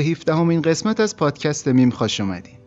[0.00, 2.58] به 17 همین قسمت از پادکست میم خوش اومدین.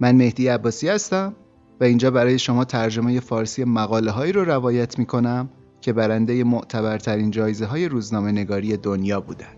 [0.00, 1.34] من مهدی عباسی هستم
[1.80, 5.48] و اینجا برای شما ترجمه فارسی مقاله هایی رو روایت می کنم
[5.80, 9.55] که برنده معتبرترین جایزه های روزنامه نگاری دنیا بودن.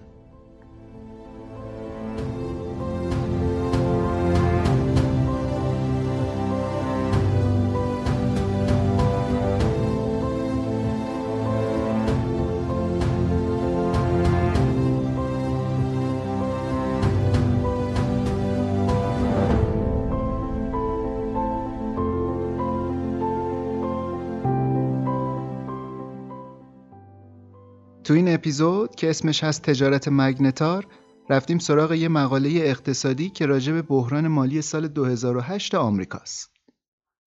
[28.09, 30.87] تو این اپیزود که اسمش هست تجارت مگنتار
[31.31, 36.51] رفتیم سراغ یه مقاله اقتصادی که راجع به بحران مالی سال 2008 آمریکاست.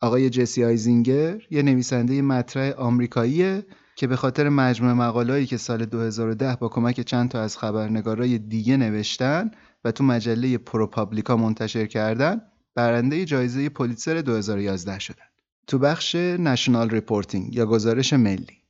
[0.01, 3.65] آقای جسی آیزینگر یه نویسنده مطرح آمریکاییه
[3.95, 8.77] که به خاطر مجموعه مقاله‌هایی که سال 2010 با کمک چند تا از خبرنگارای دیگه
[8.77, 9.51] نوشتن
[9.83, 12.41] و تو مجله ProPublica منتشر کردن
[12.75, 15.25] برنده جایزه پولیتزر 2011 شدن.
[15.67, 18.60] تو بخش National Reporting یا گزارش ملی.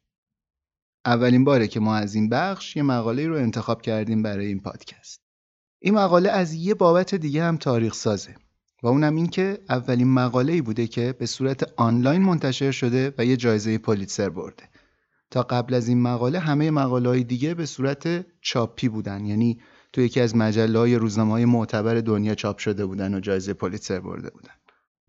[1.05, 5.21] اولین باره که ما از این بخش یه مقاله رو انتخاب کردیم برای این پادکست.
[5.79, 8.35] این مقاله از یه بابت دیگه هم تاریخ سازه
[8.83, 13.37] و اونم این که اولین مقاله بوده که به صورت آنلاین منتشر شده و یه
[13.37, 14.63] جایزه پولیتسر برده.
[15.31, 19.61] تا قبل از این مقاله همه مقاله های دیگه به صورت چاپی بودن یعنی
[19.93, 24.29] تو یکی از مجله های روزنامه معتبر دنیا چاپ شده بودن و جایزه پولیتسر برده
[24.29, 24.53] بودن.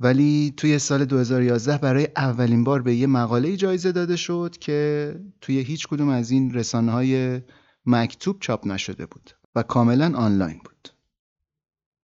[0.03, 5.61] ولی توی سال 2011 برای اولین بار به یه مقاله جایزه داده شد که توی
[5.61, 7.41] هیچ کدوم از این رسانه های
[7.87, 10.89] مکتوب چاپ نشده بود و کاملا آنلاین بود.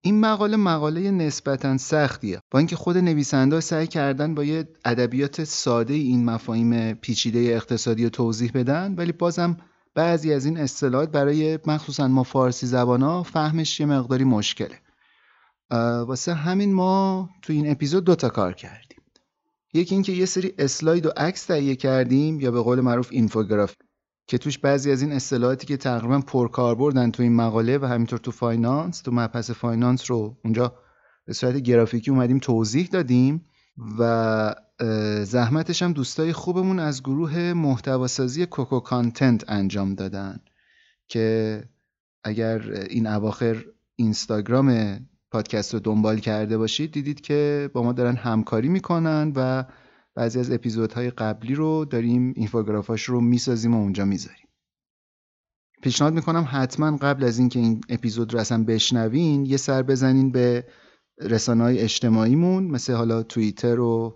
[0.01, 5.95] این مقاله مقاله نسبتا سختیه با اینکه خود نویسنده سعی کردن با یه ادبیات ساده
[5.95, 9.57] این مفاهیم پیچیده اقتصادی رو توضیح بدن ولی بازم
[9.95, 14.79] بعضی از این اصطلاحات برای مخصوصا ما فارسی زبانا فهمش یه مقداری مشکله.
[15.71, 18.99] واسه همین ما تو این اپیزود دوتا کار کردیم.
[19.75, 23.75] یکی اینکه یه سری اسلاید و عکس تهیه کردیم یا به قول معروف infograph
[24.27, 28.31] که توش بعضی از این اصطلاحاتی که تقریبا پرکاربردن تو این مقاله و همینطور تو
[28.31, 30.75] finance تو مبحث finance رو اونجا
[31.25, 33.45] به صورت گرافیکی اومدیم توضیح دادیم
[33.99, 34.55] و
[35.25, 40.41] زحمتش هم دوستای خوبمون از گروه محتواسازی Coco Content انجام دادن
[41.09, 41.65] که
[42.25, 43.65] اگر این اواخر
[43.97, 44.99] اینستاگرام
[45.31, 49.65] پادکست رو دنبال کرده باشید دیدید که با ما دارن همکاری می‌کنن و
[50.15, 54.49] بعضی از اپیزودهای قبلی رو داریم اینفوگرافاش رو می‌سازیم و اونجا می‌ذاریم.
[55.83, 60.65] پیشنهاد می‌کنم حتما قبل از اینکه این اپیزود رو اصلا بشنوین یه سر بزنین به
[61.21, 64.15] رسانه های اجتماعیمون مثل حالا توییتر و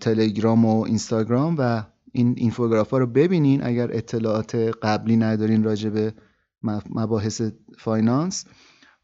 [0.00, 1.82] تلگرام و اینستاگرام و
[2.12, 6.14] این اینفوگراف رو ببینین اگر اطلاعات قبلی ندارین راجع به
[6.90, 7.42] مباحث
[7.78, 8.44] finance.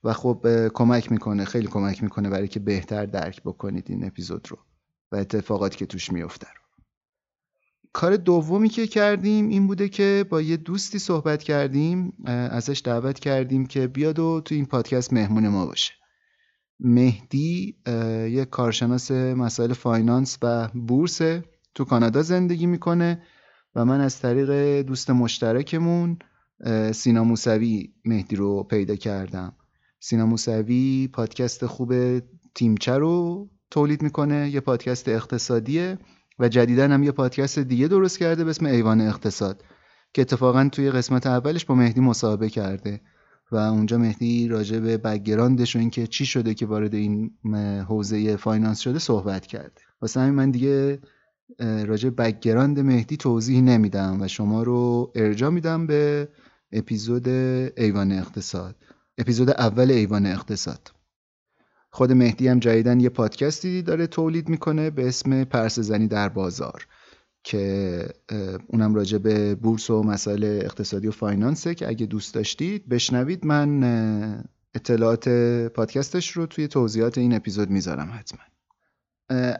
[0.05, 4.59] و خب کمک می‌کنه خیلی کمک می‌کنه برای که بهتر درک بکنید این اپیزود رو
[5.12, 6.47] و اتفاقاتی که توش میفته
[7.93, 13.67] کار دومی که کردیم این بوده که با یه دوستی صحبت کردیم ازش دعوت کردیم
[13.67, 15.93] که بیاد و تو این پادکست مهمون ما باشه.
[16.81, 17.77] مهدی
[18.31, 21.21] یه کارشناس مسائل finance و بورس
[21.75, 23.23] تو کانادا زندگی می‌کنه
[23.75, 26.19] و من از طریق دوست مشترکمون
[26.93, 29.56] سینا موسوی مهدی رو پیدا کردم.
[30.06, 31.95] سینا موسوی پادکست خوب
[32.55, 35.99] تیمچه رو تولید می‌کنه یه پادکست اقتصادیه
[36.39, 39.62] و جدیدا هم یه پادکست دیگه درست کرده به اسم ایوان اقتصاد
[40.15, 43.01] که اتفاقا توی قسمت اولش با مهدی مصاحبه کرده
[43.53, 47.31] و اونجا مهدی راجع به background ش و اینکه چی شده که وارد این
[47.89, 49.81] حوزه finance شده صحبت کرده.
[50.03, 50.99] واسه همین من دیگه
[51.61, 56.29] راجع background مهدی توضیح نمیدم و شما رو ارجاع میدم به
[56.73, 58.77] اپیزود ایوان اقتصاد.
[59.19, 60.93] اپیزود اول ایوان اقتصاد.
[61.91, 66.87] خود مهدی هم جدیدا یه پادکستی داره تولید می‌کنه به اسم پرسه زنی در بازار
[67.45, 68.09] که
[68.67, 73.47] اونم راجع به بورس و مسائل اقتصادی و finance ه که اگه دوست داشتید بشنوید.
[73.47, 74.45] من
[74.75, 75.29] اطلاعات
[75.69, 78.41] پادکستش رو توی توضیحات این اپیزود می‌ذارم حتما.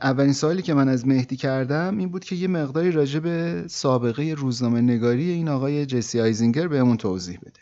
[0.03, 4.35] اولین سوالی که من از مهدی کردم این بود که یه مقداری راجع به سابقه
[4.37, 7.61] روزنامه نگاری این آقای جسی آیزینگر بهمون توضیح بده.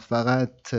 [0.00, 0.74] فقط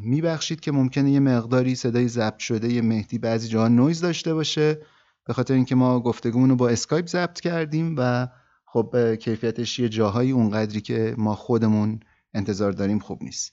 [0.00, 4.78] میبخشید که ممکنه یه مقداری صدای ضبط شده‌ی مهدی بعضی جاها نویز داشته باشه.
[5.24, 8.28] به خاطر اینکه ما گفتگومون رو با اسکایپ ضبط کردیم و
[8.66, 12.00] خب کیفیتش یه جاهایی اونقدری که ما خودمون
[12.34, 13.52] انتظار داریم خوب نیست.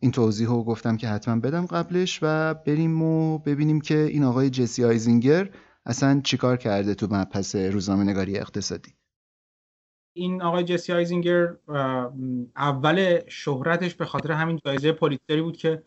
[0.00, 4.50] این توضیح رو گفتم که حتما بدم قبلش و بریم و ببینیم که این آقای
[4.50, 5.50] جسی آیزینگر
[5.86, 8.94] اصلا چیکار کرده تو مبحث روزنامه نگاری اقتصادی.
[10.16, 11.54] این آقای جسی آیزینگر
[12.56, 15.82] اول شهرتش به خاطر همین جایزه پولیتزری بود که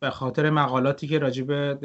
[0.00, 1.78] به خاطر مقالاتی که راجع به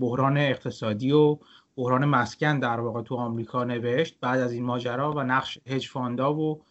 [0.00, 1.38] بحران اقتصادی و
[1.76, 6.34] بحران مسکن در واقع تو آمریکا نوشت بعد از این ماجرا و نقش هج فاندا
[6.34, 6.62] و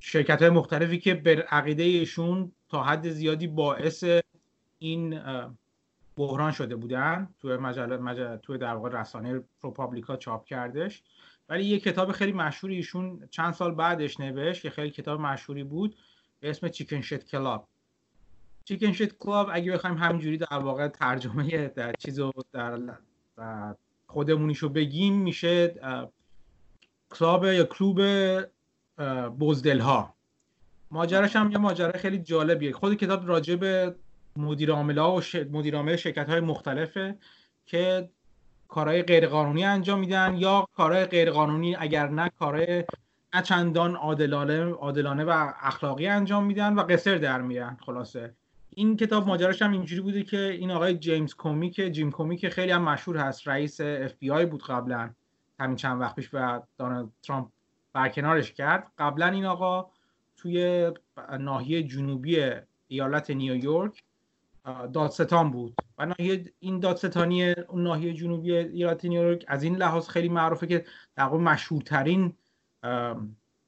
[0.00, 4.04] شرکت های مختلفی که به عقیده ایشون تا حد زیادی باعث
[4.78, 5.20] این
[6.16, 11.02] بحران شده بودن توی مجله, مجله توی در واقع رسانه ProPublica چاپ کردش.
[11.50, 15.96] ولی یه کتاب خیلی مشهوری ایشون چند سال بعدش نوشت که خیلی کتاب مشهوری بود
[16.40, 17.68] به اسم Chickenshit Club
[18.64, 22.78] Chickenshit Club اگه بخوایم همینجوری در واقع ترجمه در چیزو در,
[23.36, 23.74] در
[24.06, 25.74] خودمونیشو بگیم میشه
[27.10, 28.00] club یا کلوب
[29.40, 30.14] بزدل ها
[30.90, 32.72] ماجراش هم یه ماجرا خیلی جالبیه.
[32.72, 33.94] خود کتاب راجع به
[34.36, 35.34] مدیر ها و ش...
[35.34, 37.18] مدیر عامل شرکت های مختلفه
[37.66, 38.10] که
[38.70, 42.84] کارهای غیرقانونی انجام میدن یا کارهای غیرقانونی اگر نه کارهای
[43.34, 48.34] نه چندان عادلانه عادلانه و اخلاقی انجام میدن و قسر در میرن خلاصه.
[48.70, 52.50] این کتاب ماجراش هم اینجوری بوده که این آقای جیمز کومی که جیم کومی که
[52.50, 55.10] خیلی هم مشهور هست رئیس اف بی آی بود قبلا.
[55.60, 57.48] همین چند وقت پیش و دونالد ترامپ
[57.92, 58.92] برکنارش کرد.
[58.98, 59.90] قبلا این آقا
[60.36, 60.90] توی
[61.40, 62.50] ناحیه جنوبی
[62.88, 64.02] ایالت نیویورک
[64.92, 65.74] دادستان بود.
[66.00, 70.84] و ناحیه این دادستانی اون ناحیه جنوبی ایالت نیویورک از این لحاظ خیلی معروفه که
[71.16, 72.32] در واقع مشهورترین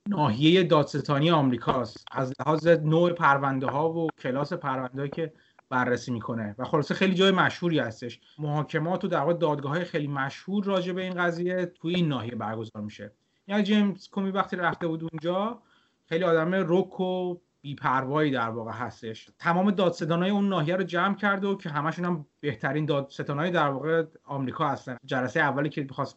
[0.09, 2.05] ناحیه دادستانی آمریکاست.
[2.13, 5.33] از لحاظ نوع پرونده ها و کلاس پرونده که
[5.69, 6.55] بررسی می‌کنه.
[6.59, 8.21] و خلاصه خیلی جای مشهوری هستش.
[8.39, 12.35] محاکمات و در واقع دادگاه های خیلی مشهور راجع به این قضیه توی این ناحیه
[12.35, 13.13] برگزار میشه.
[13.47, 15.63] یعنی جیمز کومی وقتی رفته بود اونجا
[16.09, 19.31] خیلی آدم رک و بیپروایی در واقع هستش.
[19.39, 24.05] تمام دادستانای اون ناحیه رو جمع کرده و که همشون هم بهترین دادستانای در واقع
[24.25, 24.97] آمریکا هستن.
[25.05, 26.17] جلسه اولی که می‌خواست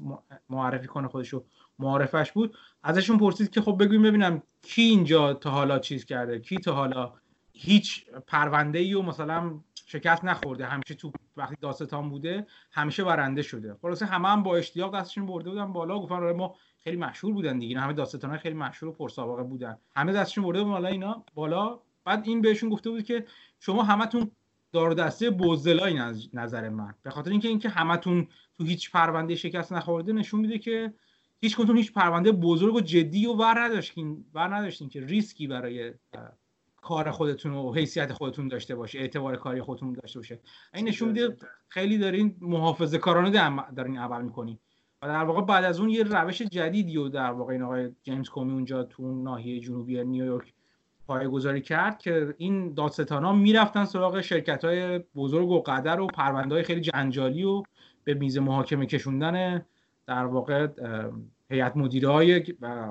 [0.50, 1.46] معرفی کنه خودشو
[1.80, 2.58] معرفش بود.
[2.84, 7.14] ازشون پرسید که خب بگویم ببینم کی اینجا تا حالا چیز کرده کی تا حالا
[7.54, 10.66] هیچ پرونده ای و مثلا شکست نخورده.
[10.66, 13.76] همیشه تو وقتی داستان بوده همیشه برنده شده.
[13.82, 16.56] خلاصه همه هم با اشتیاق دستشون برده بودن بالا گفتن آره ما
[16.86, 17.80] خیلی مشهور بودن دیگه.
[17.80, 19.78] همه داستان خیلی مشهور و پرسابقه بودن.
[19.96, 21.80] همه دستشون برده بالا اینا بالا.
[22.06, 23.26] بعد این بهشون گفته بود که
[23.60, 24.32] شما همتون
[24.72, 25.94] دار دسته بزدلای
[26.34, 26.94] نظر من.
[27.04, 28.28] به خاطر اینکه اینکه همتون
[28.58, 30.94] تو هیچ پرونده شکست نخورده نشون میده که
[31.42, 35.94] هیچ کنتون هیچ پرونده بزرگ و جدی و ور نداشتین ور نداشتین که ریسکی برای
[36.82, 40.40] کار خودتون و حیثیت خودتون داشته باشه اعتبار کاری خودتون داشته باشه.
[40.74, 41.38] این نشون میده
[41.68, 43.30] خیلی دارین محافظه کارانه
[43.76, 44.60] دارین عمل می‌کنین.
[45.08, 48.52] در واقع بعد از اون یه روش جدیدی و در واقع این آقای جیمز کومی
[48.52, 50.54] اونجا تو ناحیه جنوبی نیویورک
[51.08, 56.56] گذاری کرد که این دادستان ها می‌رفتن سراغ شرکت های بزرگ و قدر و پرونده
[56.56, 57.64] های خیلی جنجالی و
[58.04, 59.66] به میز محاکمه کشوندن
[60.08, 60.68] در واقع
[61.50, 62.44] هیئت مدیره های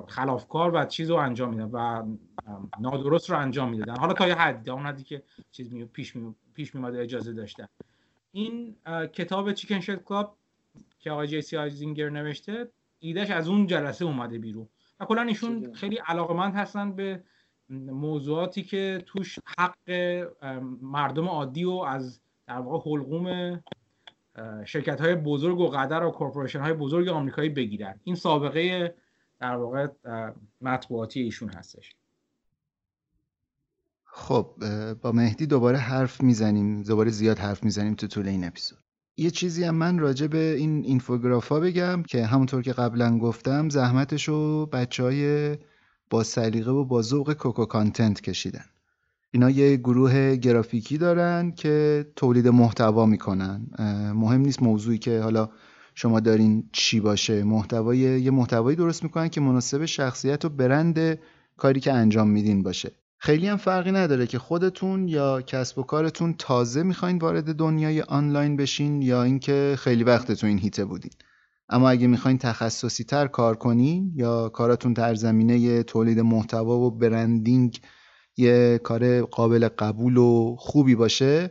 [0.09, 2.03] خلافکار و چیز رو انجام میدن و
[2.81, 3.97] نادرست رو انجام می‌دادن.
[3.97, 7.67] حالا تا یه حدی اون حدی که چیز می پیش می پیش میماده اجازه داشتن.
[8.33, 8.77] این
[9.13, 10.37] کتاب Chickenshit Club
[10.99, 14.69] که آقای جسی آیزینگر نوشته ایده‌ش از اون جلسه اومده بیرون.
[15.01, 17.25] و کلا ایشون خیلی علاقمند هستن به
[17.69, 19.91] موضوعاتی که توش حق
[20.83, 23.61] مردم عادی و از در واقع حلقوم
[24.65, 28.01] شرکت های بزرگ و قدر و corporation های بزرگ آمریکایی بگیرن.
[28.05, 28.95] این سابقه
[29.39, 29.89] در واقع
[30.61, 31.97] مطبوعاتی ایشون هستش.
[34.05, 34.55] خب
[35.03, 36.83] با مهدی دوباره حرف می‌زنیم.
[36.83, 38.84] دوباره زیاد حرف می‌زنیم تو طول این اپیزود.
[39.17, 44.67] یه چیزی هم من راجع به این اینفوگرافا بگم که همونطور که قبلا گفتم زحمتشو
[44.67, 45.57] بچه های
[46.11, 48.65] با سلیقه و با ذوق کوکو کانتنت کشیدن.
[49.31, 53.67] اینا یه گروه گرافیکی دارن که تولید محتوا می‌کنن.
[54.15, 55.49] مهم نیست موضوعی که حالا
[55.95, 57.45] شما دارین چی باشه.
[57.45, 61.19] محتوای یه محتوایی درست می‌کنن که مناسب شخصیت و برند
[61.57, 62.93] کاری که انجام میدین باشه.
[63.25, 68.57] خیلی هم فرقی نداره که خودتون یا کسب و کارتون تازه می‌خواین وارد دنیای آنلاین
[68.57, 71.11] بشین یا اینکه خیلی وقت تو این هیته بودین.
[71.69, 77.81] اما اگه می‌خواین تخصصی تر کار کنین یا کارتون در زمینه تولید محتوا و برندینگ
[78.37, 81.51] یه کار قابل قبول و خوبی باشه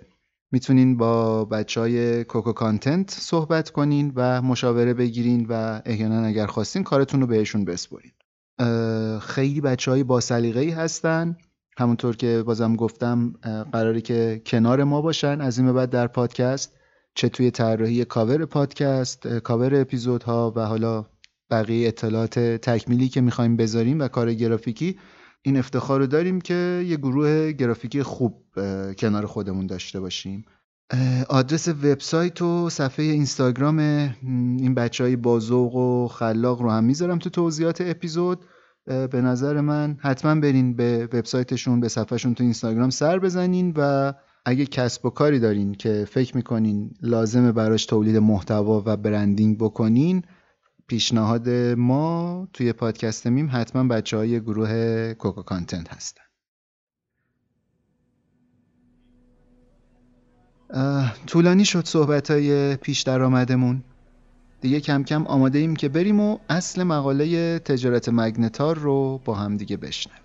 [0.52, 6.84] می‌تونین با بچه های کوکو کانتنت صحبت کنین و مشاوره بگیرین و احیانا اگر خواستین
[6.84, 8.12] کارتون رو بهشون بسپرین.
[9.20, 11.38] خیلی بچه های با ای هستن.
[11.78, 13.34] همونطور که بازم گفتم
[13.72, 16.80] قراری که کنار ما باشن از این بعد در پادکست
[17.16, 21.06] چه توی طراحی کاور پادکست کاور اپیزودها و حالا
[21.50, 24.98] بقیه اطلاعات تکمیلی که می‌خوایم بذاریم و کار گرافیکی
[25.42, 28.44] این افتخار رو داریم که یه گروه گرافیکی خوب
[28.98, 30.46] کنار خودمون داشته باشیم.
[31.30, 33.80] آدرس وبسایت و صفحه اینستاگرام
[34.60, 38.46] این بچه های باذوق و خلاق رو هم می‌ذارم تو توضیحات اپیزود.
[38.86, 44.14] به نظر من حتما برین به وبسایتشون به صفحه‌شون تو اینستاگرام سر بزنین و
[44.46, 50.22] اگه کسب و کاری دارین که فکر می‌کنین لازمه براش تولید محتوا و branding بکنین
[50.88, 56.24] پیشنهاد ما توی پادکست میم حتما بچه های گروه Coco Content هستن.
[61.28, 63.84] طولانی شد صحبت های پیش درآمدمون.
[64.64, 69.58] دیگه کم کم آماده ایم که بریم و اصل مقاله تجارت مگنتار رو با هم
[69.58, 70.23] دیگه بشنویم.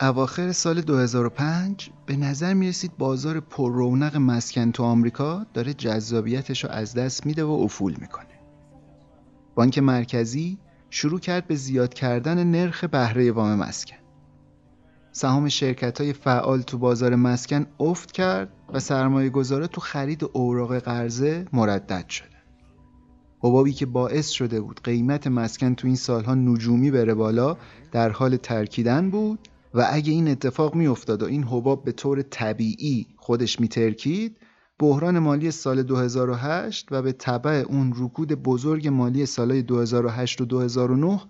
[0.00, 6.64] اواخر سال 2005 به نظر می رسید بازار پر رونق مسکن تو آمریکا داره جذابیتش
[6.64, 8.26] رو از دست میده و افول می‌کنه.
[9.54, 10.58] بانک مرکزی
[10.90, 13.96] شروع کرد به زیاد کردن نرخ بهره وام مسکن.
[15.12, 20.78] سهام شرکت های فعال تو بازار مسکن افت کرد و سرمایه گذاره تو خرید اوراق
[20.78, 22.28] قرضه مردد شده.
[23.40, 27.56] حبابی که باعث شده بود قیمت مسکن تو این سالها نجومی بره بالا
[27.92, 33.06] در حال ترکیدن بود و اگه این اتفاق میافتاد و این حباب به طور طبیعی
[33.16, 34.36] خودش میترکید
[34.78, 41.20] بحران مالی سال 2008 و به طبع اون رکود بزرگ مالی سالهای 2008 و 2009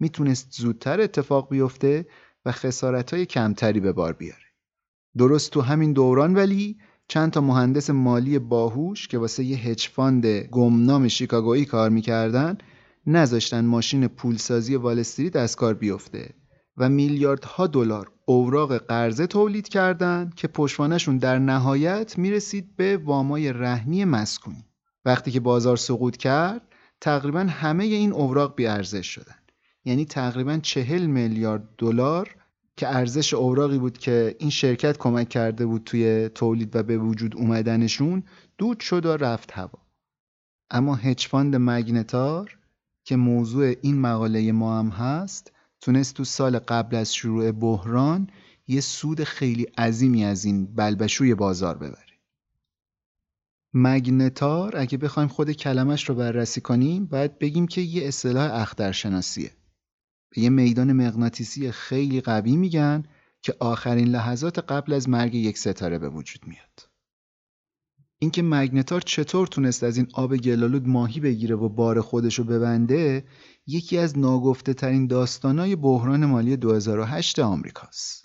[0.00, 2.06] می‌تونست زودتر اتفاق بیفته
[2.44, 4.42] و خسارت کمتری به بار بیاره.
[5.18, 6.76] درست تو همین دوران ولی
[7.08, 12.58] چند تا مهندس مالی باهوش که واسه یه هج فاند گمنام شیکاگویی کار می‌کردن
[13.06, 16.34] نذاشتن ماشین پولسازی والستریت از کار بیفته
[16.76, 24.04] و میلیاردها دلار اوراق قرضه تولید کردند که پشتوانشون در نهایت می‌رسید به وامای رهنی
[24.04, 24.64] مسکونی.
[25.04, 26.62] وقتی که بازار سقوط کرد
[27.00, 29.34] تقریبا همه این اوراق بی ارزش شدن.
[29.84, 32.36] یعنی تقریبا چهل میلیارد دلار
[32.76, 37.36] که ارزش اوراقی بود که این شرکت کمک کرده بود توی تولید و به وجود
[37.36, 38.22] اومدنشون
[38.58, 39.78] دود شد و رفت هوا.
[40.70, 42.58] اما هج فاند مگنتار
[43.04, 48.30] که موضوع این مقاله ما هم هست تونست تو سال قبل از شروع بحران
[48.66, 52.12] یه سود خیلی عظیمی از این بلبشوی بازار ببره.
[53.74, 59.50] مگنتار اگه بخوایم خود کلمش رو بررسی کنیم باید بگیم که یه اصطلاح اخترشناسیه.
[60.30, 63.02] به یه میدان مغناطیسی خیلی قوی میگن
[63.42, 66.88] که آخرین لحظات قبل از مرگ یک ستاره به وجود میاد.
[68.18, 73.24] اینکه مگنتار چطور تونست از این آب گلالود ماهی بگیره و بار خودش رو ببنده
[73.66, 78.24] یکی از ناگفته ترین داستانای بحران مالی 2008 آمریکاست.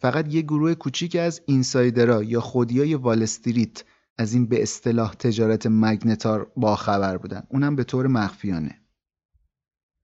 [0.00, 3.84] فقط یه گروه کوچیک از اینسایدرها یا خودیای وال استریت
[4.18, 8.80] از این به اصطلاح تجارت مگنتار باخبر بودن اونم به طور مخفیانه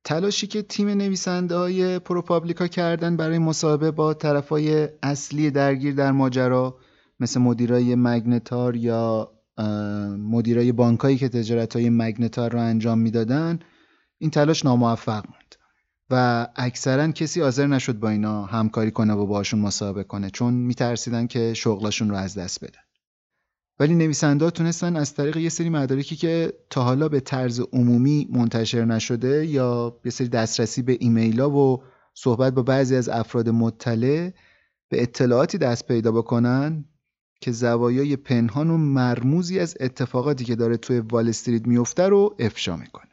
[0.04, 6.78] تلاشی که تیم نویسنده های پروپابلیکا کردن برای مصاحبه با طرفای اصلی درگیر در ماجرا
[7.20, 9.32] مثل مدیرای مگنتار یا
[10.18, 13.58] مدیرای بانکایی که تجارت های مگنتار رو انجام می‌دادن
[14.20, 15.54] این تلاش ناموفق موند
[16.10, 21.26] و اکثرا کسی حاضر نشد با اینا همکاری کنه و باشون مصاحبه کنه چون میترسیدن
[21.26, 22.80] که شغلشون رو از دست بدن
[23.78, 28.84] ولی نویسنده تونستن از طریق یه سری مدارکی که تا حالا به طرز عمومی منتشر
[28.84, 31.82] نشده یا یه سری دسترسی به ایمیل ها و
[32.14, 34.30] صحبت با بعضی از افراد مطلع
[34.88, 36.84] به اطلاعاتی دست پیدا بکنن
[37.40, 42.76] که زوایای پنهان و مرموزی از اتفاقاتی که داره توی وال استریت میفته رو افشا
[42.76, 43.09] می‌کنه.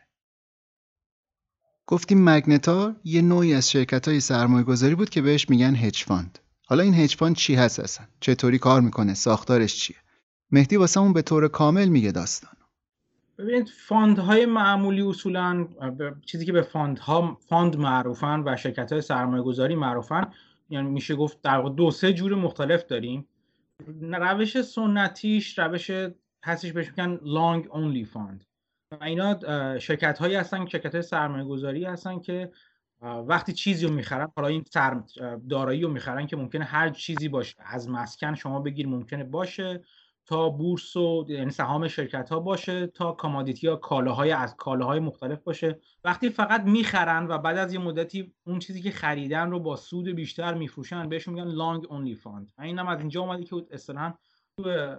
[1.87, 6.39] گفتیم مگنتار یه نوعی از شرکت های سرمایه گذاری بود که بهش میگن hedge fund.
[6.67, 9.97] حالا این هج فاند چی هست اصلا؟ چطوری کار می‌کنه؟ ساختارش چیه؟
[10.51, 12.51] مهدی واسه به طور کامل میگه داستان.
[13.37, 15.67] ببینید fund های معمولی اصولا
[16.25, 20.31] چیزی که به fund ها fund معروفن و شرکت های سرمایه گذاری معروفن
[20.69, 23.27] یعنی میشه گفت در دو سه جور مختلف داریم
[24.01, 25.91] روش سنتیش روش
[26.43, 28.46] هستش بهش میگن long only fund
[29.01, 29.39] اینا
[29.79, 32.51] شرکت هایی هستن شرکت های سرمایه گذاری هستن که
[33.01, 34.65] وقتی چیزی رو می‌خرن حالا این
[35.49, 37.55] دارایی رو می‌خرن که ممکنه هر چیزی باشه.
[37.59, 39.83] از مسکن شما بگیر ممکنه باشه.
[40.25, 45.39] تا بورس و یعنی سهام شرکت ها باشه تا commodity یا کالاهای از کالاهای مختلف
[45.43, 45.79] باشه.
[46.03, 50.07] وقتی فقط می‌خرن و بعد از یه مدتی اون چیزی که خریدن رو با سود
[50.07, 54.13] بیشتر میفروشن بهشون میگن long only fund اینم از اینجا اومده که اصطلاحا
[54.57, 54.95] تو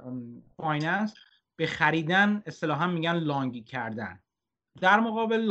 [0.57, 1.14] finance
[1.59, 4.21] به خریدن اصطلاحا میگن long کردن.
[4.81, 5.51] در مقابل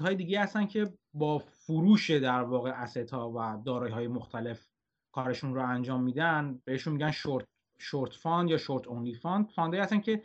[0.00, 4.66] های دیگه هستن که با فروش در واقع asset ها و دارایی های مختلف
[5.12, 7.44] کارشون رو انجام میدن بهشون میگن short
[7.78, 10.22] short fund یا short only fund fund هایی هستن که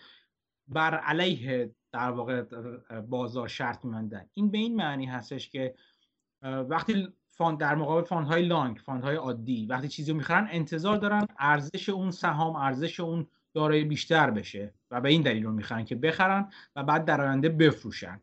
[0.68, 2.42] بر علیه در واقع
[3.02, 5.76] بازار شرط می‌بندن این به این معنی هستش که
[6.42, 10.98] وقتی fund در مقابل fund های long fund های عادی وقتی چیزی رو می‌خرن انتظار
[10.98, 15.86] دارن ارزش اون سهام ارزش اون دارایی بیشتر بشه و به این دلیل رو می‌خرن
[15.86, 18.22] که بخرن و بعد در آینده بفروشن.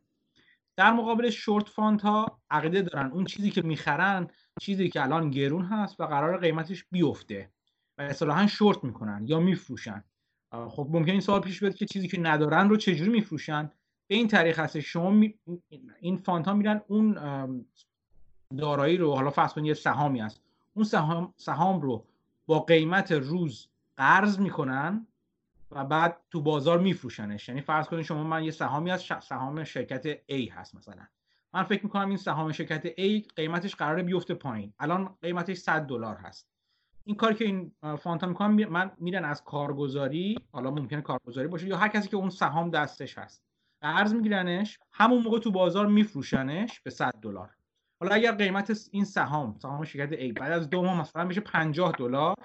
[0.77, 3.11] در مقابل short fund ها عقیده دارن.
[3.11, 4.29] اون چیزی که می‌خرن
[4.61, 7.51] چیزی که الان گرون هست و قرار قیمتش بیفته
[7.99, 10.05] و اصطلاحا شورت می‌کنن یا میفروشن.
[10.69, 13.71] خب ممکن این سوال پیش بیاد که چیزی که ندارن رو چجوری میفروشن؟
[14.07, 14.81] به این طریق هست.
[14.81, 15.35] شما می...
[16.01, 17.19] این fund ها میرن اون
[18.59, 20.41] دارایی رو حالا فرض کنید یه سهامی هست.
[20.75, 22.05] اون سهام, سهام رو
[22.47, 25.07] با قیمت روز قرض می‌کنن
[25.71, 27.49] و بعد تو بازار میفروشنش.
[27.49, 31.07] یعنی فرض کنید شما من یه سهامی از سهام شرکت A هست مثلا.
[31.55, 34.73] من فکر می‌کنم این سهام شرکت A قیمتش قراره بیفته پایین.
[34.79, 36.49] الان قیمتش 100 دلار هست.
[37.05, 41.77] این کاری که این فانتا می‌کنن من میرن از کارگزاری حالا ممکنه کارگزاری باشه یا
[41.77, 43.43] هر کسی که اون سهام دستش هست.
[43.81, 47.51] قرض میگیرنش همون موقع تو بازار میفروشنش به 100 دلار.
[48.01, 51.93] حالا اگر قیمت این سهام سهام شرکت A بعد از دو ماه مثلا میشه 50
[51.99, 52.37] دلار.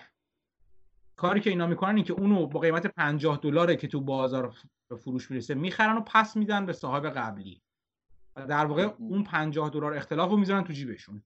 [1.22, 4.54] کاری که اینا می‌کنن این که اونو با قیمت 50 دلاره که تو بازار
[4.98, 7.62] فروش می‌رسه می‌خرن و پس میدن به صاحب قبلی.
[8.36, 11.24] و در واقع اون 50 دلار اختلاف رو می‌ذارن تو جیبشون.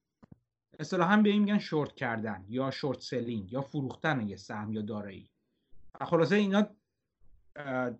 [0.79, 5.29] اصطلاحا به این میگن شورت کردن یا short selling یا فروختن یه سهم یا دارایی.
[6.01, 6.67] خلاصه اینا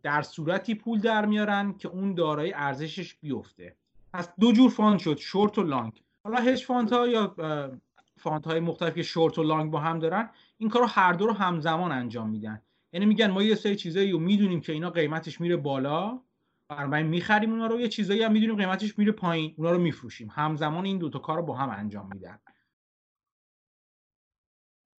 [0.04, 3.76] در صورتی پول در میارن که اون دارایی ارزشش بیفته.
[4.14, 6.04] پس دو جور fund شد شورت و long.
[6.24, 7.36] حالا hedge fund ها یا
[8.26, 11.34] fund های مختلف که شورت و long با هم دارن این کارو هر دو رو
[11.34, 12.62] همزمان انجام میدن.
[12.94, 16.22] یعنی میگن ما یه سری چیزایی رو می‌دونیم که اینا قیمتش میره بالا
[16.70, 20.30] بنابراین می‌خریم اونا رو یه چیزایی هم می‌دونیم قیمتش میره پایین اونا رو میفروشیم.
[20.32, 22.40] همزمان این دوتا کار رو با هم انجام میدن.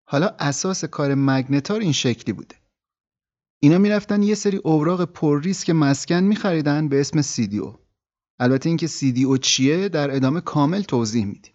[0.10, 2.56] حالا اساس کار مگنتار این شکلی بوده.
[3.64, 7.80] اینا می‌رفتن یه سری اوراق پر ریسک مسکن میخریدن به اسم CDO
[8.40, 11.55] البته اینکه CDO چیه در ادامه کامل توضیح میدیم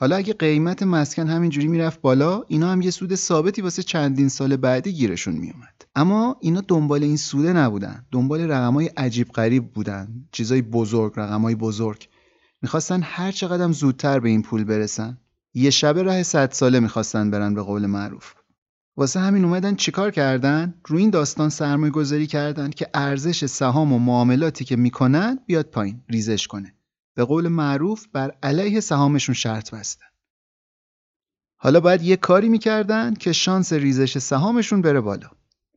[0.00, 4.56] حالا اگه قیمت مسکن همینجوری می‌رفت بالا اینا هم یه سود ثابتی واسه چندین سال
[4.56, 8.06] بعدی گیرشون میومد اما اینا دنبال این سوده نبودن.
[8.12, 10.08] دنبال رقمای عجیب غریب بودن.
[10.32, 12.08] چیزای بزرگ رقمای بزرگ.
[12.62, 15.18] می‌خواستن هر چقدر زودتر به این پول برسن.
[15.54, 18.32] یه شبه راه صد ساله می‌خواستن برن به قول معروف.
[18.96, 23.98] واسه همین اومدن چیکار کردن؟ رو این داستان سرمایه گذاری کردن که ارزش سهام و
[23.98, 26.74] معاملاتی که می‌کنن بیاد پایین ریزش کنه.
[27.20, 30.06] به قول معروف بر علیه سهامشون شرط بستن.
[31.56, 35.30] حالا باید یه کاری می‌کردن که شانس ریزش سهامشون بره بالا.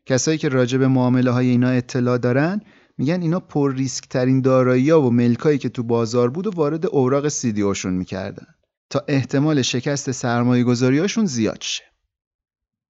[0.06, 2.62] کسایی که راجع به معامله های اینا اطلاع دارن
[2.97, 6.86] میگن اینا پر ریسک ترین دارایی ها و ملکایی که تو بازار بود و وارد
[6.86, 8.47] اوراق سیدیوشون می‌کردن.
[8.89, 11.84] تا احتمال شکست سرمایه گذاریاشون زیاد شه.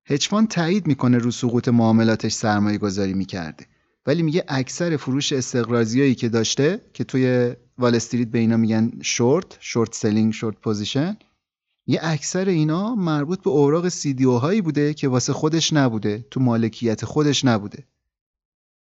[0.06, 3.66] هجفان تایید می‌کنه رو سقوط معاملاتش سرمایه گذاری می‌کرده.
[4.06, 9.58] ولی میگه اکثر فروش استقراضیایی که داشته که توی وال استریت به اینا میگن short
[9.60, 11.18] short selling short position.
[11.88, 17.06] یه اکثر اینا مربوط به اوراق CDO هایی بوده که واسه خودش نبوده تو مالکیت
[17.06, 17.88] خودش نبوده.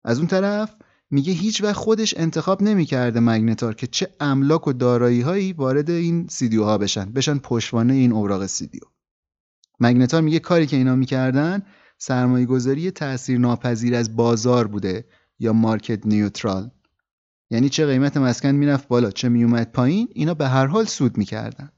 [0.04, 0.76] از اون طرف
[1.12, 6.28] میگه هیچ وقت خودش انتخاب نمی‌کرده مگنتار که چه املاک و دارایی هایی وارد این
[6.27, 8.82] CDO ها بشن بشن پشتوانه این اوراق CDO
[9.80, 11.63] مگنتار میگه کاری که اینا می‌کردن
[11.98, 15.06] سرمایه گذاری تأثیر ناپذیر از بازار بوده
[15.39, 16.72] یا مارکت نیوترال.
[17.51, 21.71] یعنی چه قیمت مسکن می‌رفت بالا چه میومد پایین اینا به هر حال سود می‌کردن.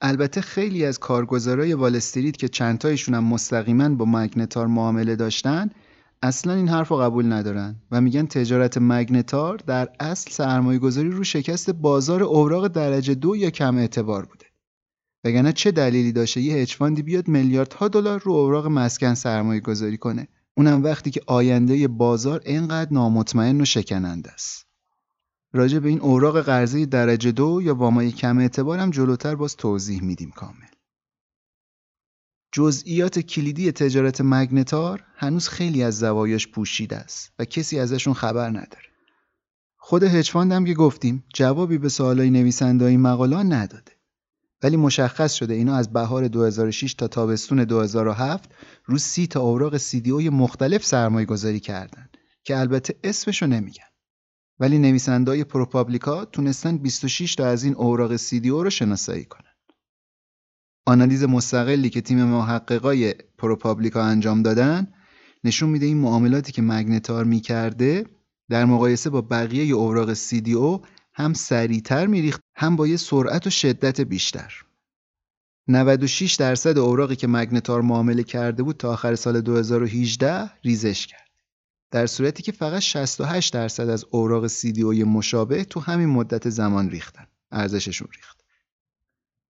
[0.00, 5.70] البته خیلی از کارگزارای وال استریت که چندتایشون هم مستقیما با مگنتار معامله داشتن
[6.22, 11.24] اصلا این حرف رو قبول ندارن و میگن تجارت مگنتار در اصل سرمایه گذاری رو
[11.24, 14.46] شکست بازار اوراق درجه دو یا کم اعتبار بوده.
[15.24, 20.28] وگرنه چه دلیلی داشته؟ یه هجفاندی بیاد میلیاردها دلار رو اوراق مسکن سرمایه گذاری کنه.
[20.56, 24.66] اونم وقتی که آینده بازار اینقدر نامطمئن و شکننده است.
[25.54, 30.30] راجع به این اوراق قرضه درجه دو یا وامای کم هم جلوتر باز توضیح میدیم
[30.30, 30.66] کامل
[32.52, 38.88] جزئیات کلیدی تجارت مگنتار هنوز خیلی از زوایاش پوشیده است و کسی ازشون خبر نداره.
[39.76, 43.92] خود هجفاند هم که گفتیم جوابی به سوالای نویسنده این مقاله نداده.
[44.62, 48.50] ولی مشخص شده اینا از بهار 2006 تا تابستون 2007
[48.84, 52.08] رو سی تا اوراق CDO مختلف سرمایه گذاری کردن
[52.44, 53.93] که البته اسمشو نمیگن.
[54.60, 59.54] ولی نویسندهای پروپابلیکا تونستن 26 تا از این اوراق CDO رو شناسایی کنن.
[60.86, 64.92] آنالیز مستقلی که تیم محققای پروپابلیکا انجام دادن
[65.44, 68.06] نشون میده این معاملاتی که مگنتار می‌کرده
[68.50, 74.00] در مقایسه با بقیه اوراق CDO هم سریعتر میریخت هم با یه سرعت و شدت
[74.00, 74.64] بیشتر
[75.68, 81.23] 96 درصد اوراقی که مگنتار معامله کرده بود تا آخر سال 2018 ریزش کرد
[81.94, 87.26] در صورتی که فقط 68 درصد از اوراق CDO مشابه تو همین مدت زمان ریختن
[87.50, 88.44] ارزششون ریخت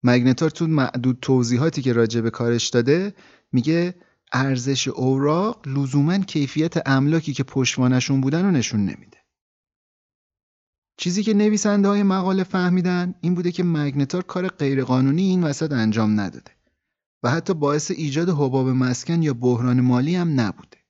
[0.02, 3.14] مگنتار تو معدود توضیحاتی که راجع به کارش داده
[3.52, 3.94] میگه
[4.32, 9.18] ارزش اوراق لزوما کیفیت املاکی که پشتوانشون بودن رو نشون نمیده.
[10.96, 16.20] چیزی که نویسنده های مقاله فهمیدن این بوده که مگنتار کار غیرقانونی این وسط انجام
[16.20, 16.50] نداده
[17.22, 20.83] و حتی باعث ایجاد حباب مسکن یا بحران مالی هم نبوده.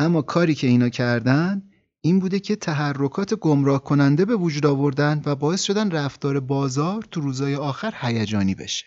[0.00, 1.62] اما کاری که اینا کردن
[2.00, 7.20] این بوده که تحرکات گمراه کننده به وجود آوردن و باعث شدن رفتار بازار تو
[7.20, 8.86] روزای آخر هیجانی بشه.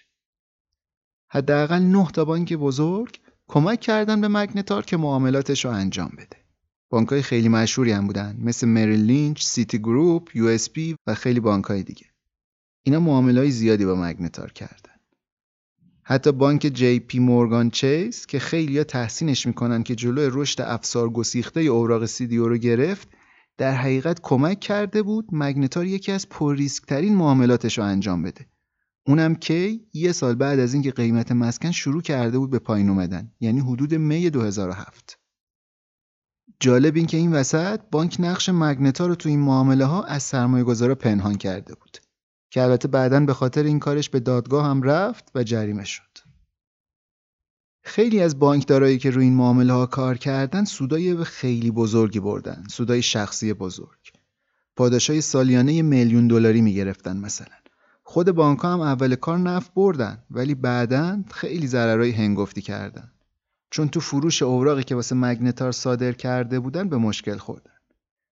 [1.31, 6.37] حداقل نه تا بانک بزرگ کمک کردن به مگنتار که معاملاتش رو انجام بده.
[6.89, 11.39] بانکهای خیلی مشهوری هم بودن مثل مریل لینچ، سیتی گروپ، یو بی اس و خیلی
[11.39, 12.05] بانکهای دیگه.
[12.83, 14.82] اینا معاملهای زیادی با مگنتار کردن.
[16.03, 21.61] حتی بانک جی پی مورگان چیز که خیلی تحسینش می‌کنن که جلوی رشد افسار گسیخته
[21.61, 23.07] اوراق CDO رو گرفت
[23.57, 28.45] در حقیقت کمک کرده بود مگنتار یکی از پرریسک ترین معاملاتش رو انجام بده.
[29.07, 33.31] اونم کی یه سال بعد از اینکه قیمت مسکن شروع کرده بود به پایین اومدن
[33.39, 35.19] یعنی حدود می 2007
[36.59, 40.63] جالب این که این وسط بانک نقش مگنتار رو تو این معامله ها از سرمایه
[40.63, 41.97] گذارا پنهان کرده بود.
[42.53, 46.17] که البته بعدا به خاطر این کارش به دادگاه هم رفت و جریمه شد.
[47.83, 53.01] خیلی از بانکدارایی که روی این معامله ها کار کردن سودای خیلی بزرگی بردن، سودای
[53.01, 53.99] شخصی بزرگ.
[54.75, 57.55] پاداشای سالیانه میلیون دلاری می‌گرفتن مثلا.
[58.03, 63.11] خود بانک هم اول کار نفت بردن ولی بعدا خیلی ضررهای هنگفتی کردن.
[63.71, 67.77] چون تو فروش اوراقی که واسه مگنتار صادر کرده بودن به مشکل خوردن.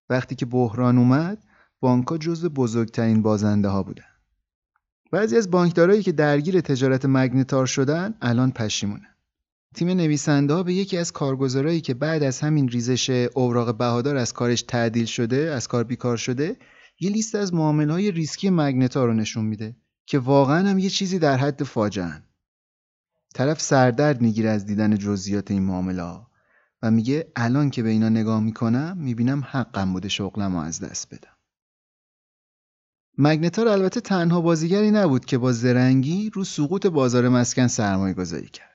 [0.10, 1.44] وقتی که بحران اومد
[1.80, 4.11] بانکها جزو بزرگترین بازنده ها بودن.
[5.12, 9.15] بعضی از بانکدارایی که درگیر تجارت مگنتار شدن الان پشیمونن.
[9.76, 14.34] تیم نویسنده ها به یکی از کارگزارایی که بعد از همین ریزش اوراق بهادار از
[14.34, 16.56] کارش تعدیل شده، از کار بیکار شده،
[17.00, 21.19] یه لیست از معامله های ریسکی مگنتار رو نشون میده که واقعا هم یه چیزی
[21.19, 22.24] در حد فاجعه
[23.34, 26.19] طرف سردرد می‌گیره از دیدن جزئیات این معامله
[26.82, 31.31] و میگه الان که به اینا نگاه می‌کنم می‌بینم حقم بوده شغلم از دست بدم.
[33.17, 38.71] مگنتار البته تنها بازیگری نبود که با زرنگی رو سقوط بازار مسکن سرمایه گذاری کرد.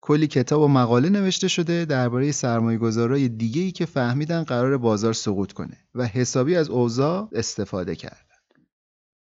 [0.00, 5.12] کلی کتاب و مقاله نوشته شده درباره سرمایه گذارای دیگه ای که فهمیدن قرار بازار
[5.12, 8.26] سقوط کنه و حسابی از اوضاع استفاده کرد.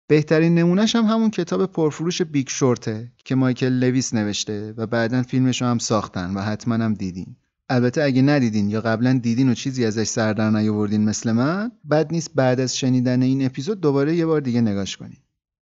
[0.08, 5.24] بهترین نمونهش هم همون کتاب پرفروش Big Short ه که مایکل لویس نوشته و بعدا
[5.24, 7.36] فیلمش رو هم ساختن و حتما هم دیدین.
[7.70, 12.12] البته اگه ندیدین یا قبلا دیدین و چیزی ازش سر در نیاوردین مثل من بد
[12.12, 15.18] نیست بعد از شنیدن این اپیزود دوباره یه بار دیگه نگاش کنین.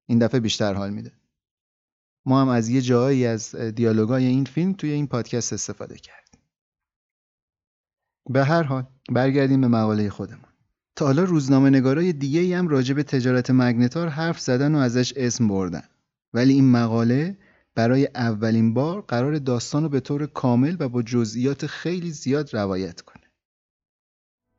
[0.06, 1.12] این دفعه بیشتر حال میده.
[2.26, 6.42] ما هم از یه جایی از دیالوگای این فیلم توی این پادکست استفاده کردیم.
[8.30, 10.52] به هر حال برگردیم به مقاله خودمون.
[10.96, 15.48] تا حالا روزنامه نگارای دیگه هم راجع به تجارت مگنتار حرف زدن و ازش اسم
[15.48, 15.84] بردن.
[16.34, 17.38] ولی این مقاله
[17.76, 23.02] برای اولین بار قرار داستان رو به طور کامل و با جزئیات خیلی زیاد روایت
[23.02, 23.22] کنه.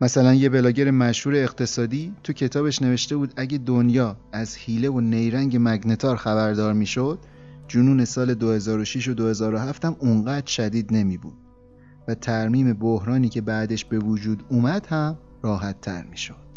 [0.01, 5.57] مثلا یه بلاگر مشهور اقتصادی تو کتابش نوشته بود اگه دنیا از حیله و نیرنگ
[5.61, 7.19] مگنتار خبردار می‌شد
[7.69, 11.39] جنون سال 2006 و 2007 هم اونقدر شدید نمی بود
[12.09, 16.52] و ترمیم بحرانی که بعدش به وجود اومد هم راحت تر می شد.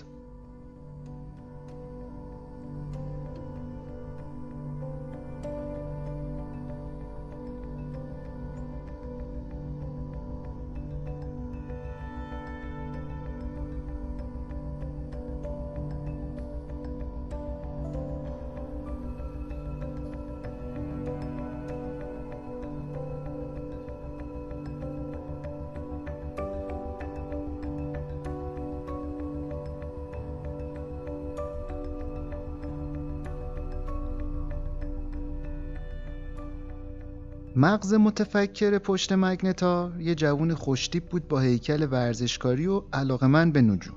[37.76, 43.96] مغز متفکر پشت مگنتار یه جوون خوشتیپ بود با هیکل ورزشکاری و علاقمند به نجوم.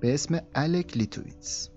[0.00, 1.68] به اسم الک لیتویتس.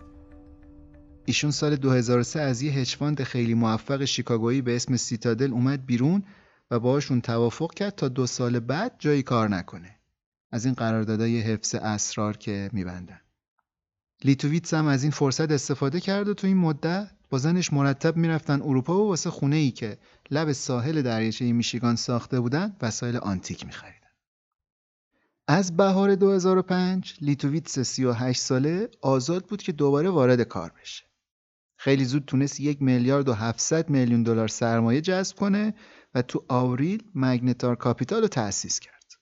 [1.25, 6.23] ایشون سال 2003 از یه hedge fund خیلی موفق شیکاگویی به اسم سیتادل اومد بیرون
[6.71, 9.95] و باشون توافق کرد تا دو سال بعد جایی کار نکنه.
[10.51, 13.19] از این قراردادهای حفظ اسرار که میبندن.
[14.23, 18.61] لیتویتس هم از این فرصت استفاده کرد و تو این مدت با زنش مرتب می‌رفتن
[18.61, 19.97] اروپا و واسه خونه ای که
[20.31, 23.97] لب ساحل دریاچه میشیگان ساخته بودن وسایل آنتیک میخریدن.
[25.47, 31.03] از بهار 2005 لیتوویتس 38 ساله آزاد بود که دوباره وارد کار بشه.
[31.77, 35.73] خیلی زود تونست یک میلیارد و 700 میلیون دلار سرمایه جذب کنه
[36.15, 39.13] و تو آوریل Magnetar Capital رو تأسیس کرد.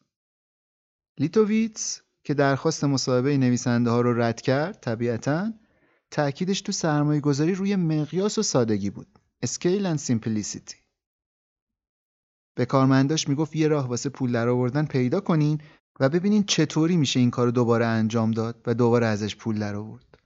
[1.20, 5.54] لیتوویتس که درخواست مصاحبه نویسنده ها رو رد کرد طبیعتاً
[6.16, 9.08] تأکیدش تو سرمایه گذاری روی مقیاس و سادگی بود.
[9.46, 10.76] Scale and Simplicity.
[12.56, 15.62] به کارمنداش می‌گفت یه راه واسه پول درآوردن پیدا کنین
[16.00, 20.18] و ببینین چطوری میشه این کارو دوباره انجام داد و دوباره ازش پول درآورد.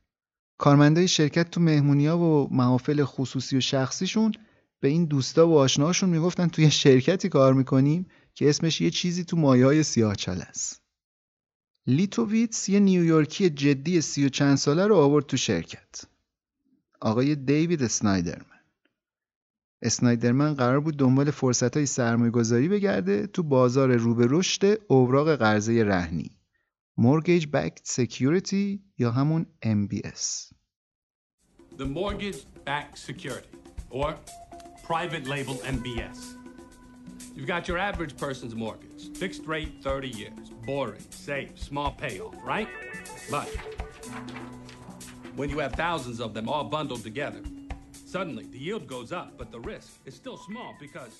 [0.60, 4.32] کارمندای شرکت تو مهمونیا و محافل خصوصی و شخصیشون
[4.80, 9.38] به این دوستا و آشناهاشون می‌گفتن توی شرکتی کار می‌کنیم که اسمش یه چیزی تو
[9.38, 10.82] مایه های سیاه است.
[11.90, 16.06] لیتوویتس یه نیویورکی جدی سی و چند ساله رو آورد تو شرکت.
[17.02, 18.60] آقای دیوید اسنایدرمن.
[19.82, 25.36] اسنایدرمن قرار بود دنبال فرصت های سرمایه گذاری بگرده تو بازار رو به رشد اوراق
[25.36, 26.32] قرضه رهنی.
[27.00, 30.54] Mortgage Backed Security یا همون MBS.
[31.78, 33.58] The Mortgage Backed Security
[33.90, 34.14] or
[34.88, 36.39] Private Label MBS.
[37.39, 42.69] You've got your average person's mortgage, fixed rate 30 years, boring, safe, small payoff, right?
[43.31, 43.49] But
[45.37, 47.43] when you have thousands of them all bundled together,
[48.07, 51.15] suddenly the yield goes up, but the risk is still small because,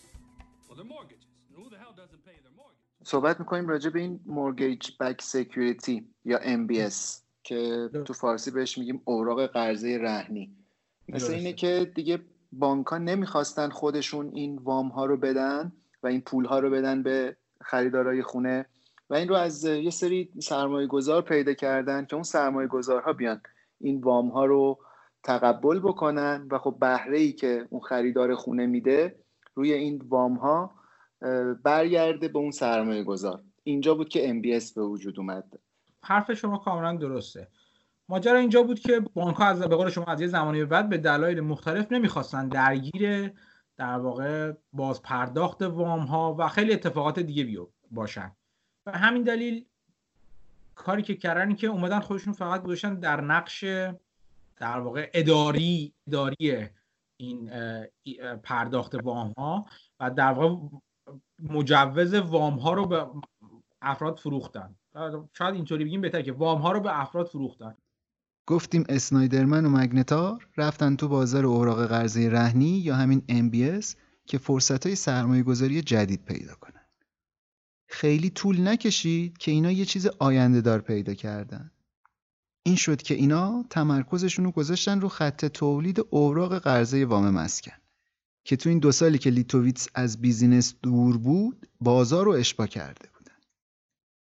[0.69, 1.27] well, they're mortgages.
[1.49, 2.75] And who the hell doesn't pay their mortgage?
[3.05, 9.01] صحبت میکنیم راجع به این mortgage back security یا MBS که تو فارسی بهش میگیم
[9.05, 10.57] اوراق قرضه رهنی
[11.09, 12.19] مثل اینه که دیگه
[12.53, 15.73] بانک ها نمیخواستن خودشون این وام ها رو بدن
[16.04, 18.66] و این پول ها رو بدن به خریدارای خونه
[19.10, 23.42] و این رو از یه سری سرمایه گذار پیدا کردن که اون سرمایه گذارها بیان
[23.82, 24.80] این وام ها رو
[25.24, 29.16] تقبل بکنن و خب بهره ای که اون خریدار خونه میده
[29.56, 30.72] روی این وام ها
[31.64, 35.60] برگرده به اون سرمایه گذار اینجا بود که MBS به وجود اومد.
[36.04, 37.48] حرف شما کاملا درسته.
[38.10, 40.98] ماجرا اینجا بود که بانک ها از به قول شما از یه زمانی بعد به
[40.98, 43.32] دلایل مختلف نمی‌خواستن درگیر
[43.80, 48.36] در واقع باز پرداخت وام ها و خیلی اتفاقات دیگه بیو باشن.
[48.86, 49.66] و همین دلیل
[50.76, 53.64] کاری که کردن که اومدن خودشون فقط گذاشتن در نقش
[54.58, 56.70] در واقع اداری اداری
[57.18, 57.52] این
[58.44, 59.66] پرداخت وام ها
[60.00, 60.56] و در واقع
[61.40, 63.08] مجوز وام ها رو به
[63.82, 64.76] افراد فروختن.
[65.34, 67.76] شاید اینطوری بگیم بهتر که وام ها رو به افراد فروختن.
[68.50, 73.86] گفتیم اسنایدرمن و مگنتار رفتن تو بازار اوراق قرضه رهنی یا همین MBS
[74.26, 76.86] که فرصت های سرمایه گذاری جدید پیدا کنن.
[77.88, 81.72] خیلی طول نکشید که اینا یه چیز آینده دار پیدا کردن.
[82.64, 87.78] این شد که اینا تمرکزشون رو گذاشتن رو خط تولید اوراق قرضه وام مسکن
[88.44, 93.10] که تو این دو سالی که لیتوویتس از business دور بود بازار رو اشباع کرده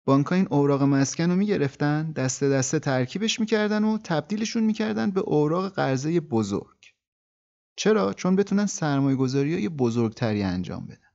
[0.09, 5.68] بانک این اوراق مسکن رو می‌گرفتن دسته دسته ترکیبش می‌کردن و تبدیلشون می‌کردن به اوراق
[5.68, 6.94] قرضه بزرگ
[7.77, 11.09] چرا؟ چون بتونن سرمایه گذاری های بزرگتری انجام بدن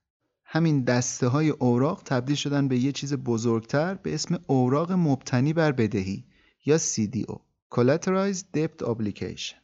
[0.45, 5.71] همین دسته های اوراق تبدیل شدن به یه چیز بزرگتر به اسم اوراق مبتنی بر
[5.71, 6.25] بدهی
[6.65, 7.39] یا CDO
[7.75, 9.59] Collateralized Debt Obligation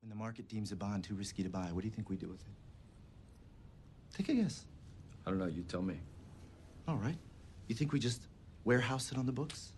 [0.00, 2.16] When the market deems a bond too risky to buy, what do you think we
[2.16, 2.56] do with it?
[4.16, 4.56] Take a guess.
[5.24, 5.96] I don't know, you tell me.
[6.88, 7.18] All right.
[7.67, 8.27] You think we just
[8.63, 9.73] warehouse it on the books?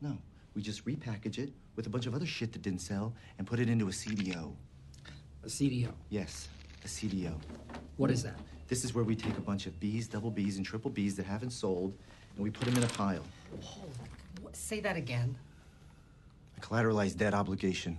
[0.00, 0.18] No.
[0.54, 3.58] We just repackage it with a bunch of other shit that didn't sell and put
[3.58, 4.52] it into a CDO.
[5.44, 5.92] A CDO?
[6.10, 6.48] Yes,
[6.84, 7.34] a CDO.
[7.96, 8.38] What is that?
[8.68, 11.26] This is where we take a bunch of Bs, double Bs, and triple Bs that
[11.26, 11.94] haven't sold,
[12.36, 13.24] and we put them in a pile.
[14.40, 15.36] What, say that again.
[16.56, 17.98] A collateralized debt obligation.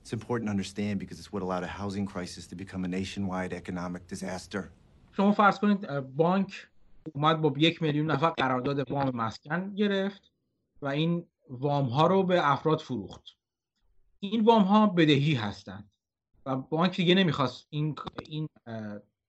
[0.00, 3.52] It's important to understand because it's what allowed a housing crisis to become a nationwide
[3.52, 4.70] economic disaster.
[5.16, 5.86] شما فرض کنید
[6.16, 6.67] بانک
[7.13, 10.31] اومد با یک میلیون نفر قرارداد وام مسکن گرفت
[10.81, 13.23] و این وام ها رو به افراد فروخت.
[14.19, 15.91] این وام ها بدهی هستند
[16.45, 17.95] و بانک دیگه نمی‌خواست این
[18.25, 18.49] این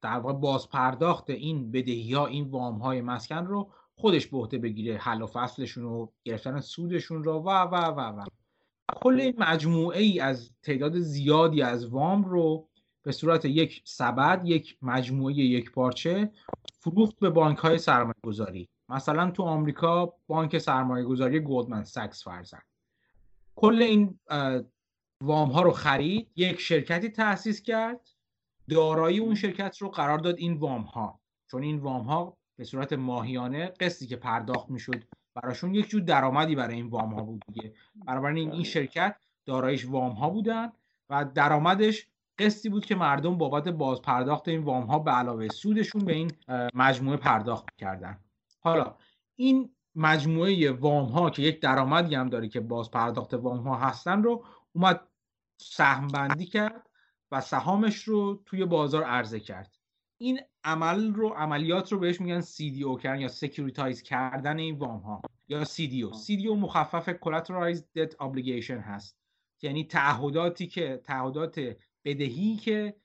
[0.02, 4.58] در واقع باز پرداخت این بدهی ها این وام های مسکن رو خودش به عهده
[4.58, 8.24] بگیره حل و فصلشون رو گرفتن سودشون رو و و و و
[8.96, 12.68] کل این مجموعه ای از تعداد زیادی از وام رو
[13.02, 16.30] به صورت یک سبد یک مجموعه یک پارچه
[16.82, 22.62] فروخت به بانک های سرمایه گذاری مثلا تو آمریکا بانک سرمایه گذاری گلدمن ساکس فرزن
[23.56, 24.18] کل این
[25.22, 28.00] وام ها رو خرید یک شرکتی تأسیس کرد.
[28.68, 32.92] دارایی اون شرکت رو قرار داد این وام ها چون این وام ها به صورت
[32.92, 37.74] ماهیانه قسطی که پرداخت می‌شد براشون یک جور درآمدی برای این وام ها بود دیگه.
[38.06, 39.16] بنابراین این شرکت
[39.46, 40.72] داراییش وام ها بودن
[41.10, 42.06] و درآمدش
[42.40, 46.30] قسطی بود که مردم بابت باز پرداخت این وام ها به علاوه سودشون به این
[46.74, 48.20] مجموعه پرداخت کردن.
[48.60, 48.96] حالا
[49.36, 54.22] این مجموعه وام ها که یک درآمدی هم داره که باز پرداخت وام ها هستن
[54.22, 55.08] رو اومد
[55.60, 56.90] سهم بندی کرد
[57.32, 59.76] و سهامش رو توی بازار عرضه کرد.
[60.18, 65.22] این عمل رو عملیات رو بهش میگن CDO کردن یا securitize کردن این وام ها
[65.48, 69.16] یا CDO CDO مخفف Collateralized Debt Obligation هست.
[69.62, 72.96] یعنی تعهداتی که تعهدات بدهی که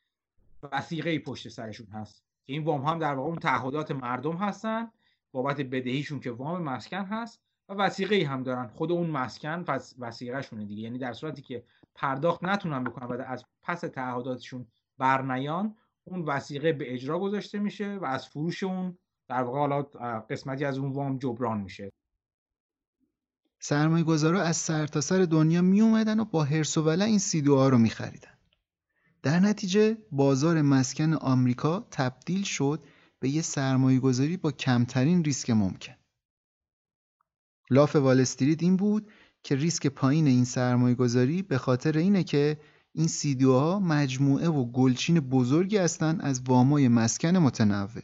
[0.72, 2.24] وسیقه پشت سرشون هست.
[2.46, 4.92] این وام هم در واقع اون تعهدات مردم هستن
[5.32, 8.68] بابت بدهیشون که وام مسکن هست و وسیقه هم دارن.
[8.68, 9.66] خود اون مسکن
[10.00, 10.82] وسیقه شونه دیگه.
[10.82, 11.64] یعنی در صورتی که
[11.96, 18.06] پرداخت نتونن بکنن و از پس تعهداتشون برنیان اون وسیقه به اجرا گذاشته میشه و
[18.06, 19.82] از فروش اون در واقع حالا
[20.30, 21.92] قسمتی از اون وام جبران میشه.
[23.60, 27.70] سرمایه گذارا از سرتاسر سر دنیا می اومدن و با هرس و این سیدو ها
[27.70, 28.35] رو می خریدن.
[29.26, 32.84] در نتیجه بازار مسکن آمریکا تبدیل شد
[33.20, 35.94] به یه سرمایه گذاری با کمترین ریسک ممکن.
[37.70, 39.12] لاف وال استریت این بود
[39.44, 42.60] که ریسک پایین این سرمایه گذاری به خاطر اینه که
[42.94, 43.10] این
[43.42, 48.02] ها مجموعه و گلچین بزرگی هستند از وامای مسکن متنوع.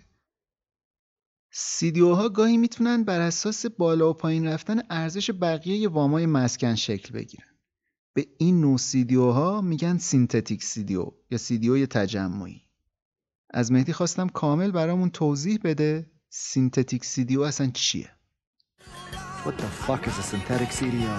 [1.95, 7.50] ها گاهی می‌تونن بر اساس بالا و پایین رفتن ارزش بقیه وامای مسکن شکل بگیرن.
[8.13, 8.79] به این نوع
[9.31, 12.61] ها میگن synthetic CDO یا CDO ی تجمعی.
[13.49, 18.09] از مهدی خواستم کامل برامون توضیح بده synthetic CDO اصلا چیه؟
[19.45, 21.17] What the fuck is a synthetic CDO?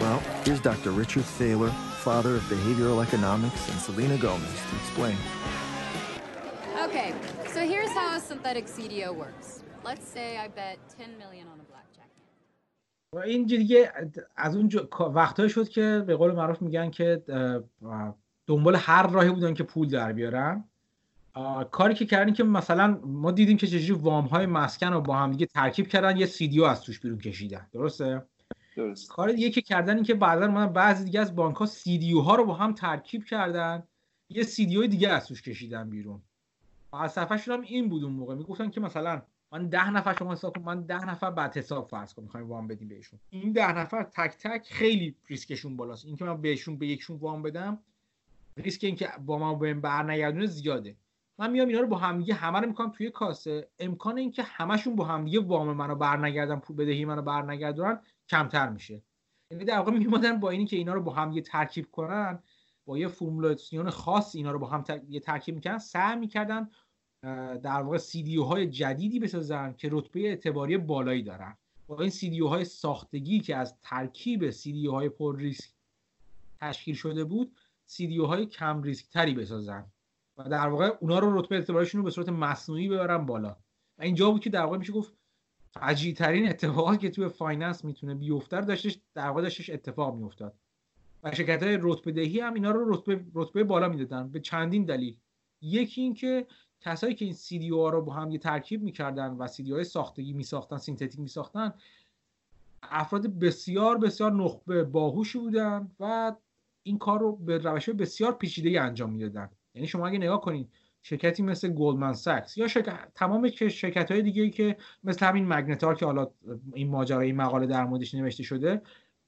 [0.00, 0.90] Well, here's Dr.
[1.02, 1.72] Richard Thaler,
[2.08, 5.16] father of behavioral economics, and Selena Gomez to explain.
[6.86, 7.10] Okay,
[7.54, 9.48] so here's how a synthetic CDO works.
[9.84, 11.53] Let's say I bet 10 million on.
[13.14, 13.92] و این دیگه
[14.36, 14.70] از اون
[15.14, 17.22] وقتایی شد که به قول معروف میگن که
[18.46, 20.64] دنبال هر راهی بودن که پول در بیارن.
[21.70, 25.30] کاری که کردن که مثلا ما دیدیم که چجوری وام های مسکن رو با هم
[25.30, 27.66] دیگه ترکیب کردن یه سیدیو از توش بیرون کشیدن.
[27.72, 28.22] درسته؟
[28.76, 32.20] درست کار دیگه که کردن این که بعدا من بعضی دیگه از بانک ها سیدیو
[32.20, 33.82] ها رو با هم ترکیب کردن
[34.28, 36.22] یه سیدیو دیگه از توش کشیدن بیرون.
[36.90, 38.34] فلسفه هم این بود اون موقع.
[38.34, 39.22] می‌گفتن که مثلا
[39.54, 42.68] من ده نفر شما حساب کن من ده نفر بعد حساب فرض کن می‌خوایم وام
[42.68, 43.20] بدیم بهشون.
[43.30, 46.06] این ده نفر تک تک خیلی ریسکشون بالاست.
[46.06, 47.78] اینکه من بهشون به یکشون وام بدم
[48.56, 50.96] ریسک اینکه با ما بهم برنگردونه زیاده.
[51.38, 53.68] من میام اینا رو با همدیگه همه رو می‌کنم توی کاسه.
[53.78, 59.02] امکان اینکه همشون با همدیگه وام منو برنگردن پول بدهی منو برنگردونن کمتر میشه.
[59.50, 62.38] یعنی در واقع میمادن با اینی که اینا رو با هم یه ترکیب کنن
[62.86, 66.70] با یه فرمولاسیون خاص اینا رو با هم یه ترکیب می‌کنن سعی می‌کردن
[67.62, 71.56] در واقع سی های جدیدی بسازن که رتبه اعتباری بالایی دارن.
[71.86, 75.70] با این سی های ساختگی که از ترکیب سی های پر ریسک
[76.60, 77.56] تشکیل شده بود
[77.86, 79.86] سی های کم ریسک تری بسازن
[80.36, 83.56] و در واقع اونا رو رتبه اعتباریشون رو به صورت مصنوعی ببرن بالا.
[83.98, 85.12] و اینجا بود که در واقع میشه گفت
[85.70, 90.54] فجیع ترین اتفاقی که توی finance می‌تونه بیفته داشتش در واقع داشتش اتفاق میافتاد.
[91.22, 94.28] و شرکت های رتبه دهی هم اینا رو رتبه رتبه بالا می‌دادن.
[94.28, 95.16] به چندین دلیل.
[95.62, 96.46] یکی اینکه
[96.84, 101.20] کسایی که این CDO رو با هم یه ترکیب می‌کردن و CDO ساختگی میساختن synthetic
[101.20, 101.72] میساختن
[102.82, 106.34] افراد بسیار بسیار نخبه باهوشی بودن و
[106.82, 109.50] این کار رو به روش بسیار پیچیده انجام می‌دادن.
[109.74, 110.68] یعنی شما اگه نگاه کنید
[111.02, 116.06] شرکتی مثل گلدمن ساکس یا شرکت تمام شرکت های دیگه که مثل همین مگنتار که
[116.06, 116.30] حالا
[116.74, 118.82] این ماجرای مقاله در موردش نوشته شده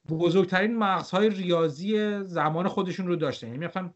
[0.09, 3.47] بزرگترین مغزهای ریاضی زمان خودشون رو داشتن.
[3.47, 3.93] یعنی مثلا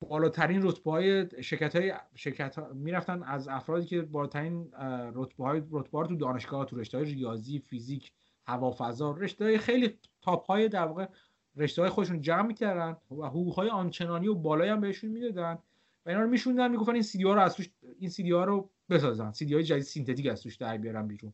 [0.00, 4.72] بالاترین رتبه های شرکت های شرکت ها می‌رفتن از افرادی که بالاترین
[5.14, 8.12] رتبه های رتبه تو دانشگاه تو رشته های ریاضی فیزیک
[8.46, 11.06] هوافضا رشته های خیلی تاپ های در واقع
[11.56, 15.58] رشته های خودشون جمع می‌کردن و حقوق های آنچنانی و بالایی هم بهشون می‌دادن
[16.06, 18.70] و اینا رو می‌نشوندن می‌گفتن این CDO ها رو از توش این CDO ها رو
[18.90, 19.32] بسازن.
[19.32, 21.32] CDO های جدید synthetic از توش در بیارن بیرون.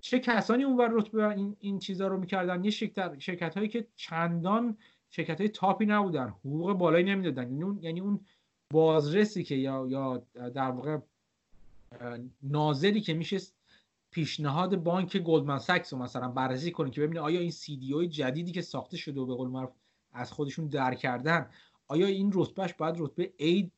[0.00, 4.76] چه کسانی اونور رتبه این این چیزا رو می‌کردن؟ یه شرکت شرکت هایی که چندان
[5.16, 7.42] شرکت های top ی نبودن حقوق بالایی نمی‌دادن.
[7.42, 8.20] یعنی اون یعنی اون
[8.70, 10.22] بازرسی که یا یا
[10.54, 10.98] در واقع
[12.42, 13.38] ناظری که میشه
[14.10, 18.62] پیشنهاد بانک Goldman Sachs رو مثلا بررسی کنه که ببینه آیا این CDO جدیدی که
[18.62, 19.70] ساخته شده و به قول معروف
[20.12, 21.50] از خودشون در کردن
[21.88, 23.70] آیا این رتبهش باید رتبه A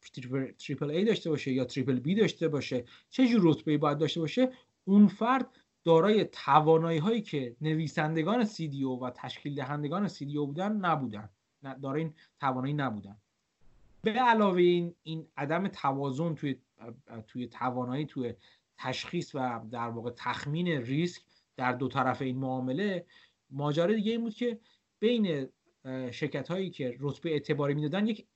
[0.59, 4.53] تریپل A داشته باشه یا تریپل B داشته باشه؟ چه جور رتبه باید داشته باشه؟
[4.85, 5.47] اون فرد
[5.87, 11.29] دارای توانایی هایی که نویسندگان CDO و تشکیل دهندگان CDO بودن نبودن.
[11.83, 13.17] دارای این توانایی نبودن.
[14.03, 16.57] به علاوه این این عدم توازن توی
[17.27, 18.35] توی توانایی توی
[18.79, 21.23] تشخیص و در واقع تخمین ریسک
[21.57, 23.07] در دو طرف این معامله
[23.51, 24.59] ماجرا دیگه این بود که
[24.99, 25.49] بین
[26.11, 28.27] شرکت هایی که رتبه اعتباری می‌دادن یک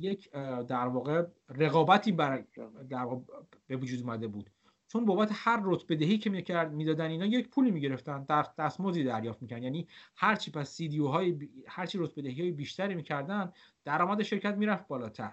[0.00, 0.30] یک
[0.68, 2.44] در واقع رقابتی بر
[2.90, 3.22] در واقع
[3.66, 4.50] به وجود اومده بود.
[4.88, 9.42] چون بابت هر رتبه دهی که می‌کرد می‌دادن اینا یک پولی می‌گرفتن در دستمزدی دریافت
[9.42, 9.62] می‌کردن.
[9.62, 11.48] یعنی هرچی پس سی دی های.
[11.66, 13.52] هرچی رتبه دهی های بیشتری می‌کردن
[13.84, 15.32] درآمد شرکت می‌رفت بالاتر.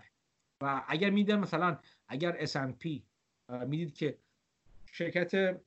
[0.62, 1.78] و اگر میدن مثلا
[2.08, 2.88] اگر S&P
[3.68, 4.18] می‌دید که
[4.92, 5.62] شرکت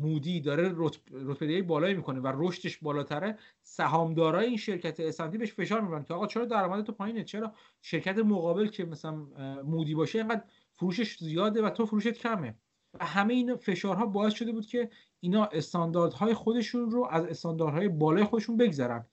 [0.00, 5.80] مودی داره رتبه دهی بالایی می‌کنه و رشدش بالاتره سهامدارای این شرکت اسنتی بهش فشار
[5.80, 9.14] می‌برن که آقا چرا درآمد تو پایینه؟ چرا شرکت مقابل که مثلا
[9.62, 12.54] مودی باشه اینقدر فروشش زیاده و تو فروشت کمه؟
[12.94, 18.24] و همه این فشارها باعث شده بود که اینا استانداردهای خودشون رو از استانداردهای بالای
[18.24, 19.06] خودشون بگذارن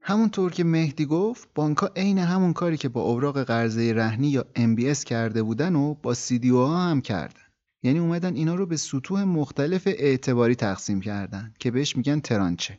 [0.00, 4.46] همونطور که مهدی گفت بانک ها عین همون کاری که با اوراق قرضه رهنی یا
[4.56, 7.40] MBS کرده بودن و با CDO ها هم کردن.
[7.82, 12.78] یعنی اومدن اینا رو به سطوح مختلف اعتباری تقسیم کردن که بهش میگن ترانچه.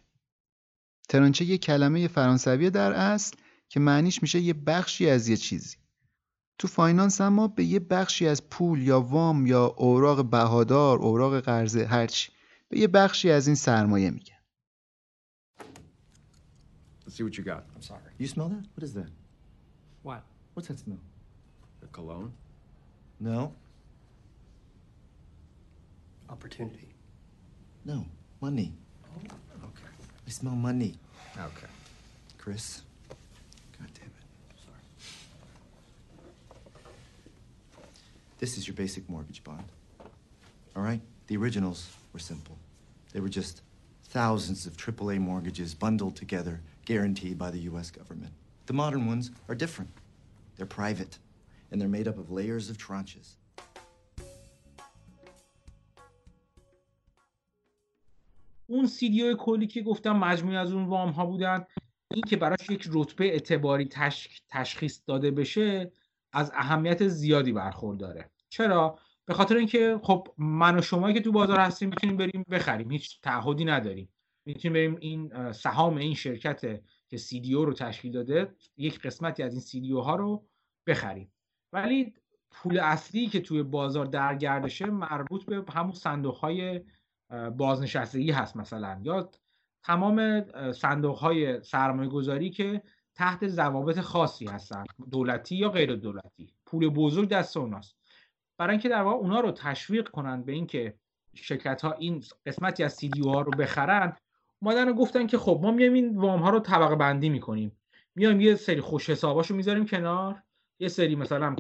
[1.10, 3.38] ترانچه یه کلمه فرانسوی در اصل
[3.70, 5.78] که معنیش میشه یه بخشی از یه چیزی.
[6.60, 11.40] تو فاینانس هم ما به یه بخشی از پول یا وام یا اوراق بهادار اوراق
[11.40, 12.32] قرضه هرچی
[12.70, 14.36] به یه بخشی از این سرمایه میگن
[17.06, 17.64] Let's see what you got.
[17.76, 18.12] I'm sorry.
[18.20, 18.66] You smell that?
[18.76, 19.12] What is that?
[20.04, 20.22] What?
[20.54, 21.04] What's that smell?
[21.82, 22.32] The cologne?
[23.20, 23.40] No.
[26.30, 26.90] Opportunity.
[27.84, 28.06] No.
[28.42, 28.70] Money.
[29.06, 29.92] Oh, okay.
[30.28, 30.94] I smell money.
[31.50, 31.72] Okay.
[32.38, 32.84] Chris.
[38.39, 39.65] This is your basic mortgage bond.
[40.77, 41.01] All right?
[41.29, 42.59] The originals were simple.
[43.13, 43.63] They were just
[44.05, 48.33] thousands of AAA mortgages bundled together, guaranteed by the US government.
[48.67, 49.91] The modern ones are different.
[50.57, 51.19] They're private,
[51.71, 53.37] and they're made up of layers of tranches.
[58.67, 61.65] اون سیدیو کلی که گفتم مجموعی از اون وام ها بودن
[62.11, 64.41] این که براش یک رتبه اعتباری تش...
[64.49, 65.93] تشخیص داده بشه
[66.34, 68.30] از اهمیت زیادی برخورداره.
[68.50, 72.92] چرا؟ به خاطر اینکه خب من و شما که تو بازار هستیم می‌تونیم بریم بخریم
[72.92, 74.10] هیچ تعهدی نداریم.
[74.46, 79.62] می‌تونیم بریم این سهام این شرکت که سی رو تشکیل داده یک قسمتی از این
[79.62, 80.46] سی ها رو
[80.88, 81.32] بخریم.
[81.74, 82.14] ولی
[82.52, 86.82] پول اصلی که توی بازار در گردشه مربوط به همون صندوق های
[87.58, 89.00] بازنشستگی هست مثلا.
[89.04, 89.32] یا
[89.84, 92.82] تمام صندوق های سرمایه گذاری که
[93.16, 96.54] تحت ضوابط خاصی هستن دولتی یا غیر دولتی.
[96.66, 97.96] پول بزرگ دست اوناست.
[98.58, 100.94] برای اینکه در واقع اونا رو تشویق کنن به اینکه
[101.36, 104.18] شرکت ها این قسمتی از سی ها رو بخرن
[104.62, 107.72] اومدن گفتن که خب ما میایم این وام ها رو طبقه بندی می‌کنیم.
[108.16, 110.44] میایم یه سری خوش حساباشو می‌ذاریم کنار
[110.80, 111.56] یه سری مثلا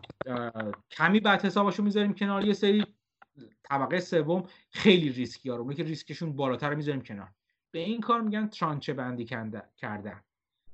[0.92, 2.86] کمی بعد حساباشو می‌ذاریم کنار یه سری
[3.64, 7.32] طبقه سوم خیلی ریسکی ها رو که ریسکشون بالاتر می‌ذاریم کنار.
[7.72, 9.26] به این کار میگن ترانچه بندی
[9.78, 10.24] کردن.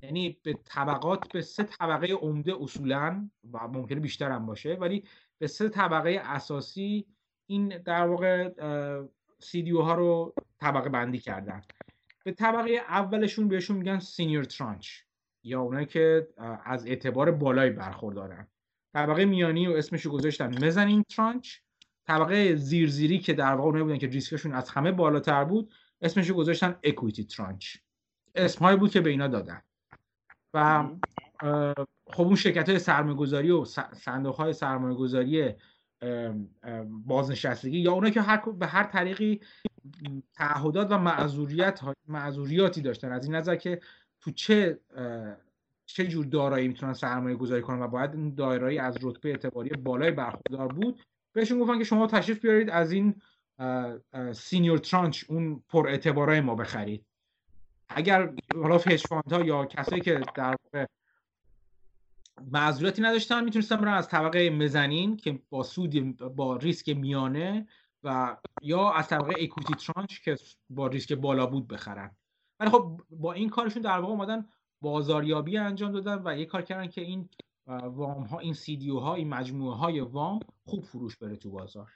[0.02, 5.04] یعنی به طبقات به سه طبقه عمده اصولا و ممکنه بیشتر هم باشه ولی
[5.38, 7.06] به سه طبقه اساسی
[7.46, 8.50] این در واقع
[9.38, 11.62] CDO ها رو طبقه بندی کردن.
[12.24, 15.00] به طبقه اولشون بهشون میگن senior tranche
[15.42, 16.28] یا اونایی که
[16.64, 18.46] از اعتبار بالایی برخوردارن.
[18.92, 21.58] طبقه میانی و اسمشو گذاشتن mezzanine tranche
[22.06, 25.72] طبقه زیرزیری که در واقع بودن که ریسکشون از همه بالاتر بود
[26.02, 27.76] اسمشو گذاشتن equity tranche
[28.34, 29.62] اسمهایی بود که به اینا دادن.
[30.56, 30.88] و
[32.06, 35.54] خب اون شرکت های سرمایه گذاری و صندوق های سرمایه گذاری
[36.88, 39.40] بازنشستگی یا اونا که هر به هر طریقی
[40.34, 43.12] تعهدات و معذوریت معذوریاتی داشتن.
[43.12, 43.80] از این نظر که
[44.20, 44.80] تو چه
[45.86, 50.10] چه جور دارایی می‌تونن سرمایه گذاری کنن و باید این دارایی از رتبه اعتباری بالای
[50.10, 51.00] برخوردار بود؟
[51.32, 53.14] بهشون گفتن که شما تشریف بیارید از این
[54.32, 57.06] senior tranche اون پر اعتبارای ما بخرید.
[57.88, 60.86] اگر حالا هج ها یا کسایی که در واقع
[62.52, 67.66] معذوراتی نداشتن می‌تونستن برن از طبقه mezzanine که با سود با ریسک میانه
[68.02, 70.36] و یا از طبقه equity tranche که
[70.70, 72.16] با ریسک بالا بود بخرن.
[72.60, 74.48] ولی خب با این کارشون در واقع اومدن
[74.80, 77.28] بازاریابی انجام دادن و یه کار کردن که این
[77.66, 81.92] وام ها این CDO ها این مجموعه های وام خوب فروش بره تو بازار.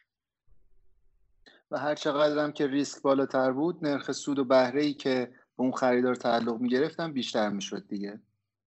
[1.70, 5.64] و هر چقدر هم که ریسک بالاتر بود نرخ سود و بهره ای که به
[5.64, 8.20] اون خریدار تعلق می گرفتن بیشتر می‌شد دیگه.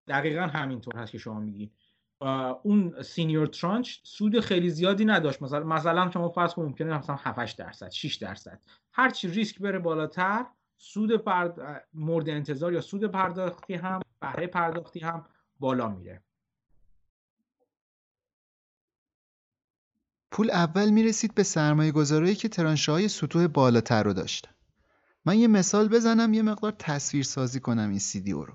[0.07, 1.71] دقیقا همینطور هست که شما میگین.
[2.63, 5.41] اون senior tranche سود خیلی زیادی نداشت.
[5.41, 8.61] مثلا مثلا شما فرض کنید ممکنه مثلا 7 درصد 6 درصد.
[8.91, 10.45] هر چی ریسک بره بالاتر
[10.77, 11.85] سود پرد...
[11.93, 15.25] مورد انتظار یا سود پرداختی هم بهره پرداختی هم
[15.59, 16.23] بالا میره.
[20.31, 24.52] پول اول می‌رسید به سرمایه گذارایی که ترانشه های سطوح بالاتر رو داشتن
[25.25, 28.53] من یه مثال بزنم یه مقدار تصویر سازی کنم این سیدیو رو.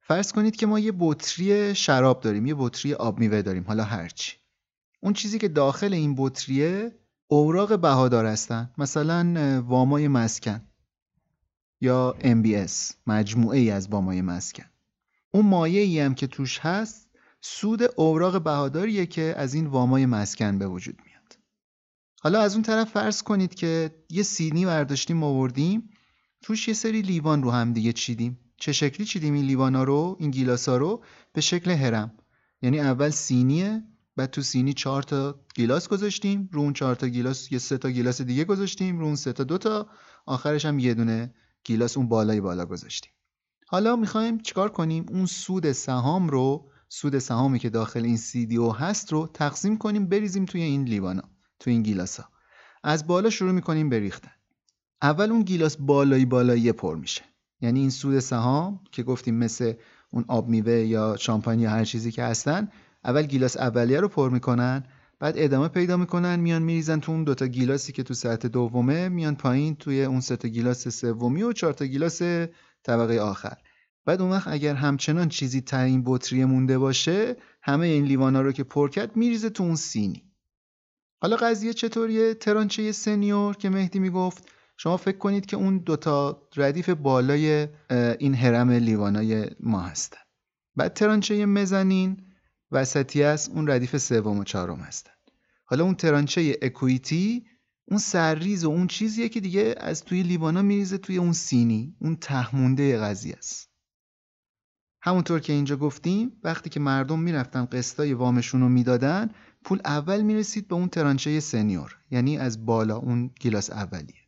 [0.00, 4.36] فرض کنید که ما یه بطری شراب داریم یه بطری آب میوه داریم حالا هرچی
[5.00, 8.70] اون چیزی که داخل این بطریه اوراق بهادار هستن.
[8.78, 10.60] مثلا وامای مسکن
[11.80, 14.64] یا MBS مجموعه ای از وامای مسکن.
[15.30, 17.10] اون مایه ای هم که توش هست
[17.40, 21.11] سود اوراق بهاداریه که از این وامای مسکن به وجود میاد.
[22.24, 25.90] حالا از اون طرف فرض کنید که یه سینی برداشتیم آوردیم.
[26.42, 28.38] توش یه سری لیوان رو هم دیگه چیدیم.
[28.56, 32.12] چه شکلی چیدیم این لیوانا رو این گیلاسا رو؟ به شکل هرم.
[32.62, 33.82] یعنی اول سینیه
[34.16, 36.48] بعد تو سینی چهار تا گیلاس گذاشتیم.
[36.52, 38.98] رو اون چهار تا گیلاس یه سه تا گیلاس دیگه گذاشتیم.
[38.98, 39.88] رو اون سه تا دو تا.
[40.26, 43.12] آخرش هم یه دونه گیلاس اون بالای بالا گذاشتیم.
[43.66, 49.12] حالا می‌خوایم چیکار کنیم؟ اون سود سهام رو سود سهامی که داخل این او هست
[49.12, 51.31] رو تقسیم کنیم بریزیم توی این لیوانا.
[51.62, 52.24] توی این گیلاسا
[52.82, 54.30] از بالا شروع می‌کنیم بریختن
[55.02, 57.22] اول اون گیلاس بالایی بالایی پر میشه.
[57.60, 59.72] یعنی این سود سهام که گفتیم مثل
[60.10, 62.68] اون آب میوه یا شامپاین یا هر چیزی که هستن
[63.04, 64.84] اول گیلاس اولیه رو پر می‌کنن
[65.18, 69.34] بعد ادامه پیدا می‌کنن میان میریزن تو اون دوتا گیلاسی که تو سطح دومه میان
[69.34, 72.22] پایین توی اون سه تا گیلاس سومی و چهار تا گیلاس
[72.82, 73.56] طبقه آخر.
[74.04, 78.52] بعد اون وقت اگر همچنان چیزی تا این بطری مونده باشه همه این لیوانا رو
[78.52, 80.31] که پر کرد میریزه تو اون سینی.
[81.22, 86.88] حالا قضیه چطوریه؟ ترانچه سنیور که مهدی می‌گفت؟ شما فکر کنید که اون دوتا ردیف
[86.88, 87.68] بالای
[88.18, 90.18] این هرم لیوانای ما هستن.
[90.76, 92.16] بعد ترانچه مزنین
[92.72, 95.12] وسطی است اون ردیف سوم و چهارم هستن.
[95.64, 97.46] حالا اون ترانچه اکویتی
[97.88, 102.16] اون سرریز و اون چیزیه که دیگه از توی لیوانا میریزه توی اون سینی اون
[102.16, 103.70] تهمونده قضیه است.
[105.02, 109.30] همونطور که اینجا گفتیم وقتی که مردم می‌رفتن قسطای وامشون رو می‌دادن
[109.64, 114.22] پول اول می‌رسید به اون ترانچه سنیور یعنی از بالا اون گیلاس اولیه.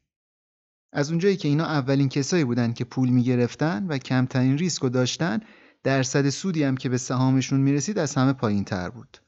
[0.92, 5.40] از اونجایی که اینا اولین کسایی بودن که پول می‌گرفتن و کمترین ریسک رو داشتن
[5.82, 9.18] درصد سودی هم که به سهامشون می‌رسید از همه پایین تر بود.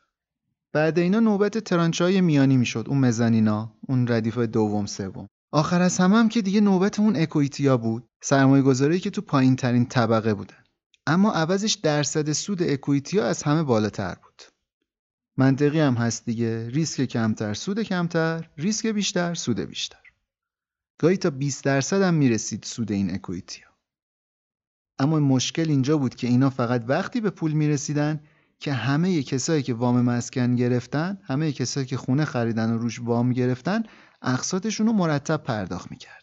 [0.73, 5.29] بعد اینا نوبت ترانچای میانی می‌شد اون مزانینا اون ردیف دوم سوم.
[5.53, 9.57] آخر از همه هم که دیگه نوبت اون اکویتیا بود سرمایه گذاری که تو پایین
[9.57, 10.65] ترین طبقه بودن.
[11.07, 14.43] اما عوضش درصد سود اکویتیا از همه بالاتر بود.
[15.37, 16.69] منطقی هم هست دیگه.
[16.69, 19.99] ریسک کمتر سود کمتر ریسک بیشتر سود بیشتر.
[20.99, 23.67] گاهی تا 20 درصد هم می‌رسید سود این اکویتیا
[24.99, 28.21] اما مشکل اینجا بود که اینا فقط وقتی به پول می‌رسیدن
[28.59, 33.33] که همه کسایی که وام مسکن گرفتن همه کسایی که خونه خریدن و روش وام
[33.33, 33.83] گرفتن
[34.23, 36.17] اقساطشون رو مرتب پرداخت می‌کردن.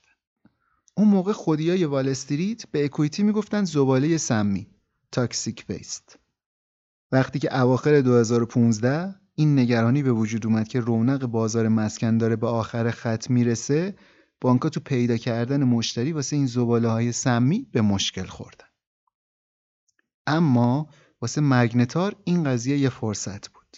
[0.97, 4.67] اون موقع خودیای وال استریت به اکویتی می‌گفتن زباله سمی
[5.11, 6.19] تاکسیک بیست
[7.13, 12.47] وقتی که اواخر 2015 این نگرانی به وجود اومد که رونق بازار مسکن داره به
[12.47, 13.95] آخر خط می‌رسه
[14.41, 18.65] بانکا تو پیدا کردن مشتری واسه این زباله های سمی به مشکل خوردن.
[20.27, 20.89] اما
[21.21, 23.77] واسه مگنتار این قضیه یه فرصت بود.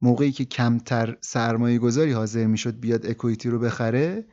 [0.00, 4.26] موقعی که کمتر سرمایه گذاری حاضر می‌شد بیاد اکویتی رو بخره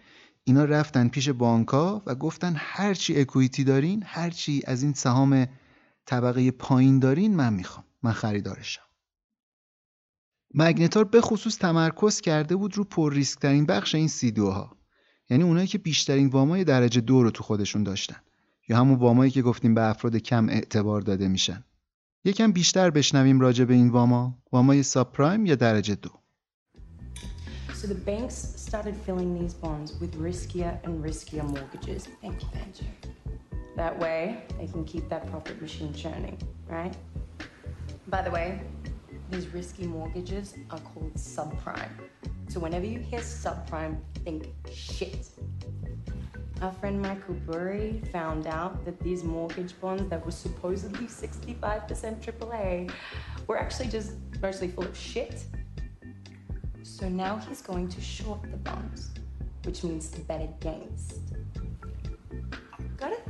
[0.44, 5.48] اینا رفتن پیش بانکا و گفتن هرچی اکویتی دارین هرچی از این سهام
[6.10, 7.86] طبقه پایین دارین من می‌خوام.
[8.04, 8.82] من خریدارشم.
[10.54, 14.78] مگنتار به خصوص تمرکز کرده بود رو پر ریسک ترین بخش این سیدو ها
[15.30, 18.16] یعنی اونایی که بیشترین وامای درجه دو رو تو خودشون داشتن.
[18.70, 21.64] یا همون وامایی که گفتیم به افراد کم اعتبار داده میشن.
[22.24, 24.38] یکم بیشتر بشنویم راجع به این واما.
[24.52, 26.10] وامای ساب پرایم یا درجه دو.
[27.82, 27.96] So the.
[33.80, 36.94] That way, they can keep that profit machine churning, right?
[38.08, 38.60] By the way,
[39.32, 41.90] these risky mortgages are called subprime.
[42.50, 45.30] So whenever you hear subprime, think shit.
[46.62, 52.92] Our friend Michael Burry found out that these mortgage bonds that were supposedly 65% AAA
[53.48, 55.46] were actually just mostly full of shit.
[56.84, 59.12] So now he's going to short the bonds,
[59.64, 61.22] which means to bet against.
[62.98, 63.29] Got it?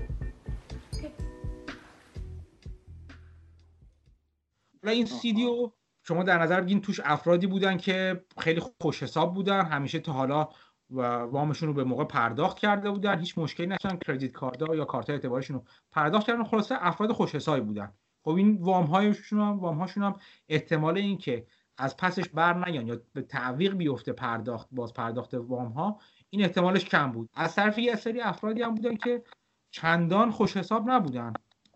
[4.83, 5.71] حالا این سیدیو
[6.03, 10.49] شما در نظر بگین توش افرادی بودن که خیلی خوش حساب بودن همیشه تا حالا
[10.91, 15.09] و وامشون رو به موقع پرداخت کرده بودن هیچ مشکلی نشدن کردیت کارت یا کارت
[15.09, 16.43] اعتبارشون رو پرداخت کردن.
[16.43, 17.93] خلاصه افراد خوش حسابی بودن.
[18.23, 20.13] خب این وام هایشون هم وام هاشون هم
[20.49, 25.71] احتمال این که از پسش بر نیان یا به تعویق بیفته پرداخت باز پرداخت وام
[25.71, 25.99] ها
[26.29, 27.29] این احتمالش کم بود.
[27.33, 29.23] از طرف یه سری افرادی هم بودن که
[29.71, 31.33] چندان خوش حساب نبودن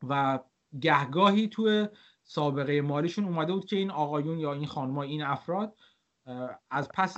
[0.07, 0.39] و
[0.81, 1.87] گهگاهی توی
[2.23, 5.75] سابقه مالیشون اومده بود که این آقایون یا این خانم‌ها این افراد
[6.71, 7.17] از پس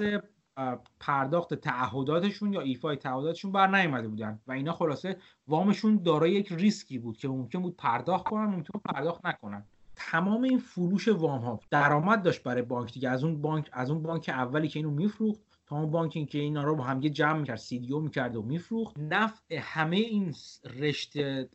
[0.99, 6.99] پرداخت تعهداتشون یا ایفای تعهداتشون بر نیامده بودن و اینا خلاصه وامشون دارای یک ریسکی
[6.99, 9.65] بود که ممکن بود پرداخت کنن ممکن پرداخت نکنن.
[9.95, 13.09] تمام این فروش وام ها درآمد داشت برای بانک دیگه.
[13.09, 16.63] از اون بانک از اون بانک اولی که اینو میفروخت تا اون بانکی که اینا
[16.63, 18.99] رو با هم جمع می‌کرد CDO می‌کرد و میفروخت.
[18.99, 20.35] نفع همه این
[20.79, 21.49] رشته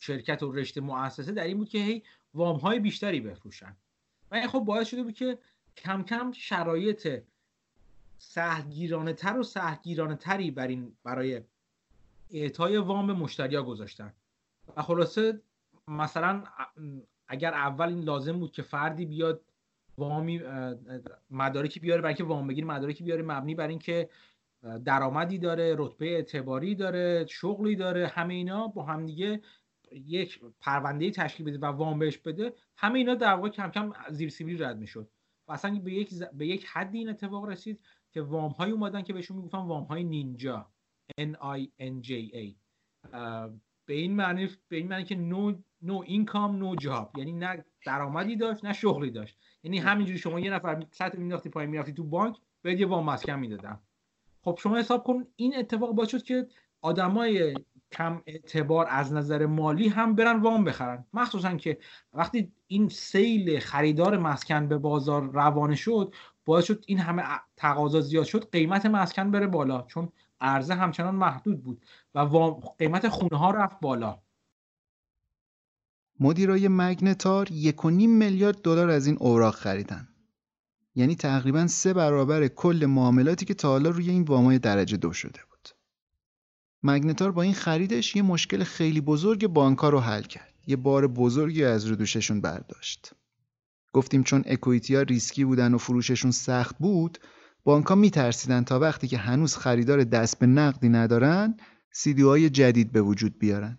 [0.00, 2.02] شرکت و رشته مؤسسه در این بود که هی
[2.34, 3.76] وام های بیشتری بفروشن.
[4.30, 5.38] و این خب باعث شده بود که
[5.76, 7.22] کم کم شرایط
[8.18, 11.42] سهلگیرانه تر و سهلگیرانه تری بر این برای
[12.30, 14.12] اعطای وام به مشتریا گذاشتن.
[14.76, 15.40] و خلاصه
[15.88, 16.44] مثلا
[17.28, 19.40] اگر اول این لازم بود که فردی بیاد
[19.98, 20.42] وامی
[21.30, 24.10] مدارکی بیاره برای اینکه وام بگیر مدارکی بیاره مبنی بر اینکه
[24.84, 29.40] درآمدی داره رتبه اعتباری داره شغلی داره همه اینا با هم دیگه
[29.92, 34.28] یک پرونده تشکیل بده و وام بهش بده همه اینا در واقع کم کم زیر
[34.28, 35.10] سیبیل رد می‌شد.
[35.48, 36.22] و اصلا به یک ز...
[36.22, 37.80] به یک حدی این اتفاق رسید
[38.12, 40.70] که وام های اومدن که بهشون می‌گفتن وام های نینجا
[41.20, 42.54] N I N J A.
[43.86, 48.36] به این معنی به این معنی که نو نو اینکام نو جاب یعنی نه درآمدی
[48.36, 49.38] داشت نه شغلی داشت.
[49.62, 53.38] یعنی همینجوری شما یه نفر سطح مینداختی پایین می‌رفتی تو بانک بهت یه وام مسکن
[53.38, 53.80] می‌دادن.
[54.42, 56.48] خب شما حساب کن این اتفاق باعث شد که
[56.80, 57.54] آدمای
[57.92, 61.04] کم اعتبار از نظر مالی هم برن وام بخرن.
[61.12, 61.78] مخصوصا که
[62.12, 66.14] وقتی این سیل خریدار مسکن به بازار روانه شد
[66.44, 67.22] باعث شد این همه
[67.56, 72.20] تقاضا زیاد شد قیمت مسکن بره بالا چون عرضه همچنان محدود بود و
[72.78, 74.18] قیمت خونه ها رفت بالا.
[76.20, 80.08] مدیرای مگنتار یک و نیم میلیارد دلار از این اوراق خریدن.
[80.94, 85.40] یعنی تقریبا سه برابر کل معاملاتی که تا حالا روی این وامای درجه دو شده
[86.82, 90.54] مگنتار با این خریدش یه مشکل خیلی بزرگ بانکا رو حل کرد.
[90.66, 93.12] یه بار بزرگی از رو دوششون برداشت.
[93.92, 97.18] گفتیم چون اکویتی ها ریسکی بودن و فروششون سخت بود
[97.64, 101.56] بانکا میترسیدن تا وقتی که هنوز خریدار دست به نقدی ندارن
[101.92, 103.78] سیدیوهای جدید به وجود بیارن.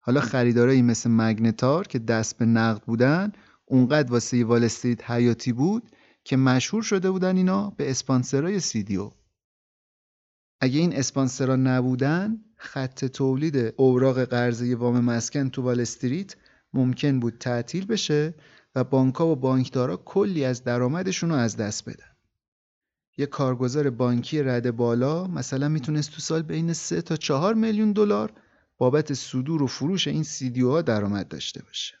[0.00, 3.32] حالا خریدارایی مثل مگنتار که دست به نقد بودن
[3.64, 5.90] اونقدر واسه وال استریت حیاتی بود
[6.24, 9.10] که مشهور شده بودن اینا به اسپانسرای سیدیو
[10.60, 16.36] اگه این اسپانسرا نبودن خط تولید اوراق قرضه وام مسکن تو وال استریت
[16.72, 18.34] ممکن بود تعطیل بشه
[18.74, 22.10] و بانکها و بانکدارا کلی از درآمدشون رو از دست بدن
[23.16, 28.32] یه کارگزار بانکی رد بالا مثلا می‌تونست تو سال بین 3 تا 4 میلیون دلار
[28.78, 31.94] بابت صدور و فروش این سیدیو ها درآمد داشته باشه.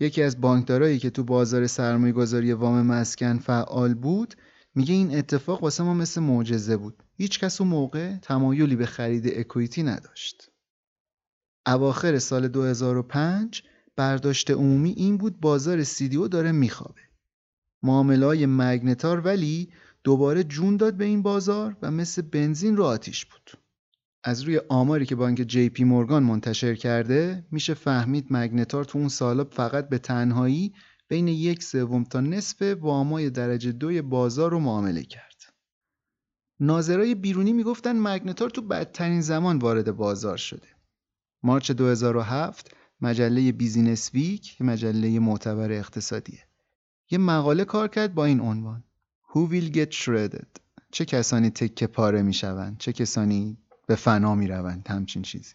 [0.00, 4.34] یکی از بانکدارایی که تو بازار سرمایه گذاری وام مسکن فعال بود
[4.76, 7.02] میگه این اتفاق واسه ما مثل معجزه بود.
[7.16, 10.50] هیچ کس اون موقع تمایلی به خرید اکویتی نداشت.
[11.66, 13.62] اواخر سال 2005
[13.96, 17.00] برداشت عمومی این بود بازار سیدیو داره میخوابه.
[17.82, 19.68] معاملای مگنتار ولی
[20.04, 23.50] دوباره جون داد به این بازار و مثل بنزین رو آتیش بود.
[24.24, 29.08] از روی آماری که بانک جی پی مورگان منتشر کرده میشه فهمید مگنتار تو اون
[29.08, 30.74] سالا فقط به تنهایی
[31.08, 35.42] بین یک سوم تا نصف وامای درجه دوی بازار رو معامله کرد.
[36.60, 40.68] ناظرای بیرونی می‌گفتن مگنتار تو بدترین زمان وارد بازار شده.
[41.42, 46.42] مارچ 2007 مجله بیزینس ویک مجله معتبر اقتصادیه.
[47.10, 48.84] یه مقاله کار کرد با این عنوان.
[49.32, 50.60] Who will get shredded?
[50.92, 55.54] چه کسانی تکه پاره می‌شوند؟ چه کسانی به فنا می‌روند؟ همچین چیزی.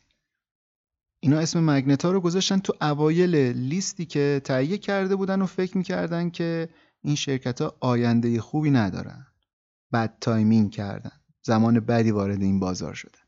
[1.24, 6.30] اینا اسم مگنتار رو گذاشتن تو اوایل لیستی که تهیه کرده بودن و فکر می‌کردن
[6.30, 6.70] که
[7.02, 9.28] این شرکت ها آینده خوبی ندارن.
[9.94, 11.12] بد timing کردن.
[11.42, 13.20] زمان بدی وارد این بازار شدن.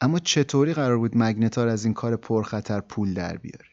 [0.00, 3.66] اما چطوری قرار بود مگنتار از این کار پرخطر پول در بیاره؟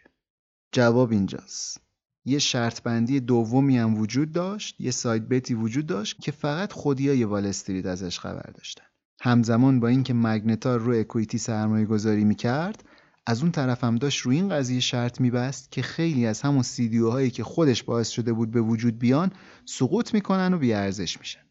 [0.72, 1.82] جواب اینجاست.
[2.26, 6.74] یه شرط بندی دومی هم وجود داشت یه side bet ی وجود داشت که فقط
[6.74, 8.86] خودیای وال استریت ازش خبر داشتن.
[9.22, 12.84] همزمان با اینکه مگنتار رو اکویتی سرمایه گذاری می‌کرد
[13.26, 17.09] از اون طرف هم داشت روی این قضیه شرط میبست که خیلی از همون سیدیو
[17.09, 19.32] هایی که خودش باعث شده بود به وجود بیان
[19.65, 21.43] سقوط می‌کنن و بیارزش میشن.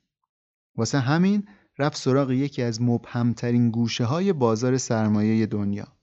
[0.76, 1.48] واسه همین
[1.78, 5.96] رفت سراغ یکی از مبهمترین گوشه های بازار سرمایه دنیا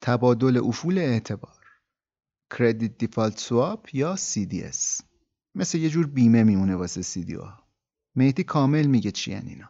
[0.00, 1.58] تبادل افول اعتبار
[2.58, 5.02] کردیت دیفالت سواپ یا CDS
[5.54, 7.66] مثل یه جور بیمه میمونه واسه CDO ها
[8.16, 9.68] مهدی کامل میگه چی اینا.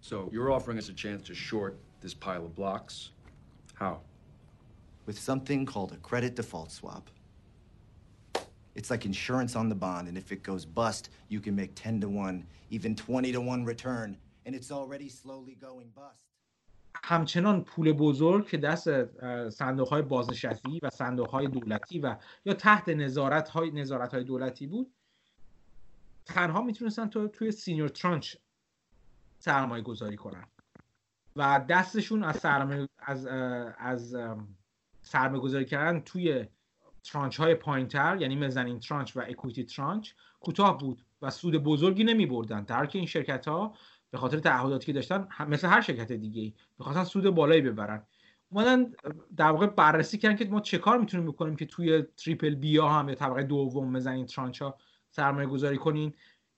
[0.00, 3.15] So you're offering us a chance to short this pile of blocks.
[3.75, 4.01] How?
[5.05, 7.09] With something called a credit default swap.
[8.75, 12.01] It's like insurance on the bond, and if it goes bust, you can make 10
[12.01, 16.31] to 1, even 20 to 1 return, and it's already slowly going bust.
[17.03, 18.89] همچنان پول بزرگ که دست
[19.49, 24.67] صندوق های بازنشستی و صندوق های دولتی و یا تحت نظارت های نظارت های دولتی
[24.67, 24.93] بود
[26.25, 28.35] تنها میتونستن تو توی سینیور ترانچ
[29.39, 30.47] سرمایه گذاری کنن
[31.36, 33.26] و دستشون از سرمایه از
[33.78, 34.16] از
[35.02, 36.46] سرمایه گذاری کردن توی
[37.04, 42.26] tranche های پایینتر یعنی mezzanine tranche و equity tranche کوتاه بود و سود بزرگی نمی
[42.26, 43.74] بردن در که این شرکت ها
[44.10, 48.02] به خاطر تعهداتی که داشتن مثل هر شرکت دیگه ای می‌خواستن سود بالایی ببرن.
[48.48, 48.92] اومدن
[49.36, 52.98] در واقع بررسی کردن که ما چه کار می‌تونیم بکنیم که توی triple B ها
[52.98, 54.78] هم یا طبقه دوم mezzanine tranche ها
[55.10, 56.14] سرمایه گذاری کنین.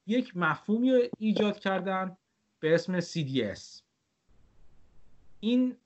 [0.07, 2.16] یک مفهومی رو ایجاد کردن
[2.61, 3.88] به اسم CDS
[5.41, 5.76] این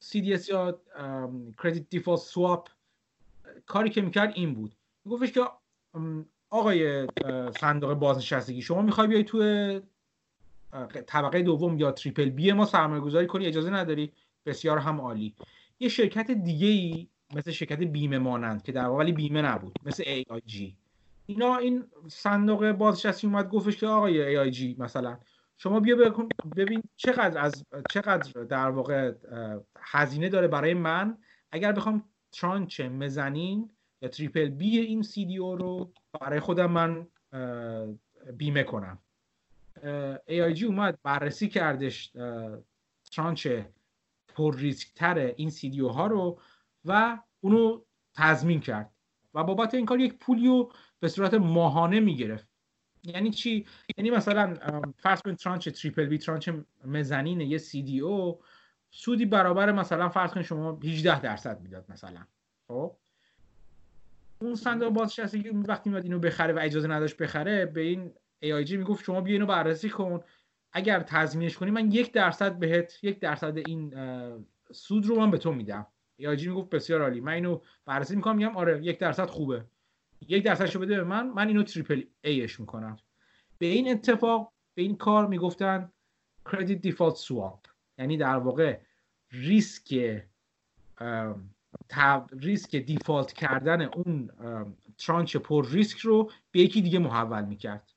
[0.00, 0.80] CDS یا
[1.62, 2.70] Credit Default Swap
[3.66, 4.76] کاری که می‌کرد این بود.
[5.04, 5.40] میگفتش که
[6.50, 7.08] آقای
[7.60, 9.80] صندوق بازنشستگی شما می‌خوای بیای توی
[11.06, 14.12] طبقه دوم یا triple B ما سرمایه گذاری کنی؟ اجازه نداری.
[14.46, 15.34] بسیار هم عالی.
[15.80, 20.04] یه شرکت دیگه ای مثل شرکت بیمه مانند که در واقع ولی بیمه نبود مثل
[20.04, 20.72] AIG
[21.26, 25.18] اینا این صندوق بازنشستی اومد گفتش که آقای AIG مثلا
[25.58, 25.96] شما بیا
[26.56, 29.12] ببین چقدر از چقدر در واقع
[29.80, 31.18] هزینه داره برای من.
[31.52, 33.70] اگر بخوام tranche mezzanine
[34.02, 37.06] یا triple B این CDO رو برای خودم من
[38.36, 38.98] بیمه کنم.
[40.28, 42.12] AIG اومد بررسی کردش
[43.12, 43.48] tranche
[44.28, 46.40] پر ریسک تر این CDO ها رو
[46.84, 47.80] و اونو
[48.14, 48.90] تضمین کرد.
[49.34, 52.47] و بابت این کار یک پولی رو به صورت ماهانه می‌گرفت.
[53.04, 53.66] یعنی چی؟
[53.98, 54.54] یعنی مثلا
[54.96, 56.50] فرض کنید tranche triple B tranche
[56.84, 58.40] mezzanine یه CDO
[58.90, 62.26] سودی برابر مثلا فرض کنید شما 18 درصد می‌داد مثلا
[62.68, 62.96] خب؟
[64.38, 68.12] اون صندوق بازنشستگی وقتی میاد اینو بخره و اجازه نداشت بخره به این
[68.44, 70.20] AIG می‌گفت شما بیا اینو بررسی کن.
[70.72, 73.94] اگر تضمینش کنی من یک درصد بهت یک درصد این
[74.72, 75.86] سود رو من به تو میدم.
[76.20, 77.20] AIG می‌گفت بسیار عالی.
[77.20, 79.64] من اینو بررسی می‌کنم میگم آره یک درصد خوبه.
[80.28, 82.96] یک درصدش بده به من من اینو تریپل ایش می‌کنم.
[83.58, 85.92] به این اتفاق به این کار می‌گفتن
[86.52, 87.62] کردیت دیفالت سواب
[87.98, 88.78] یعنی در واقع
[89.30, 90.22] ریسک
[92.32, 94.30] ریسک default کردن اون
[94.98, 97.92] tranche پر ریسک رو به یکی دیگه محول می‌کرد.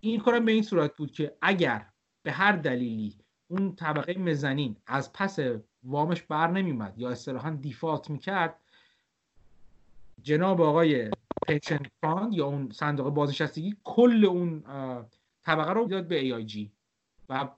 [0.00, 1.86] این کارم به این صورت بود که اگر
[2.22, 3.14] به هر دلیلی
[3.48, 5.38] اون طبقه mezzanine از پس
[5.82, 8.60] وامش بر نمیومد یا اصطلاحا default می‌کرد
[10.24, 11.10] جناب آقای
[11.48, 14.64] pension fund یا اون صندوق بازنشستگی کل اون
[15.42, 16.68] طبقه رو داد به AIG
[17.28, 17.48] و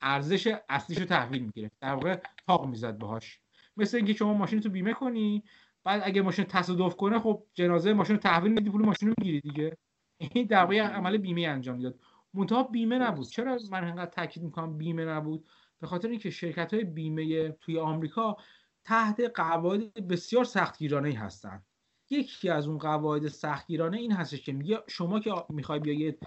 [0.00, 1.74] ارزش اصلیش رو تحویل می‌گرفت.
[1.80, 3.40] در واقع تاق می‌زد باهاش.
[3.76, 5.44] مثل اینکه شما ماشین تو بیمه کنی
[5.84, 9.40] بعد اگه ماشین تصادف کنه خب جنازه ماشین رو تحویل میدی پول ماشین رو می‌گیری
[9.40, 9.76] دیگه.
[10.18, 12.00] این در واقع عمل بیمه انجام می‌داد.
[12.34, 13.26] منتها بیمه نبود.
[13.26, 15.48] چرا من انقدر تاکید می‌کنم بیمه نبود؟
[15.80, 18.36] به خاطر اینکه شرکت های بیمه توی آمریکا
[18.84, 21.62] تحت قواعد بسیار سختگیرانه ای هستن.
[22.10, 26.18] یکی از اون قواعد سختگیرانه این هستش که میگه شما که می‌خوای بیا یه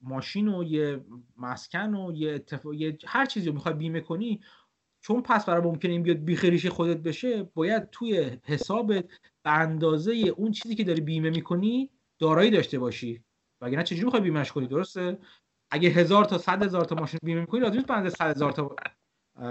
[0.00, 1.04] ماشین و یه
[1.36, 2.66] مسکن و یه, اتف...
[2.74, 4.40] یه هر چیزی رو می‌خوای بیمه کنی
[5.00, 9.04] چون پس برای ممکنه این بیاد بیخیریش خودت بشه باید توی حسابت
[9.42, 13.24] به اندازه اون چیزی که داری بیمه می‌کنی دارایی داشته باشی.
[13.60, 15.18] وگرنه چجوری می‌خوای بیمهش کنی؟ درسته؟
[15.70, 18.52] اگه هزار تا صد هزار تا ماشین بیمه می‌کنی لازم نیست به اندازه صد هزار
[18.52, 18.76] تا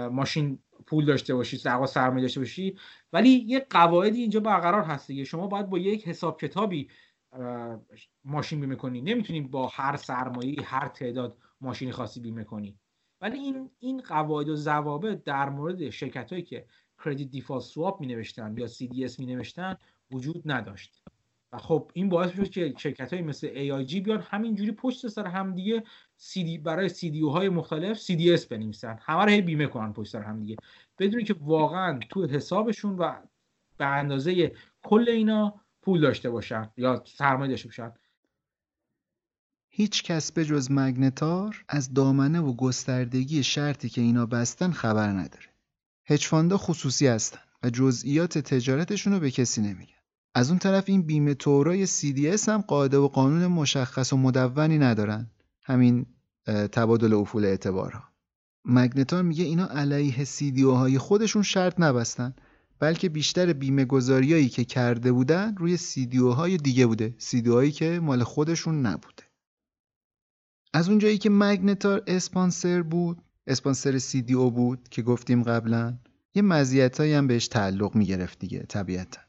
[0.08, 2.76] ماشین پول داشته باشی سرقا سرمایه داشته باشی.
[3.12, 5.24] ولی یه قواعدی اینجا برقرار هست دیگه.
[5.24, 6.88] شما باید با یک حساب کتابی
[8.24, 9.00] ماشین بیمه کنی.
[9.00, 12.78] نمی‌تونیم با هر سرمایه هر تعداد ماشین خاصی بیمه کنی.
[13.20, 16.66] ولی این این قواعد و ضوابط در مورد شرکت هایی که
[17.04, 19.76] کردیت دیفالت سواب می نوشتن یا CDS می نوشتن
[20.10, 21.02] وجود نداشت.
[21.52, 25.54] و خب این باعث شد که شرکت های مثل AIG بیان همینجوری پشت سر هم
[25.54, 25.84] دیگه
[26.20, 30.56] CD برای CDO های مختلف CDS بنویسن همه رو بیمه کنن پشت سر هم دیگه
[30.98, 33.14] بدونی که واقعا تو حسابشون و
[33.78, 37.92] به اندازه کل اینا پول داشته باشن یا سرمایه داشته باشن
[39.72, 45.46] هیچ کس به جز مگنتار از دامنه و گستردگی شرطی که اینا بستن خبر نداره.
[46.06, 49.99] هجفاندا خصوصی هستن و جزئیات تجارتشون رو به کسی نمیگن.
[50.34, 55.30] از اون طرف این بیمه تورای CDS هم قاعده و قانون مشخص و مدونی ندارن.
[55.62, 56.06] همین
[56.46, 58.04] تبادل افول اعتبارها.
[58.64, 62.34] مگنتار میگه اینا علیه CDO های خودشون شرط نبستن
[62.78, 67.14] بلکه بیشتر بیمه گذاریایی که کرده بودن روی CDO های دیگه بوده.
[67.18, 69.22] CDO هایی که مال خودشون نبوده.
[70.72, 75.98] از اونجایی که مگنتار اسپانسر بود اسپانسر سی دی او بود که گفتیم قبلا
[76.34, 79.20] یه مزیتایی هم بهش تعلق می‌گرفت دیگه طبیعتا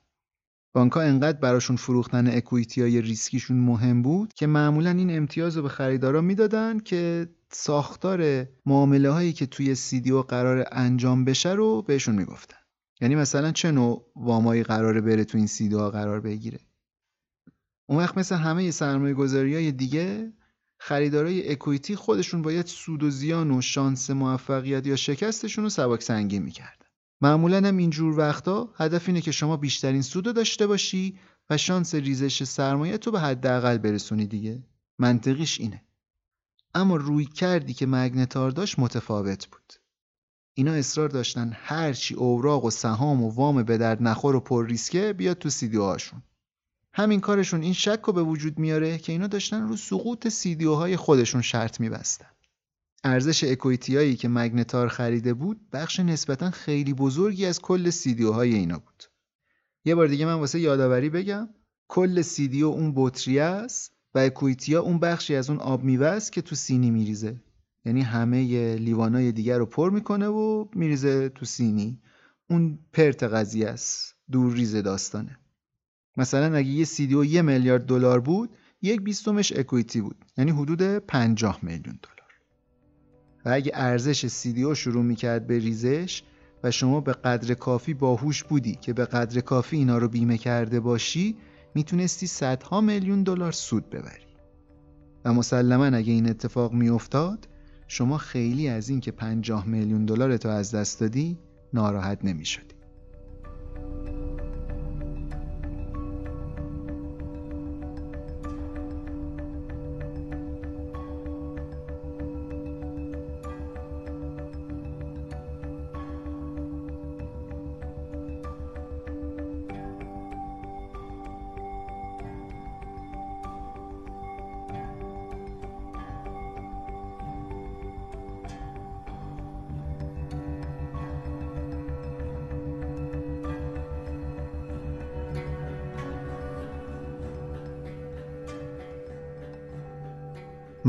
[0.74, 5.69] بانکها انقدر براشون فروختن اکویتی های ریسکیشون مهم بود که معمولا این امتیاز رو به
[5.69, 9.76] خریدارا می‌دادن که ساختار معامله هایی که توی
[10.11, 12.57] او قرار انجام بشه رو بهشون می‌گفتن.
[13.01, 16.59] یعنی مثلا چه نوع وامایی قراره بره تو این دی ها قرار بگیره؟
[17.89, 20.34] اون وقت مثل همه سرمایه گذاری های دیگه
[20.78, 26.43] خریدارای اکویتی خودشون باید سود و زیان و شانس موفقیت یا شکستشون رو سبک سنگین
[26.43, 26.86] می‌کردن.
[27.22, 31.19] معمولا هم اینجور وقتا هدف اینه که شما بیشترین سود رو داشته باشی
[31.49, 34.63] و شانس ریزش سرمایه تو به حداقل برسونی دیگه.
[34.99, 35.82] منطقیش اینه.
[36.76, 39.74] اما روی کردی که مگنتار داشت متفاوت بود.
[40.53, 45.13] اینا اصرار داشتن هرچی اوراق و سهام و وام به درد نخور و پر ریسکه
[45.13, 46.24] بیاد تو سیدی هاشون
[46.93, 50.97] همین کارشون این شک رو به وجود میاره که اینا داشتن رو سقوط سیدیو های
[50.97, 52.28] خودشون شرط میبستن.
[53.04, 58.80] ارزش اکویتی که مگنتار خریده بود بخش نسبتا خیلی بزرگی از کل سیدیو های اینا
[58.80, 59.04] بود.
[59.86, 61.49] یه بار دیگه من واسه یادآوری بگم
[61.88, 66.41] کل سیدیو اون بطری است و اکویتیا اون بخشی از اون آب میوه است که
[66.41, 67.41] تو سینی میریزه.
[67.86, 72.02] یعنی همه لیوانای دیگر رو پر می‌کنه و میریزه تو سینی.
[72.49, 75.38] اون پرت قضیه است دور ریزه داستانه.
[76.18, 78.49] مثلا اگه یه سیدیو یه میلیارد دلار بود
[78.82, 80.26] یک بیستمش اکویتی بود.
[80.38, 82.20] یعنی حدود 50 میلیون دلار.
[83.45, 86.23] و اگه ارزش سیدیو شروع می‌کرد به ریزش
[86.63, 90.79] و شما به قدر کافی باهوش بودی که به قدر کافی اینا رو بیمه کرده
[90.79, 91.37] باشی
[91.75, 94.31] می‌تونستی صدها میلیون دلار سود ببری.
[95.25, 97.47] و مسلما اگه این اتفاق میافتاد
[97.87, 101.37] شما خیلی از این که 50 میلیون دلار تو از دست دادی
[101.73, 102.75] ناراحت نمی‌شدی.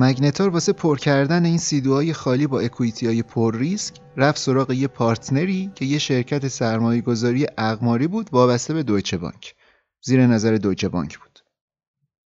[0.03, 4.71] مگنتار واسه پر کردن این CDO های خالی با equity های پر ریسک رفت سراغ
[4.71, 9.55] یه partner ی که یه شرکت سرمایه گذاری اقماری بود وابسته به دویچه بانک.
[10.05, 11.39] زیر نظر دویچه بانک بود.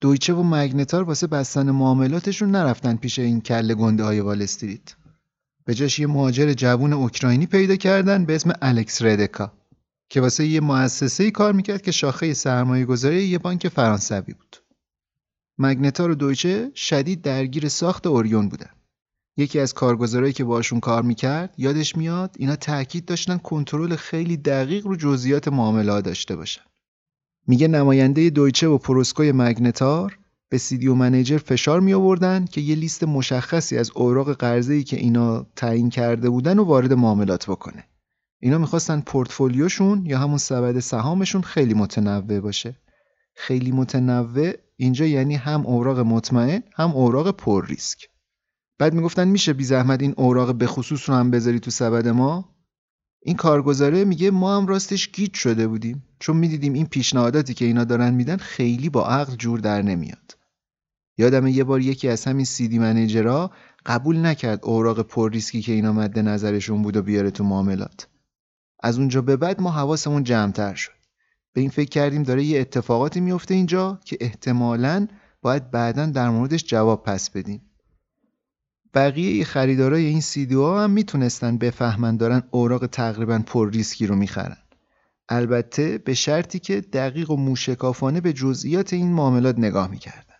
[0.00, 4.94] دویچه و مگنتار واسه بستن معاملاتشون نرفتن پیش این کله گنده های وال استریت.
[5.64, 9.52] به جاش یه مهاجر جوون اوکراینی پیدا کردن به اسم الکس ردکا
[10.08, 14.65] که واسه یه مؤسسه کار می‌کرد که شاخه سرمایه گذاری یه بانک فرانسوی بود.
[15.58, 18.70] مگنتار و دویچه شدید درگیر ساخت اوریون بودن
[19.36, 24.86] یکی از کارگزارایی که باشون کار می‌کرد یادش میاد اینا تاکید داشتن کنترل خیلی دقیق
[24.86, 26.62] رو جزئیات معامله داشته باشن
[27.46, 33.04] میگه نماینده دویچه و پروسکوی مگنتار به سیدیو منیجر فشار می آوردن که یه لیست
[33.04, 37.84] مشخصی از اوراق قرضه‌ای که اینا تعیین کرده بودن و وارد معاملات بکنه.
[38.40, 42.76] اینا می‌خواستن پورتفولیوشون یا همون سبد سهامشون خیلی متنوع باشه.
[43.34, 48.08] خیلی متنوع اینجا یعنی هم اوراق مطمئن هم اوراق پر ریسک.
[48.78, 52.56] بعد می‌گفتن میشه بی زحمت این اوراق به خصوص رو هم بذاری تو سبد ما؟
[53.22, 57.84] این کارگزاره میگه ما هم راستش گیج شده بودیم چون می‌دیدیم این پیشنهاداتی که اینا
[57.84, 60.38] دارن میدن خیلی با عقل جور در نمیاد.
[61.18, 63.50] یادم یه بار یکی از همین CDO manager ها
[63.86, 68.08] قبول نکرد اوراق پر ریسکی که اینا مد نظرشون بود و بیاره تو معاملات.
[68.82, 70.95] از اونجا به بعد ما حواسمون جمعتر شد.
[71.56, 75.06] به این فکر کردیم داره یه اتفاقاتی میفته اینجا که احتمالاً
[75.42, 77.62] باید بعدا در موردش جواب پس بدیم.
[78.94, 84.56] بقیه خریدارای این سیدیو ها هم می‌تونستن بفهمن دارن اوراق تقریبا پر ریسکی رو می‌خرن.
[85.28, 90.36] البته به شرطی که دقیق و موشکافانه به جزئیات این معاملات نگاه می‌کردن.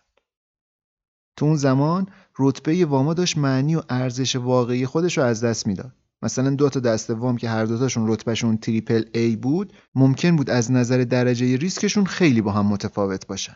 [1.37, 2.09] تو اون زمان
[2.39, 5.93] رتبه واما داشت معنی و ارزش واقعی خودش رو از دست می‌داد.
[6.21, 10.71] مثلا دو تا دسته وام که هر دوتاشون رتبهشون تریپل ای بود ممکن بود از
[10.71, 13.55] نظر درجه ریسکشون خیلی با هم متفاوت باشن.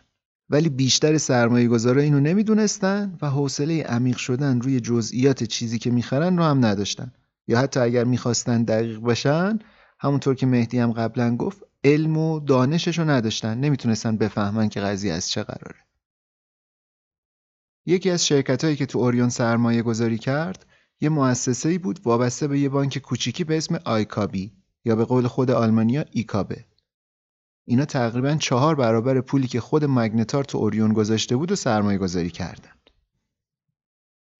[0.49, 6.37] ولی بیشتر سرمایه گذارا اینو نمی‌دونستن و حوصله عمیق شدن روی جزئیات چیزی که می‌خرن
[6.37, 7.11] رو هم نداشتن.
[7.47, 9.59] یا حتی اگر می‌خواستن دقیق باشن
[9.99, 13.57] همونطور که مهدی هم قبلا گفت علم و دانشش رو نداشتن.
[13.57, 15.79] نمی‌تونستن بفهمن که قضیه از چه قراره.
[17.85, 20.65] یکی از شرکت هایی که تو اوریون سرمایه گذاری کرد
[21.01, 24.51] یه مؤسسه ای بود وابسته به یه بانک کوچیکی به اسم آیکابی
[24.85, 26.65] یا به قول خود آلمانیا ایکابه
[27.65, 32.29] اینا تقریبا چهار برابر پولی که خود مگنتار تو اوریون گذاشته بود و سرمایه گذاری
[32.29, 32.71] کردن.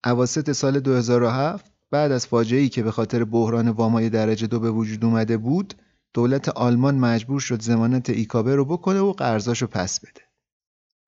[0.04, 5.04] اواسط سال 2007 بعد از فاجعه‌ای که به خاطر بحران وامای درجه دو به وجود
[5.04, 5.74] اومده بود
[6.14, 10.20] دولت آلمان مجبور شد زمانت ایکابه رو بکنه و قرضاشو پس بده.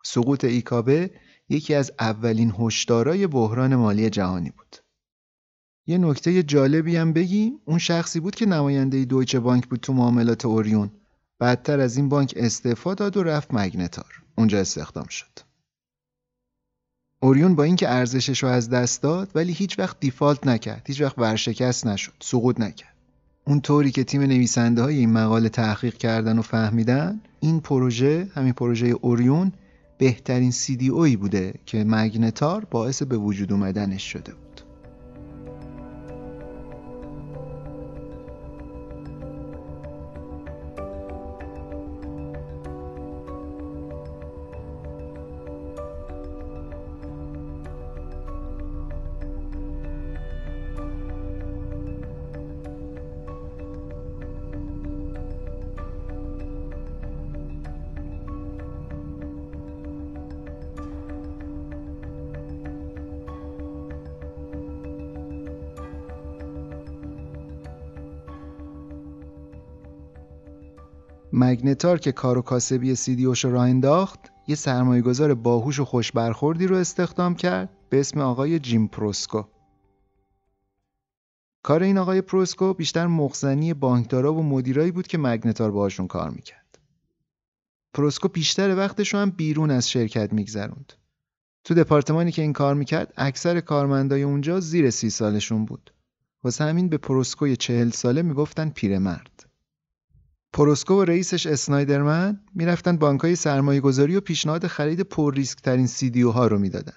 [0.05, 1.11] سقوط ایکابه
[1.49, 4.84] یکی از اولین هشدارای بحران مالی جهانی بود.
[5.87, 10.45] یه نکته جالبی هم بگیم اون شخصی بود که نماینده دویچه بانک بود تو معاملات
[10.45, 10.91] اوریون.
[11.39, 14.23] بعدتر از این بانک استعفا داد و رفت مگنتار.
[14.39, 15.39] اونجا استخدام شد.
[17.21, 20.83] اوریون با اینکه ارزشش رو از دست داد ولی هیچ وقت دیفالت نکرد.
[20.87, 22.13] هیچ وقت ورشکست نشد.
[22.21, 22.95] سقوط نکرد.
[23.47, 28.53] اون طوری که تیم نویسنده های این مقاله تحقیق کردن و فهمیدن این پروژه همین
[28.53, 29.53] پروژه اوریون
[29.99, 34.44] بهترین سی دی اوی بوده که مگنتار باعث به وجود اومدنش شده بود.
[71.55, 76.13] مگنتار که کار و کاسبی CDO ش رو انداخت یه سرمایه گذار باهوش و خوش
[76.13, 79.43] برخوردی رو استخدام کرد به اسم آقای جیم پروسکو.
[81.63, 86.79] کار این آقای پروسکو بیشتر مخ‌زنی بانکدارا و مدیرایی بود که مگنتار باهاشون کار می‌کرد.
[87.95, 90.93] پروسکو بیشتر وقتش هم بیرون از شرکت میگذروند.
[91.65, 95.95] تو دپارتمانی که این کار می‌کرد اکثر کارمندای اونجا زیر سی سالشون بود.
[96.45, 99.44] واسه همین به پروسکوی چهل ساله می‌گفتن پیرمرد.
[100.55, 106.31] پروسکو و رئیسش اسنایدرمن می‌رفتن بانکای سرمایه گذاری و پیشنهاد خرید پر ریسک ترین سیدیو
[106.31, 106.97] ها رو می‌دادن.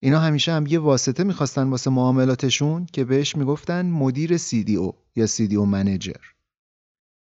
[0.00, 5.64] اینا همیشه هم یه واسطه می‌خواستن واسه معاملاتشون که بهش می‌گفتن مدیر سیدیو یا سیدیو
[5.64, 6.20] منیجر.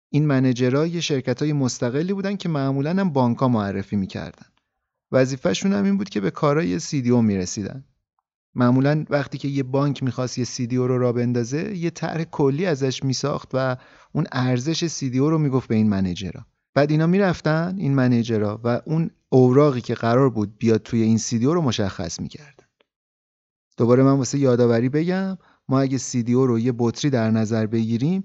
[0.10, 4.48] این منیجرها یه شرکت های مستقلی بودن که معمولا هم بانکا معرفی می‌کردن.
[5.12, 7.84] وظیفهشون هم این بود که به کارای سیدیو می‌رسیدن.
[8.56, 13.04] معمولا وقتی که یه بانک می‌خواست یه سیدیو رو را بندازه یه طرح کلی ازش
[13.04, 13.78] میساخت و
[14.12, 19.10] اون ارزش سیدیو رو می‌گفت به این منیجرها بعد اینا می‌رفتن این منیجرها و اون
[19.30, 22.66] اوراقی که قرار بود بیاد توی این سیدیو رو مشخص می‌کردن.
[23.78, 25.38] دوباره من واسه یادآوری بگم
[25.70, 28.24] ما اگه سیدیو رو یه بطری در نظر بگیریم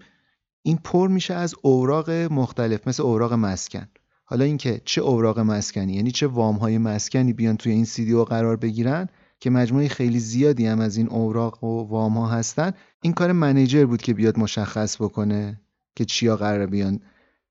[0.63, 3.89] این پر میشه از اوراق مختلف مثل اوراق مسکن.
[4.25, 8.57] حالا اینکه چه اوراق مسکنی یعنی چه وام های مسکنی بیان توی این سیدیو قرار
[8.57, 9.09] بگیرن
[9.41, 12.73] که مجموعه خیلی زیادی هم از این اوراق و وام ها هستن
[13.03, 15.61] این کار منیجر بود که بیاد مشخص بکنه
[15.97, 17.01] که چیا قرار بیان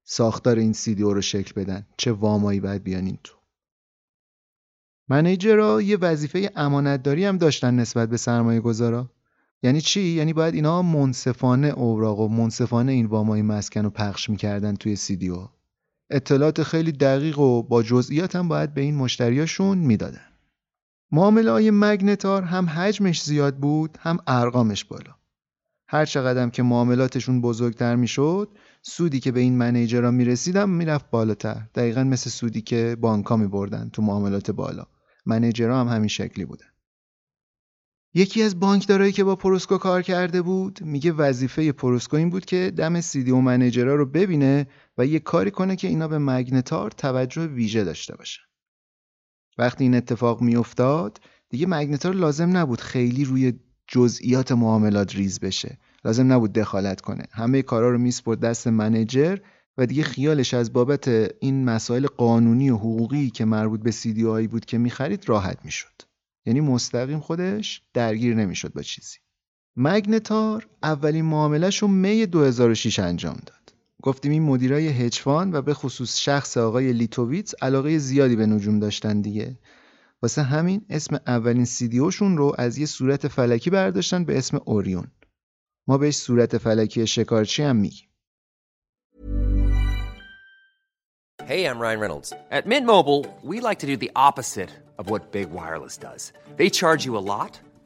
[0.03, 3.38] ساختار این سیدیو رو شکل بدن چه وامایی باید بیان این تو
[5.09, 9.09] منیجرها یه وظیفه امانتداری هم داشتن نسبت به سرمایه گذارا.
[9.63, 14.75] یعنی چی؟ یعنی باید اینا منصفانه اوراق و منصفانه این وامای مسکن رو پخش می‌کردن
[14.75, 15.47] توی سیدیو.
[16.09, 20.36] اطلاعات خیلی دقیق و با جزئیات هم باید به این مشتریاشون می‌دادن.
[21.12, 25.16] معامله های مگنتار هم حجمش زیاد بود هم ارقامش بالا.
[25.89, 28.49] هر چقدر که معاملاتشون بزرگتر می‌شد
[28.82, 31.62] سودی که به این manager ها می‌رسیدم می‌رفت بالاتر.
[31.76, 34.86] دقیقا مثل سودی که بانکها میبردن تو معاملات بالا.
[35.26, 36.68] manager ها هم همین شکلی بودن.
[38.14, 42.74] یکی از بانکدارایی که با پروسکو کار کرده بود میگه وظیفه پروسکو این بود که
[42.78, 47.47] دم CDO manager ها رو ببینه و یه کاری کنه که اینا به مگنتار توجه
[47.47, 48.47] ویژه داشته باشن.
[49.58, 53.53] وقتی این اتفاق میافتاد دیگه مگنتار لازم نبود خیلی روی
[53.88, 55.78] جزئیات معاملات ریز بشه.
[56.05, 57.24] لازم نبود دخالت کنه.
[57.32, 59.38] همه کارا رو میسپرد دست manager
[59.78, 61.08] و دیگه خیالش از بابت
[61.39, 66.01] این مسائل قانونی و حقوقی که مربوط به CDO بود که می‌خرید راحت می‌شد.
[66.45, 69.18] یعنی مستقیم خودش درگیر نمی‌شد با چیزی.
[69.76, 73.57] مگنتار اولین معاملش رو می 2006 انجام داد.
[74.04, 78.80] گفتیم این مدیرای hedge fund و به خصوص شخص آقای لیتوویتس علاقه زیادی به نجوم
[78.80, 79.60] داشتن دیگه
[80.22, 85.12] واسه همین اسم اولین سیدیوشون رو از یه صورت فلکی برداشتن به اسم اوریون
[85.88, 88.08] ما بهش صورت فلکی شکارچی هم میگیم
[91.48, 92.34] Hey, I'm Ryan Reynolds.
[92.52, 94.70] At Mint Mobile, we like to do the opposite
[95.00, 96.34] of what Big Wireless does.
[96.58, 97.58] They charge you a lot,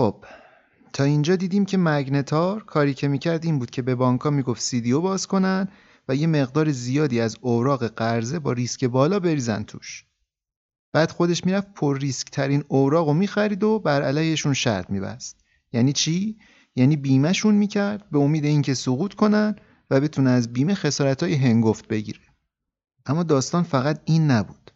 [0.00, 0.24] خب
[0.92, 5.00] تا اینجا دیدیم که مگنتار کاری که می‌کرد این بود که به بانکا می‌گفت سیدیو
[5.00, 5.68] باز کنن
[6.08, 10.04] و یه مقدار زیادی از اوراق قرضه با ریسک بالا بریزن توش.
[10.92, 15.36] بعد خودش می‌رفت پر ریسک ترین اوراق رو می‌خرید و بر علیهشون شرط میبست.
[15.72, 16.38] یعنی چی؟
[16.76, 19.56] یعنی بیمهشون می‌کرد به امید اینکه سقوط کنن
[19.90, 22.20] و بتونه از بیمه خسارت های هنگفت بگیره.
[23.06, 24.70] اما داستان فقط این نبود.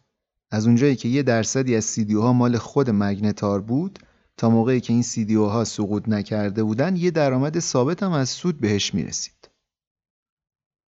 [0.51, 3.99] از اونجایی که یه درصدی از سیدیوها مال خود مگنتار بود
[4.37, 8.93] تا موقعی که این سیدیوها سقوط نکرده بودن یه درآمد ثابت هم از سود بهش
[8.93, 9.49] می‌رسید.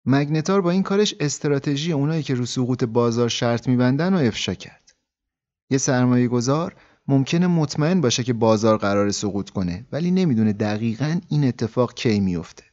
[0.05, 4.95] مگنتار با این کارش استراتژی اونایی که رو سقوط بازار شرط میبندن و افشا کرد.
[5.69, 6.75] یه سرمایه گذار
[7.07, 12.63] ممکنه مطمئن باشه که بازار قرار سقوط کنه ولی نمی‌دونه دقیقا این اتفاق کی میفته.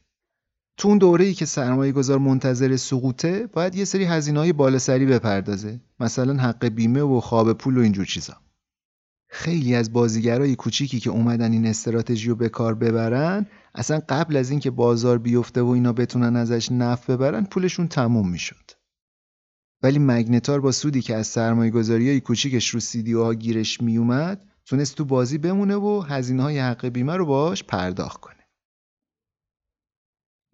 [0.77, 5.05] تو اون دوره ای که سرمایه گذار منتظر سقوطه باید یه سری هزینه های بالاسری
[5.05, 8.33] بپردازه مثلا حق بیمه و خواب پول و اینجور چیزا.
[9.33, 14.49] خیلی از بازیگرای کوچیکی که اومدن این استراتژی رو به کار ببرن اصلا قبل از
[14.49, 18.71] اینکه بازار بیفته و اینا بتونن ازش نفع ببرن پولشون تموم می‌شد.
[19.83, 24.95] ولی مگنتار با سودی که از سرمایه گذاری های کوچیکش رو سیدیوها گیرش میومد تونست
[24.95, 28.47] تو بازی بمونه و هزینه های حق بیمه رو باش پرداخت کنه.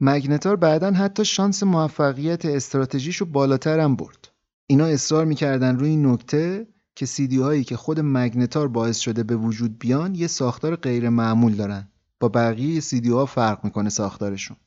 [0.02, 4.32] مگنتار بعدا حتی شانس موفقیت استراتژیش رو بالاتر هم برد.
[4.68, 6.68] اینا اصرار می‌کردن روی این نکته
[6.98, 11.56] که سیدی هایی که خود مگنتار باعث شده به وجود بیان یه ساختار غیر معمول
[11.56, 11.88] دارن.
[12.20, 14.58] با بقیه سیدی ها فرق می‌کنه ساختارشون.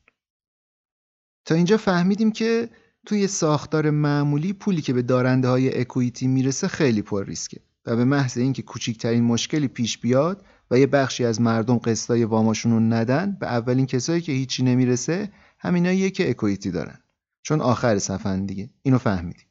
[1.45, 2.69] تا اینجا فهمیدیم که
[3.05, 8.05] توی ساختار معمولی پولی که به دارنده های اکویتی می‌رسه خیلی پر ریسکه و به
[8.05, 13.37] محض اینکه کوچکترین مشکلی پیش بیاد و یه بخشی از مردم قسطای واماشون رو ندن
[13.39, 16.99] به اولین کسایی که هیچی نمی‌رسه همیناییه که اکویتی دارن
[17.41, 19.50] چون آخر صفن دیگه اینو فهمیدیم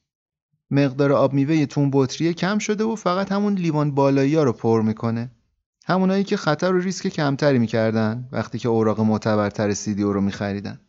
[0.70, 4.82] مقدار آب میوه تون بطری کم شده و فقط همون لیوان بالایی ها رو پر
[4.82, 5.30] می‌کنه.
[5.86, 10.80] همونایی که خطر و ریسک کمتری می‌کردن وقتی که اوراق معتبرتر سیدیو رو میخریدن.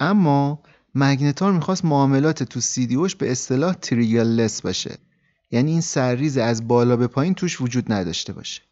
[0.00, 0.62] اما
[0.94, 4.98] مگنتار می‌خواست معاملات تو سیدیوش به اصطلاح تریگل لس باشه.
[5.50, 8.62] یعنی این سرریز از بالا به پایین توش وجود نداشته باشه.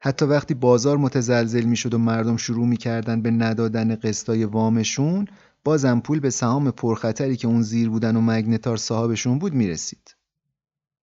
[0.00, 5.28] حتی وقتی بازار متزلزل می‌شد و مردم شروع می‌کردن به ندادن قسطای وامشون
[5.64, 10.16] بازم پول به سهام پرخطری که اون زیر بودن و مگنتار صاحبشون بود می‌رسید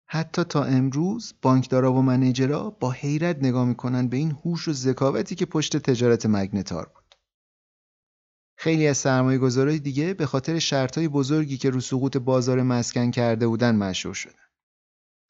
[0.08, 5.34] حتی تا امروز بانکدارا و منیجرا با حیرت نگاه می‌کنن به این هوش و ذکاوتی
[5.34, 7.14] که پشت تجارت مگنتار بود.
[8.58, 13.46] خیلی از سرمایه گذارای دیگه به خاطر شرطهای بزرگی که رو سقوط بازار مسکن کرده
[13.46, 14.46] بودن مشهور شدن.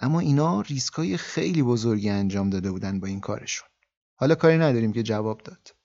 [0.01, 3.69] اما اینا ریسکای خیلی بزرگی انجام داده بودن با این کارشون.
[4.15, 5.76] حالا کاری نداریم که جواب داد.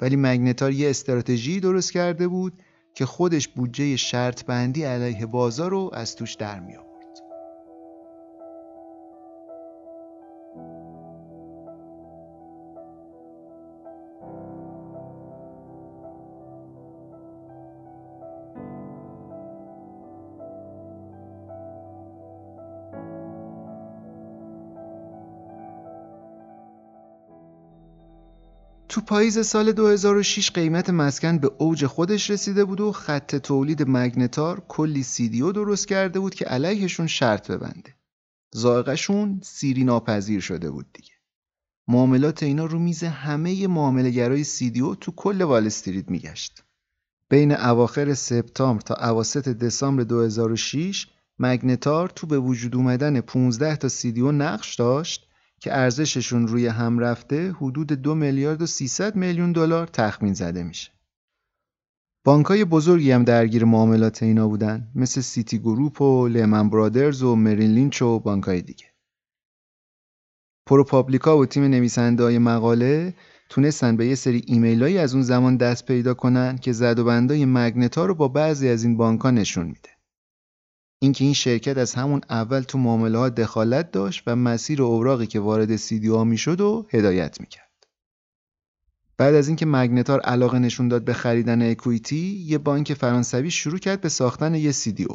[0.00, 2.62] ولی مگنتار یه استراتژی درست کرده بود
[2.94, 6.60] که خودش بودجه شرط بندی علیه بازار رو از توش در
[28.94, 34.62] تو پاییز سال 2006 قیمت مسکن به اوج خودش رسیده بود و خط تولید مگنتار
[34.68, 37.94] کلی سیدیو درست کرده بود که علیهشون شرط ببنده.
[38.52, 41.12] زائقشون سیری ناپذیر شده بود دیگه.
[41.88, 46.64] معاملات اینا رو میز همه معاملهگرای سیدیو تو کل وال استریت میگشت.
[47.30, 51.06] بین اواخر سپتامبر تا اواسط دسامبر 2006
[51.38, 55.28] مگنتار تو به وجود اومدن 15 تا سیدیو نقش داشت
[55.60, 60.92] که ارزششون روی هم رفته حدود دو میلیارد و 300 میلیون دلار تخمین زده میشه.
[62.24, 67.70] بانکای بزرگی هم درگیر معاملات اینا بودن مثل سیتی گروپ و لیمن برادرز و مریل
[67.70, 68.86] لینچ و بانکای دیگه.
[70.66, 73.14] پروپابلیکا و تیم نویسنده های مقاله
[73.48, 77.44] تونستن به یه سری ایمیلایی از اون زمان دست پیدا کنن که زد و بندای
[77.44, 79.93] مگنتار رو با بعضی از این بانک‌ها نشون میده.
[81.04, 85.40] اینکه این شرکت از همون اول تو معامله ها دخالت داشت و مسیر اوراقی که
[85.40, 87.86] وارد سیدیو می‌شد و هدایت می‌کرد.
[89.16, 94.00] بعد از اینکه مگنتار علاقه نشون داد به خریدن اکویتی، یه بانک فرانسوی شروع کرد
[94.00, 95.08] به ساختن یه سیدیو.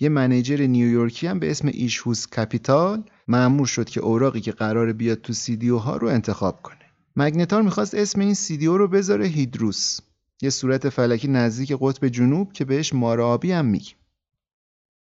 [0.00, 5.20] یه منیجر نیویورکی هم به اسم ایشوس کپیتال مأمور شد که اوراقی که قرار بیاد
[5.20, 6.76] تو سیدیو ها رو انتخاب کنه.
[7.16, 10.00] مگنتار می‌خواست اسم این سیدیو رو بذاره هیدروس،
[10.42, 13.96] یه صورت فلکی نزدیک قطب جنوب که بهش مارابی هم میگیم.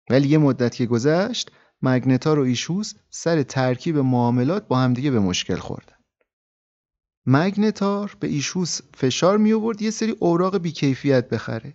[0.09, 1.51] ولی یه مدت که گذشت
[1.81, 5.95] مگنتار و ایشوس سر ترکیب معاملات با همدیگه به مشکل خوردن.
[7.25, 11.73] مگنتار به ایشوس فشار می آورد یه سری اوراق بیکیفیت بخره.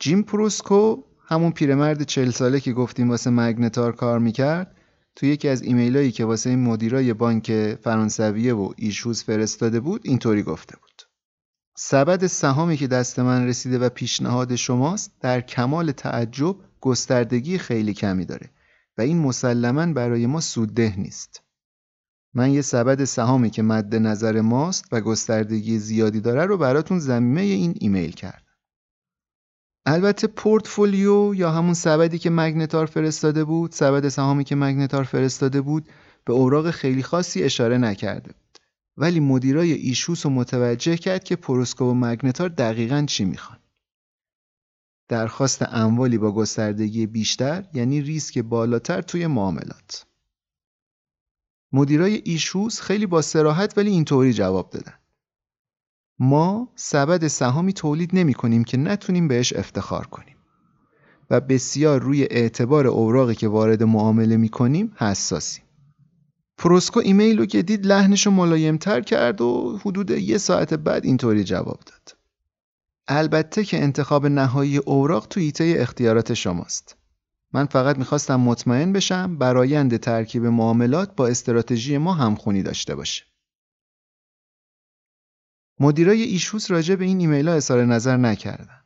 [0.00, 4.76] جیم پروسکو همون پیرمرد چل ساله که گفتیم واسه مگنتار کار می‌کرد
[5.16, 10.42] تو یکی از ایمیلایی که واسه این مدیرای بانک فرانسویه و ایشوس فرستاده بود اینطوری
[10.42, 11.02] گفته بود.
[11.76, 18.24] سبد سهامی که دست من رسیده و پیشنهاد شماست در کمال تعجب گستردگی خیلی کمی
[18.24, 18.50] داره
[18.98, 21.42] و این مسلما برای ما سودده نیست.
[22.34, 27.40] من یه سبد سهامی که مد نظر ماست و گستردگی زیادی داره رو براتون زمینه
[27.40, 28.54] این ایمیل کردم.
[29.86, 35.88] البته پورتفولیو یا همون سبدی که مگنتار فرستاده بود، سبد سهامی که مگنتار فرستاده بود
[36.24, 38.58] به اوراق خیلی خاصی اشاره نکرده بود.
[38.96, 43.58] ولی مدیرای ایشوس رو متوجه کرد که پروسکو و مگنتار دقیقا چی می‌خوان.
[45.08, 50.06] درخواست اموالی با گستردگی بیشتر یعنی ریسک بالاتر توی معاملات.
[51.72, 54.94] مدیرای ایشوز خیلی با سراحت ولی اینطوری جواب دادن.
[56.18, 60.36] ما سبد سهامی تولید نمی کنیم که نتونیم بهش افتخار کنیم
[61.30, 65.64] و بسیار روی اعتبار اوراقی که وارد معامله می کنیم حساسیم.
[66.58, 71.44] پروسکو ایمیل رو که دید لحنش رو ملایمتر کرد و حدود یه ساعت بعد اینطوری
[71.44, 72.13] جواب داد.
[73.08, 76.96] البته که انتخاب نهایی اوراق تو حیطه اختیارات شماست.
[77.52, 83.24] من فقط می‌خواستم مطمئن بشم برایند ترکیب معاملات با استراتژی ما همخونی داشته باشه.
[85.80, 88.80] مدیرای ایشوس راجع به این ایمیل ها اظهار نظر نکردن.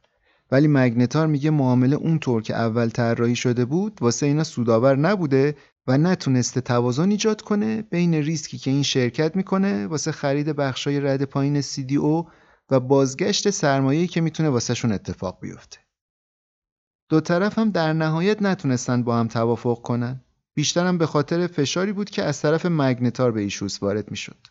[0.50, 5.98] ولی مگنتار میگه معامله اونطور که اول طراحی شده بود واسه اینا سودآور نبوده و
[5.98, 11.62] نتونسته توازن ایجاد کنه بین ریسکی که این شرکت می‌کنه واسه خرید بخشای رد پایین
[11.62, 12.30] CDO
[12.70, 15.78] و بازگشت سرمایه‌ای که می‌تونه واسهشون اتفاق بیفته.
[17.08, 20.20] دو طرف هم در نهایت نتونستن با هم توافق کنن.
[20.54, 24.46] بیشترم به خاطر فشاری بود که از طرف مگنتار به ایشوس وارد می‌شد.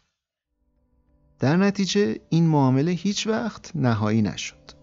[1.39, 4.76] در نتیجه این معامله هیچ وقت نهایی نشد.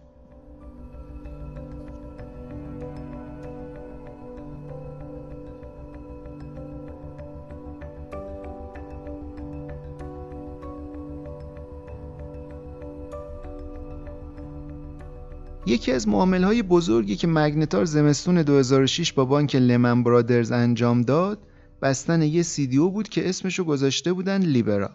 [15.74, 21.46] یکی از معامله های بزرگی که مگنتار زمستون 2006 با بانک لمن برادرز انجام داد
[21.82, 24.90] بستن یه سیدیو بود که اسمشو گذاشته بودن لیبرا.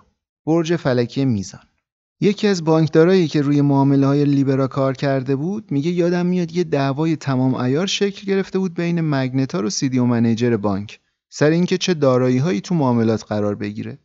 [0.45, 1.61] برج فلکی میزان.
[2.21, 6.63] یکی از بانکدارایی که روی معامله های لیبرا کار کرده بود میگه یادم میاد یه
[6.63, 10.99] دعوای تمام ایار شکل گرفته بود بین مگنتار و سیدیو منیجر بانک.
[11.29, 13.97] سر اینکه چه دارایی هایی تو معاملات قرار بگیره.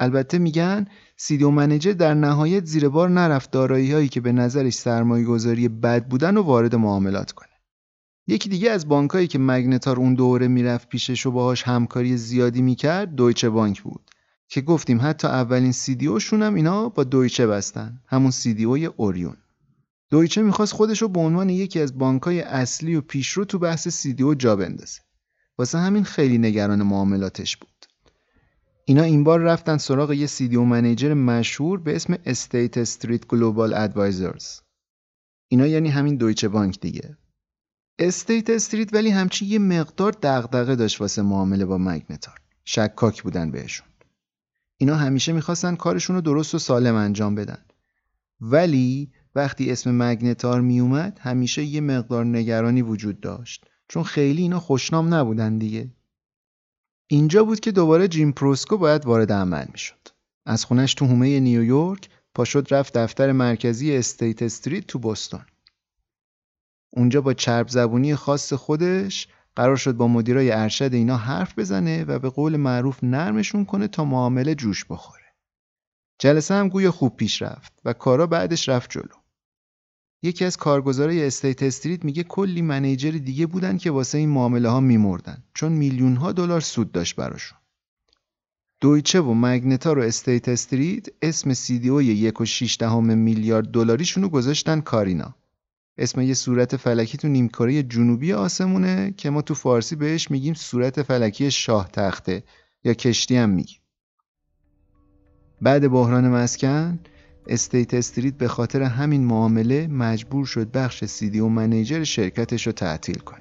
[0.00, 5.24] البته میگن سیدیو منیجر در نهایت زیر بار نرفت دارایی هایی که به نظرش سرمایه
[5.24, 7.48] گذاری بد بودن و وارد معاملات کنه.
[8.26, 13.14] یکی دیگه از بانکایی که مگنتار اون دوره می‌رفت پیشش و باهاش همکاری زیادی می‌کرد
[13.14, 14.10] دویچه بانک بود.
[14.48, 19.36] که گفتیم حتی اولین سیدیوشون هم اینا با دویچه بستن همون سیدیوی اوریون.
[20.10, 24.34] دویچه می‌خواست خودش رو به عنوان یکی از بانکای اصلی و پیشرو تو بحث سیدیو
[24.34, 25.00] جا بندازه.
[25.58, 27.73] واسه همین خیلی نگران معاملاتش بود.
[28.86, 34.60] اینا این بار رفتن سراغ یه CDO manager مشهور به اسم استیت استریت گلوبال ادوایزرز
[35.48, 37.16] اینا یعنی همین دویچه بانک دیگه.
[37.98, 42.34] استیت استریت ولی همچی یه مقدار دغدغه داشت واسه معامله با مگنتار.
[42.64, 43.86] شکاک بودن بهشون.
[44.76, 47.64] اینا همیشه می‌خواستن کارشون رو درست و سالم انجام بدن.
[48.40, 53.64] ولی وقتی اسم مگنتار میومد همیشه یه مقدار نگرانی وجود داشت.
[53.88, 55.93] چون خیلی اینا خوشنام نبودن دیگه.
[57.10, 60.08] اینجا بود که دوباره جیم پروسکو باید وارد عمل می‌شد
[60.46, 65.44] از خونش تو حومه نیویورک پاشد رفت دفتر مرکزی استیت استریت تو بوستون
[66.96, 72.18] اونجا با چرب زبونی خاص خودش قرار شد با مدیرای ارشد اینا حرف بزنه و
[72.18, 75.24] به قول معروف نرمشون کنه تا معامله جوش بخوره.
[76.18, 79.23] جلسه هم گویا خوب پیش رفت و کارا بعدش رفت جلو.
[80.24, 84.80] یکی از کارگزارای استیت استریت میگه کلی manager دیگه بودن که واسه این معامله ها
[84.80, 87.58] میمردن چون میلیون ها دلار سود داشت براشون.
[88.80, 91.52] دویچه و مگنتار و استیت استریت اسم
[91.90, 92.44] CDO یک و یک
[92.78, 95.34] دهم میلیارد دلاریشون رو گذاشتن کارینا.
[95.98, 101.02] اسم یه صورت فلکی تو نیمکره جنوبی آسمونه که ما تو فارسی بهش میگیم صورت
[101.02, 102.42] فلکی شاه تخته
[102.84, 103.78] یا کشتی هم میگیم
[105.62, 106.98] بعد بحران مسکن
[107.46, 113.40] استیت استریت به خاطر همین معامله مجبور شد بخش CDO manager شرکتش رو تعطیل کنه.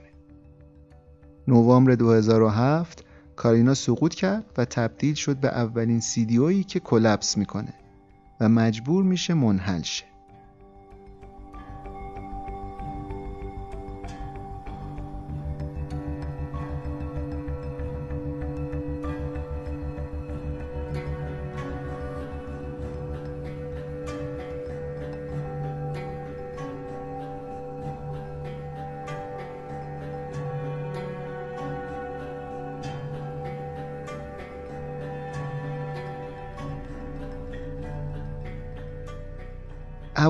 [1.48, 3.06] نوامبر 2007
[3.36, 7.74] کارینا سقوط کرد و تبدیل شد به اولین سیدیویی که کلپس می‌کنه
[8.40, 10.13] و مجبور میشه منحل شه.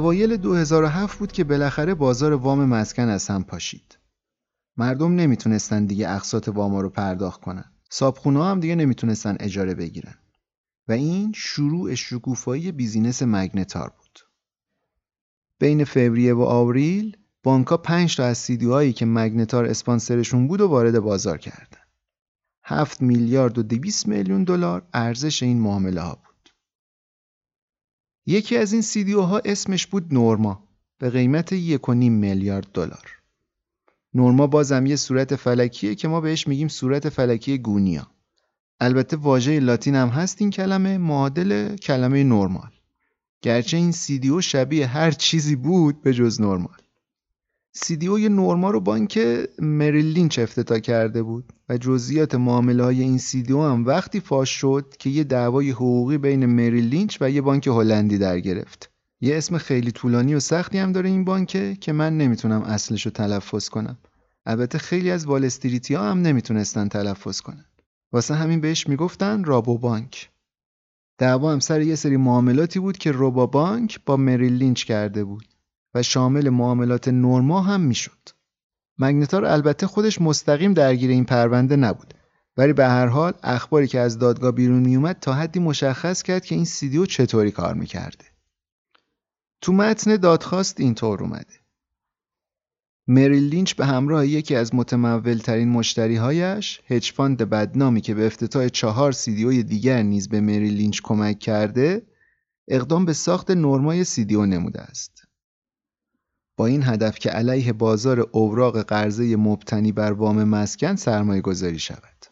[0.03, 3.97] اوایل 2007 بود که بالاخره بازار وام مسکن از هم پاشید.
[4.77, 7.65] مردم نمی‌تونستن دیگه اقساط واما رو پرداخت کنن.
[7.89, 10.13] صابخونه هم دیگه نمی‌تونستن اجاره بگیرن.
[10.87, 14.19] و این شروع شکوفایی بیزینس مگنتار بود.
[15.59, 20.99] بین فوریه و آوریل بانکا 5 تا از سیدیوهایی که مگنتار اسپانسرشون بود و وارد
[20.99, 21.83] بازار کردن.
[22.63, 26.32] 7 میلیارد و 200 میلیون دلار ارزش این معامله ها بود.
[28.25, 30.67] یکی از این CDO ها اسمش بود نورما
[30.99, 33.19] به قیمت یک و نیم میلیارد دلار.
[34.13, 38.07] نورما بازم یه صورت فلکیه که ما بهش میگیم صورت فلکی گونیا.
[38.79, 42.71] البته واژه لاتین هم هست این کلمه معادل کلمه نرمال.
[43.41, 46.77] گرچه این CDO شبیه هر چیزی بود به جز نرمال.
[47.89, 49.19] یه نورما رو بانک
[49.59, 54.93] مریل لینچ افتتاح کرده بود و جزئیات معامله های این CDO هم وقتی فاش شد
[54.99, 58.89] که یه دعوای حقوقی بین مریل لینچ و یه بانک هلندی در گرفت.
[59.21, 63.11] یه اسم خیلی طولانی و سختی هم داره این بانکه که من نمی‌تونم اصلش رو
[63.11, 63.97] تلفظ کنم.
[64.45, 67.65] البته خیلی از والستریتی ها هم نمی‌تونستن تلفظ کنن.
[68.11, 70.29] واسه همین بهش می‌گفتن رابو بانک.
[71.17, 75.52] دعوا هم سر یه سری معاملاتی بود که روبا بانک با مریل لینچ کرده بود.
[75.95, 78.29] و شامل معاملات نورما هم می‌شد.
[78.97, 82.13] مگنتار البته خودش مستقیم درگیر این پرونده نبود
[82.57, 86.55] ولی به هر حال اخباری که از دادگاه بیرون میومد تا حدی مشخص کرد که
[86.55, 88.25] این سیدیو چطوری کار می‌کرده.
[89.61, 91.63] تو متن دادخواست اینطور اومده.
[93.07, 99.11] مریل لینچ به همراه یکی از متمولترین مشتریهایش hedge fund بدنامی که به افتتاح چهار
[99.11, 102.01] CDO ی دیگر نیز به مریل لینچ کمک کرده
[102.67, 105.27] اقدام به ساخت نورمای CDO نموده است.
[106.57, 112.25] با این هدف که علیه بازار اوراق قرضه مبتنی بر وام مسکن سرمایه گذاری شود.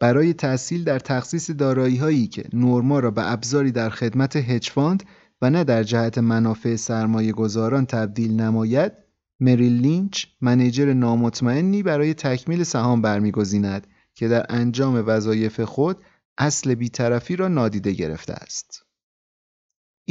[0.00, 5.02] برای تسهیل در تخصیص دارایی هایی که نورما را به ابزاری در خدمت hedge fund
[5.42, 8.92] و نه در جهت منافع سرمایه گذاران تبدیل نماید
[9.40, 15.96] مریل لینچ منیجر نامطمئنی برای تکمیل سهام برمیگزیند که در انجام وظایف خود
[16.38, 18.87] اصل بیطرفی را نادیده گرفته است.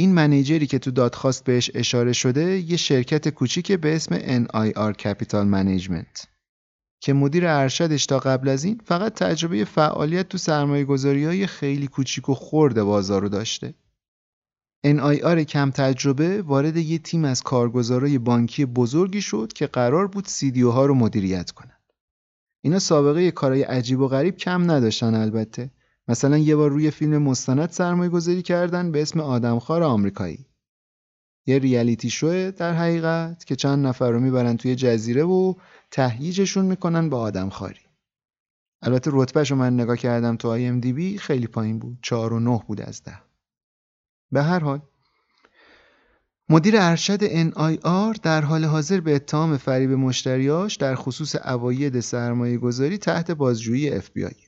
[0.00, 5.44] این منیجری که تو دادخواست بهش اشاره شده یه شرکت کوچیک به اسم NIR Capital
[5.54, 6.26] Management
[7.00, 10.86] که مدیر ارشدش تا قبل از این فقط تجربه فعالیت تو سرمایه
[11.26, 13.74] های خیلی کوچیک و خرد بازار رو داشته.
[14.86, 20.70] NIR کم تجربه وارد یه تیم از کارگزارای بانکی بزرگی شد که قرار بود سیدیو
[20.70, 21.78] ها رو مدیریت کنن.
[22.60, 25.70] اینا سابقه کارهای عجیب و غریب کم نداشتن البته.
[26.08, 30.46] مثلا یه بار روی فیلم مستند سرمایه گذاری کردن به اسم آدمخوار آمریکایی.
[31.46, 35.54] یه ریالیتی شوه در حقیقت که چند نفر رو می‌برن توی جزیره و
[35.90, 37.80] تهییجشون می‌کنن به آدمخواری.
[38.82, 41.98] البته رتبهش رو من نگاه کردم تو آی ام دی بی خیلی پایین بود.
[42.02, 43.18] چهار و نه بود از ده.
[44.32, 44.80] به هر حال
[46.48, 52.98] مدیر ارشد NIR در حال حاضر به اتهام فریب مشتریاش در خصوص اواید سرمایه گذاری
[52.98, 54.47] تحت بازجویی FBI.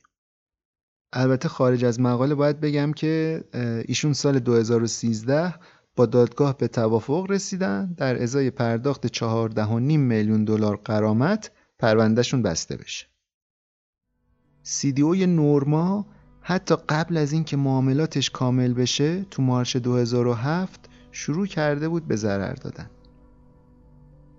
[1.13, 3.45] البته خارج از مقاله باید بگم که
[3.89, 5.55] ایشون سال 2013
[5.97, 13.07] با دادگاه به توافق رسیدن در ازای پرداخت 14.5 میلیون دلار قرامت پروندهشون بسته بشه.
[14.65, 16.07] CDO نورما
[16.41, 20.81] حتی قبل از اینکه معاملاتش کامل بشه تو مارچ 2007
[21.13, 22.91] شروع کرده بود به ضرر دادن.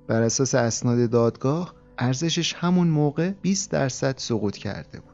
[0.07, 5.10] بر اساس اسناد دادگاه ارزشش همون موقع 20 درصد سقوط کرده بود.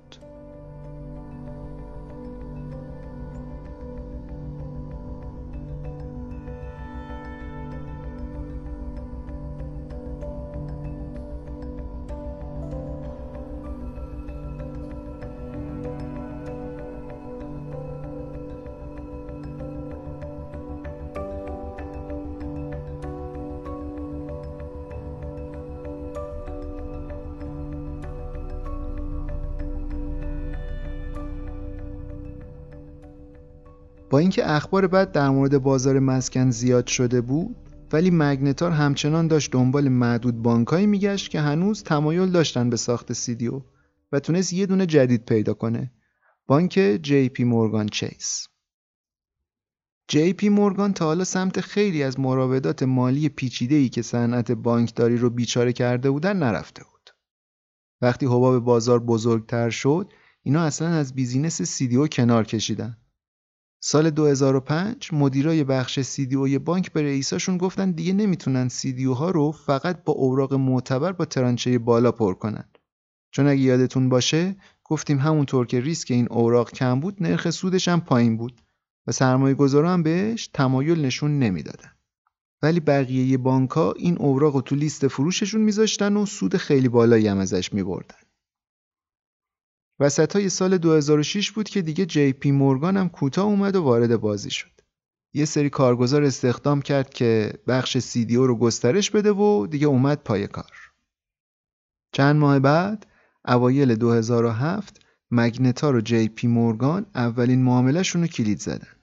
[34.18, 37.56] اینکه اخبار بعد در مورد بازار مسکن زیاد شده بود
[37.94, 43.61] ولی مگنتار همچنان داشت دنبال معدود بانکایی میگشت که هنوز تمایل داشتن به ساخت سیدیو
[44.11, 45.91] و تونست یه دونه جدید پیدا کنه.
[46.48, 48.48] بانک جی پی مورگان چیس
[50.07, 55.30] جی پی مورگان تا حالا سمت خیلی از مراودات مالی پیچیده‌ای که صنعت بانکداری رو
[55.30, 57.10] بیچاره کرده بودن نرفته بود.
[58.02, 60.14] وقتی حباب بازار بزرگتر شد
[60.44, 62.98] اینا اصلا از business CDO کنار کشیدن.
[63.89, 70.03] سال 2005 مدیرای بخش CDO بانک به رئیساشون گفتن دیگه نمی‌تونن CDO ها رو فقط
[70.03, 72.69] با اوراق معتبر با tranche بالا پر کنن.
[73.31, 78.01] چون اگه یادتون باشه گفتیم همونطور که ریسک این اوراق کم بود نرخ سودش هم
[78.01, 78.61] پایین بود
[79.07, 81.91] و سرمایه گذارا هم بهش تمایل نشون نمی‌دادن.
[82.61, 87.27] ولی بقیه بانک ها این اوراق رو تو لیست فروششون میذاشتن و سود خیلی بالایی
[87.27, 88.27] هم ازش میبردن.
[89.99, 94.18] وسط های سال 2006 بود که دیگه جی پی مورگان هم کوتاه اومد و وارد
[94.18, 94.72] بازی شد.
[95.34, 100.48] یه سری کارگزار استخدام کرد که بخش CDO رو گسترش بده و دیگه اومد پای
[100.48, 100.72] کار.
[102.11, 103.07] چند ماه بعد
[103.45, 104.99] اوایل 2007
[105.32, 108.98] مگنتار و جی پی مورگان اولین معاملهشون رو کلید زدن.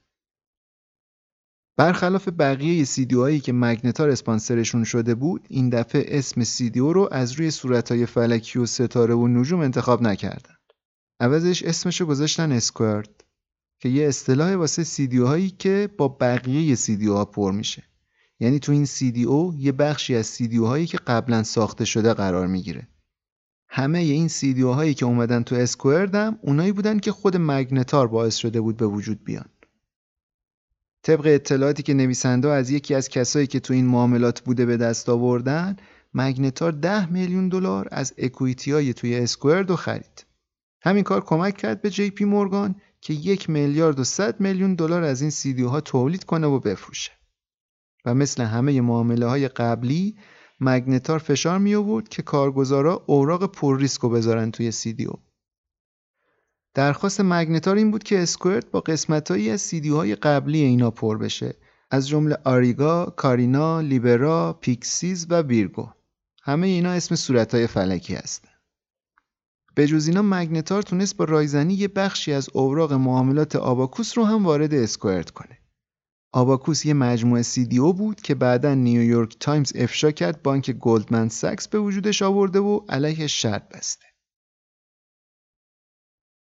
[1.76, 7.32] برخلاف بقیه CDO هایی که مگنتار اسپانسرشون شده بود این دفعه اسم CDO رو از
[7.32, 10.54] روی صورتهای فلکی و ستاره و نجوم انتخاب نکردن.
[11.20, 13.24] عوضش اسمشو گذاشتن اسکوارد
[13.80, 17.82] که یه اصطلاح واسه سیدیو هایی که با بقیه سیدیو ها پر میشه.
[18.40, 22.88] یعنی تو این سیدیو یه بخشی از سیدیو هایی که قبلا ساخته شده قرار می‌گیره.
[23.68, 28.36] همه این سیدیو هایی که اومدن تو اسکوارد هم اونایی بودن که خود مگنتار باعث
[28.36, 29.48] شده بود به وجود بیان.
[31.02, 35.08] طبق اطلاعاتی که نویسنده از یکی از کسایی که تو این معاملات بوده به دست
[35.08, 35.76] آوردن
[36.14, 40.24] مگنتار ده میلیون دلار از اکویتی توی اسکوارد رو خرید.
[40.84, 45.02] همین کار کمک کرد به جی پی مورگان که یک میلیارد و صد میلیون دلار
[45.02, 47.12] از این CDO ها تولید کنه و بفروشه.
[48.04, 50.16] و مثل همه معامله های قبلی
[50.60, 55.10] مگنتار فشار می آورد که کارگزارا اوراق پر ریسک رو بذارن توی CDO
[56.74, 61.54] درخواست مگنتار این بود که اسکوئرد با قسمتهایی از CDO های قبلی اینا پر بشه.
[61.90, 65.88] از جمله اوریگا، کارینا، لیبرا، پیکسیز و ویرگو
[66.42, 68.53] همه اینا اسم صورتهای فلکی هستن.
[69.74, 74.46] به جز اینا مگنتار تونست با رایزنی یه بخشی از اوراق معاملات آباکوس رو هم
[74.46, 75.58] وارد Squared کنه.
[76.32, 77.44] آباکوس یه مجموعه
[77.78, 82.80] CDO بود که بعدا نیویورک تایمز افشا کرد بانک گلدمن ساکس به وجودش آورده و
[82.88, 84.06] علیه شرط بسته.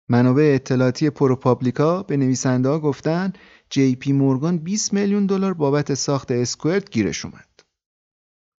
[0.09, 3.33] منابع اطلاعاتی پروپابلیکا به نویسنده ها گفتن
[3.69, 7.49] جی پی مورگان 20 میلیون دلار بابت ساخت Squared گیرش اومد.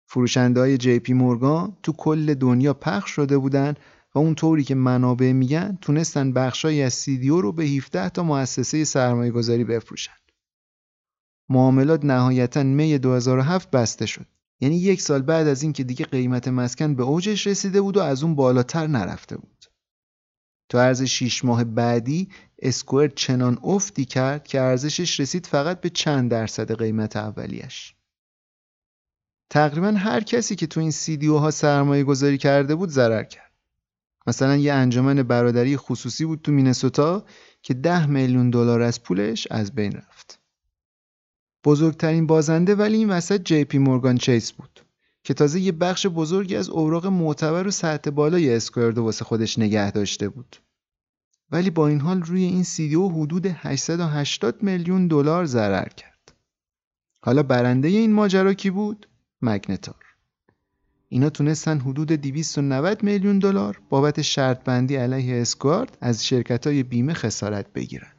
[0.09, 3.79] فروشنده های جی پی مورگان تو کل دنیا پخش شده بودند
[4.15, 9.31] و اونطوری که منابع میگن تونستن بخشایی از سیدیو رو به 17 تا مؤسسه سرمایه
[9.31, 10.13] گذاری بفروشن.
[11.49, 14.25] معاملات نهایتا می 2007 بسته شد.
[14.59, 18.23] یعنی یک سال بعد از اینکه دیگه قیمت مسکن به اوجش رسیده بود و از
[18.23, 19.65] اون بالاتر نرفته بود.
[20.69, 22.29] تو عرض 6 ماه بعدی
[22.59, 27.95] اسکوئر چنان افتی کرد که ارزشش رسید فقط به چند درصد قیمت اولیش.
[29.49, 33.44] تقریبا هر کسی که تو این سیدیو ها سرمایه گذاری کرده بود ضرر کرد.
[34.27, 37.25] مثلا یه انجمن برادری خصوصی بود تو مینسوتا
[37.61, 40.39] که 10 میلیون دلار از پولش از بین رفت.
[41.63, 44.85] بزرگترین بازنده ولی این وسط جی پی مورگان چیس بود
[45.23, 49.91] که تازه یه بخش بزرگی از اوراق معتبر و سطح بالای اسکوئردو واسه خودش نگه
[49.91, 50.55] داشته بود.
[51.51, 56.33] ولی با این حال روی این سیدیو حدود 880 میلیون دلار ضرر کرد.
[57.21, 59.07] حالا برنده این ماجرا کی بود؟
[59.41, 60.04] مگنتار.
[61.09, 67.13] اینا تونستن حدود 290 میلیون دلار بابت شرط بندی علیه اسکوارد از شرکت های بیمه
[67.13, 68.14] خسارت بگیرن.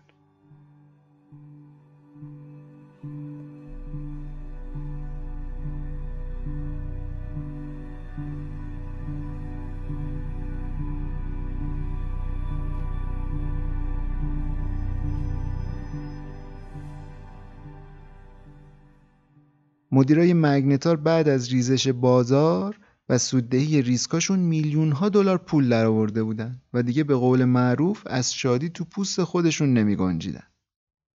[19.96, 22.78] مدیرای مگنتار بعد از ریزش بازار
[23.08, 28.34] و سوددهی ریسکاشون میلیون ها دلار پول درآورده بودن و دیگه به قول معروف از
[28.34, 30.42] شادی تو پوست خودشون نمی گنجیدن.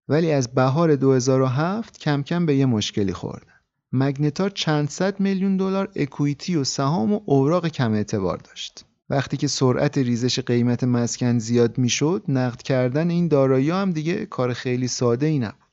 [0.07, 3.53] ولی از بهار 2007 کم کم به یه مشکلی خوردن.
[3.91, 8.85] مگنتار چند صد میلیون دلار اکویتی و سهام و اوراق کم اعتبار داشت.
[9.09, 14.53] وقتی که سرعت ریزش قیمت مسکن زیاد می‌شد، نقد کردن این دارایی هم دیگه کار
[14.53, 15.70] خیلی ساده ای نبود.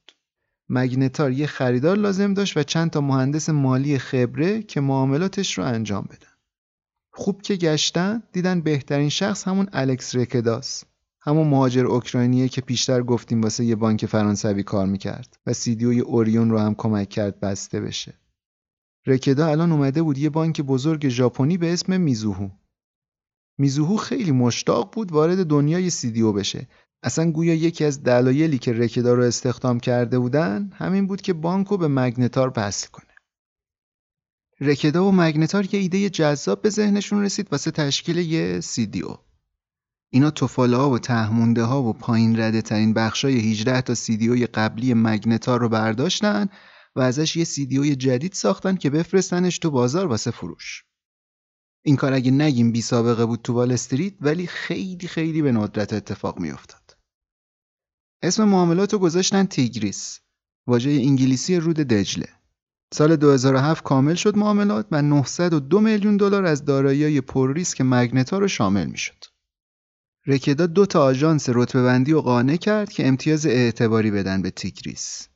[0.68, 6.04] مگنتار یه خریدار لازم داشت و چند تا مهندس مالی خبره که معاملاتش رو انجام
[6.10, 6.32] بدن.
[7.12, 10.84] خوب که گشتن دیدن بهترین شخص همون الکس رکداس
[11.20, 16.50] همون مهاجر اوکراینیه که پیشتر گفتیم واسه یه بانک فرانسوی کار می‌کرد و سیدیوی اوریون
[16.50, 18.14] رو هم کمک کرد بسته بشه.
[19.06, 22.48] رکدا الان اومده بود یه بانک بزرگ ژاپنی به اسم میزوهو.
[23.58, 26.68] میزوهو خیلی مشتاق بود وارد دنیای سیدیو بشه
[27.02, 31.76] اصلا گویا یکی از دلایلی که رکدا رو استخدام کرده بودن همین بود که بانکو
[31.76, 33.14] به مگنتار وصل کنه.
[34.60, 39.16] رکدا و مگنتار یه ایده جذاب به ذهنشون رسید واسه تشکیل یه سیدیو.
[40.10, 44.94] اینا توفاله ها و تهمونده ها و پایین رده ترین بخشای 18 تا سیدیوی قبلی
[44.94, 46.48] مگنتار رو برداشتن
[46.96, 50.84] و ازش یه سیدیوی جدید ساختن که بفرستنش تو بازار واسه فروش.
[51.84, 55.92] این کار اگه نگیم بی سابقه بود تو وال استریت ولی خیلی خیلی به ندرت
[55.92, 56.77] اتفاق میافتاد.
[58.22, 60.20] اسم معاملات رو گذاشتن تیگریس
[60.66, 62.28] واژه انگلیسی رود دجله
[62.94, 68.48] سال 2007 کامل شد معاملات و 902 میلیون دلار از دارایی پر ریسک مگنتا رو
[68.48, 69.24] شامل می‌شد.
[70.26, 75.28] رکدا دو تا آژانس رتبه بندی و قانع کرد که امتیاز اعتباری بدن به تیگریس.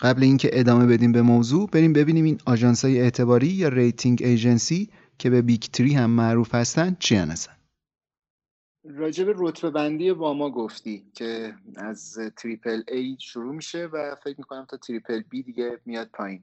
[0.00, 4.90] قبل اینکه ادامه بدیم به موضوع بریم ببینیم این آژانس های اعتباری یا rating agency
[5.18, 7.57] که به Big Three هم معروف هستن چی هستن.
[8.96, 14.76] راجب رتبه بندی واما گفتی که از triple A شروع میشه و فکر می‌کنم تا
[14.76, 16.42] triple B دیگه میاد پایین.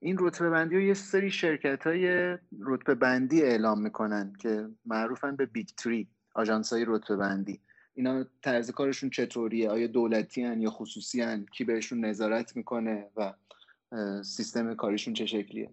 [0.00, 5.46] این رتبه بندی رو یه سری شرکت های رتبه بندی اعلام می‌کنن که معروفن به
[5.46, 7.60] Big Three آژانس های رتبه بندی.
[7.94, 13.32] اینا طرز کارشون چطوریه؟ آیا دولتی هن یا خصوصی هن کی بهشون نظارت می‌کنه و
[14.22, 15.70] سیستم کاریشون چه شکلیه؟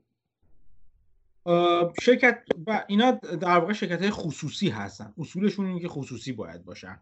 [2.01, 5.13] شرکت و اینا در واقع شرکت های خصوصی هستن.
[5.17, 6.99] اصولشون اینه که خصوصی باید باشن.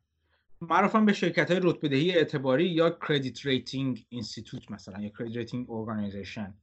[0.61, 5.71] معروفن به شرکت های رتبه دهی اعتباری یا credit rating institute مثلا یا credit rating
[5.71, 6.53] organization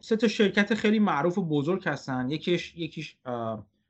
[0.00, 2.30] سه تا شرکت خیلی معروف و بزرگ هستن.
[2.30, 3.16] یکیش یکیش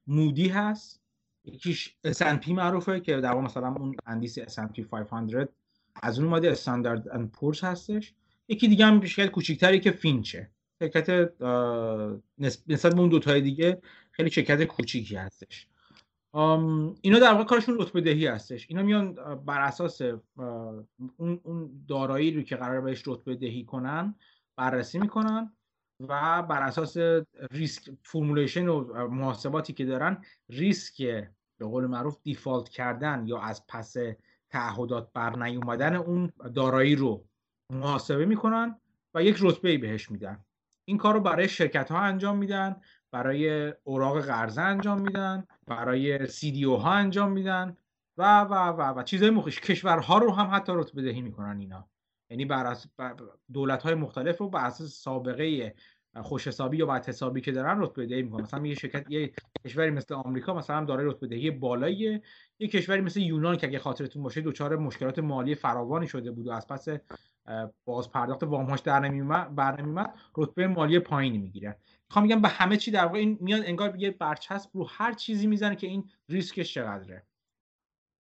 [0.06, 1.02] مودی هست.
[1.44, 5.48] یکیش S&P معروفه که در واقع مثلا اون اندیس S&P 500
[6.02, 8.14] از اون اومده Standard and Poor's هستش.
[8.48, 10.51] یکی دیگه هم شرکت کوچیکتری که فینچه
[10.82, 11.10] شرکت
[12.38, 15.66] نسبت به اون دوتای دیگه خیلی شرکت کوچیکی هستش.
[17.02, 18.66] اینا در واقع کارشون رتبه دهی هستش.
[18.68, 20.00] اینا میان بر اساس
[21.16, 24.14] اون دارایی رو که قرار بهش رتبه دهی کنن
[24.56, 25.52] بررسی می‌کنن
[26.00, 26.96] و بر اساس
[27.50, 31.02] ریسک فرمولیشن و محاسباتی که دارن ریسک
[31.59, 33.96] به قول معروف دیفالت کردن یا از پس
[34.50, 37.24] تعهدات بر نیومدن اون دارایی رو
[37.70, 38.80] محاسبه می‌کنن
[39.14, 40.44] و یک رتبه بهش میدن.
[40.84, 42.80] این کار رو برای شرکت ها انجام میدن
[43.10, 47.76] برای اوراق قرضه انجام میدن برای سی ها انجام میدن
[48.16, 51.88] و و و و چیزهای مخش کشورها رو هم حتی رتبه دهی می‌کنن اینا.
[52.30, 52.76] یعنی بر
[53.52, 55.74] دولت های مختلف رو بر اساس سابقه
[56.20, 58.43] خوش حسابی یا بد حسابی که دارن رتبه دهی می‌کنن.
[58.43, 59.32] مثلا یه شرکت یه
[59.66, 62.20] کشوری مثل آمریکا مثلا داره رتبه دهی بالایی
[62.59, 66.51] یه کشوری مثل یونان که اگه خاطرتون باشه دچار مشکلات مالی فراوانی شده بود و
[66.51, 66.89] از پس
[67.84, 71.76] باز پرداخت وامهاش در نمیومد رتبه مالی پایینی می‌گیره.
[72.09, 75.47] می‌خوام میگم به همه چی در واقع این میاد انگار یه برچسب رو هر چیزی
[75.47, 77.22] می‌زنه که این ریسکش چقدره.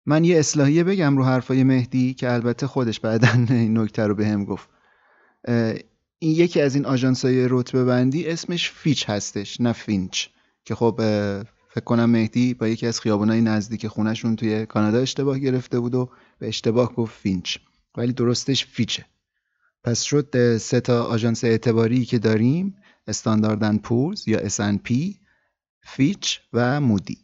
[0.07, 4.45] من یه اصلاحیه بگم رو حرفای مهدی که البته خودش بعدا این نکته رو بهم
[4.45, 4.71] گفت.
[6.25, 10.27] این یکی از این آژانس‌های رتبه بندی اسمش فیچ هستش نه فینچ.
[10.65, 10.95] که خب
[11.69, 16.11] فکر کنم مهدی با یکی از خیابانای نزدیک خونشون توی کانادا اشتباه گرفته بود و
[16.39, 17.57] به اشتباه گفت فینچ.
[17.97, 19.05] ولی درستش فیچه.
[19.85, 22.77] پس شد سه تا آژانس اعتباری که داریم
[23.07, 25.15] Standard and Poor's یا S&P
[25.83, 27.19] فیچ و مودی.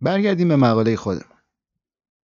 [0.00, 1.39] برگردیم به مقاله خودمون.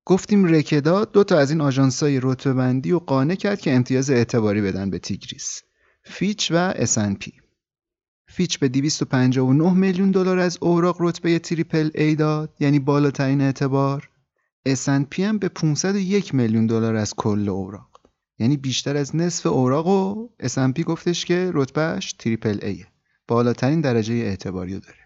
[0.08, 4.60] گفتیم رکدا دو تا از این آژانس‌های رتبه بندی و قانع کرد که امتیاز اعتباری
[4.60, 5.62] بدن به تیگریس
[6.04, 7.30] فیچ و S&P
[8.28, 14.10] فیچ به 259 میلیون دلار از اوراق رتبه triple A داد یعنی بالاترین اعتبار.
[14.68, 18.00] S&P هم به 501 میلیون دلار از کل اوراق
[18.38, 22.86] یعنی بیشتر از نصف اوراق و S&P گفتش که رتبهش triple A ه
[23.28, 25.05] بالاترین درجه اعتباری داره.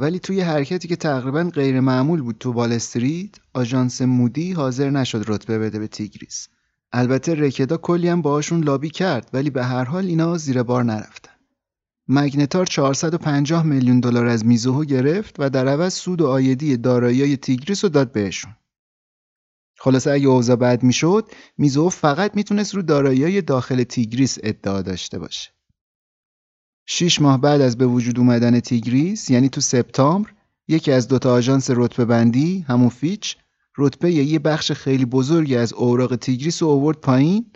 [0.00, 5.24] ولی توی حرکتی که تقریبا غیر معمول بود تو وال استریت آژانس مودی حاضر نشد
[5.26, 6.48] رتبه بده به تیگریس.
[6.92, 11.32] البته رکدا کلی هم باهاشون لابی کرد ولی به هر حال اینا زیر بار نرفتن.
[12.08, 17.84] مگنتار 450 میلیون دلار از میزوهو گرفت و در عوض سود و آیدی دارایی تیگریس
[17.84, 18.56] رو داد بهشون.
[19.78, 25.50] خلاصه اگه اوضاع بد می‌شد میزوهو فقط می‌تونست رو دارایی داخل تیگریس ادعا داشته باشه.
[26.90, 30.30] شیش ماه بعد از به وجود اومدن تیگریس یعنی تو سپتامبر
[30.68, 33.36] یکی از دوتا آژانس رتبه بندی همون فیچ
[33.78, 37.52] رتبه یه بخش خیلی بزرگی از اوراق تیگریس رو اوورد پایین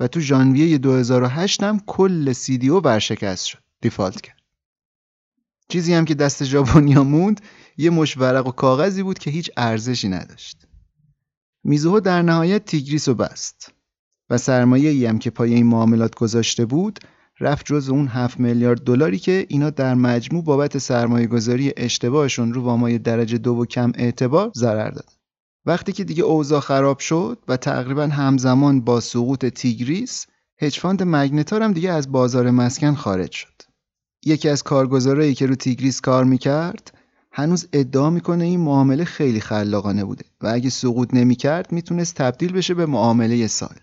[0.00, 2.34] و تو ژانویه 2008 هم کل
[2.70, 4.42] CDO ورشکست شد default کرد.
[5.68, 7.40] چیزی هم که دست ژاپنیا موند
[7.76, 10.66] یه مشت ورق و کاغذی بود که هیچ ارزشی نداشت.
[11.64, 13.72] میزوهو در نهایت تیگریس رو بست
[14.30, 17.00] و سرمایه ای هم که پای این معاملات گذاشته بود
[17.40, 22.62] رفت جز اون 7 میلیارد دلاری که اینا در مجموع بابت سرمایه گذاری اشتباهشون رو
[22.62, 25.12] وامای درجه دو و کم اعتبار ضرر داد.
[25.66, 30.26] وقتی که دیگه اوضاع خراب شد و تقریبا همزمان با سقوط تیگریس
[30.60, 33.62] hedge fund مگنتار هم دیگه از بازار مسکن خارج شد.
[34.24, 36.98] یکی از کارگزارایی که رو تیگریس کار می‌کرد
[37.32, 42.74] هنوز ادعا می‌کنه این معامله خیلی خلاقانه بوده و اگه سقوط نمی‌کرد می‌تونست تبدیل بشه
[42.74, 43.74] به معامله سال.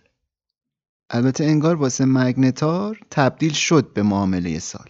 [1.09, 4.89] البته انگار واسه مگنتار تبدیل شد به معامله سال.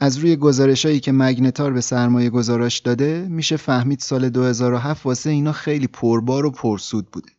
[0.00, 5.52] از روی گزارشایی که مگنتار به سرمایه گذاراش داده میشه فهمید سال 2007 واسه اینا
[5.52, 7.30] خیلی پربار و پرسود بوده.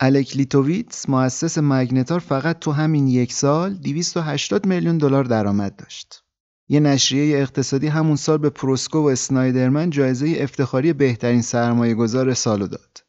[0.00, 6.24] الک لیتوویتس مؤسس مگنتار فقط تو همین یک سال 280 میلیون دلار درآمد داشت.
[6.68, 12.66] یه نشریه اقتصادی همون سال به پروسکو و اسنایدرمن جایزه افتخاری بهترین سرمایه گذار سالو
[12.66, 13.01] داد.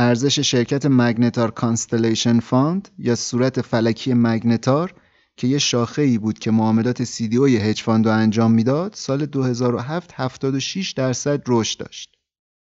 [0.00, 4.94] ارزش شرکت Magnetar Constellation Fund یا صورت فلکی مگنتار
[5.36, 10.12] که یه شاخه ای بود که معاملات CDO hedge fund رو انجام می‌داد سال 2007
[10.14, 12.16] 76 درصد رشد داشت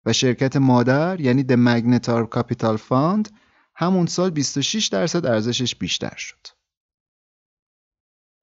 [0.06, 3.30] و شرکت مادر یعنی the Magnetar Capital Fund
[3.74, 6.46] همون سال 26 درصد ارزشش بیشتر شد.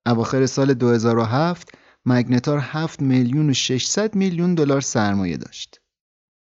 [0.06, 1.70] اواخر سال 2007
[2.06, 5.80] مگنتار 7 میلیون و 600 میلیون دلار سرمایه داشت.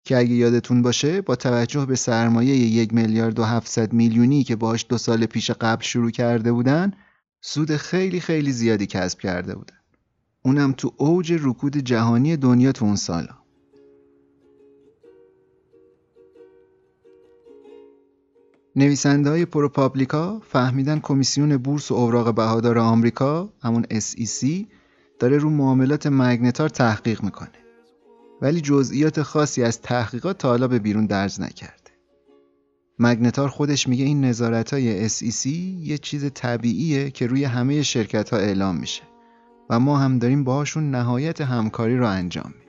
[0.06, 4.86] که اگه یادتون باشه با توجه به سرمایه یک میلیارد و 700 میلیونی که باش
[4.90, 6.92] دو سال پیش قبل شروع کرده بودن
[7.42, 9.78] سود خیلی خیلی زیادی کسب کرده بودن.
[10.42, 13.36] اونم تو اوج رکود جهانی دنیا تو اون سالا.
[18.76, 24.66] نویسنده های پروپابلیکا فهمیدن کمیسیون بورس و اوراق بهادار آمریکا همون SEC
[25.20, 27.65] داره رو معاملات مگنتار تحقیق می‌کنه.
[28.46, 31.92] ولی جزئیات خاصی از تحقیقات تا حالا به بیرون درز نکرده.
[33.00, 38.38] مگنتار خودش میگه این نظارت های SEC یه چیز طبیعیه که روی همه شرکت ها
[38.38, 39.02] اعلام میشه
[39.70, 42.65] و ما هم داریم باهاشون نهایت همکاری رو انجام میدیم.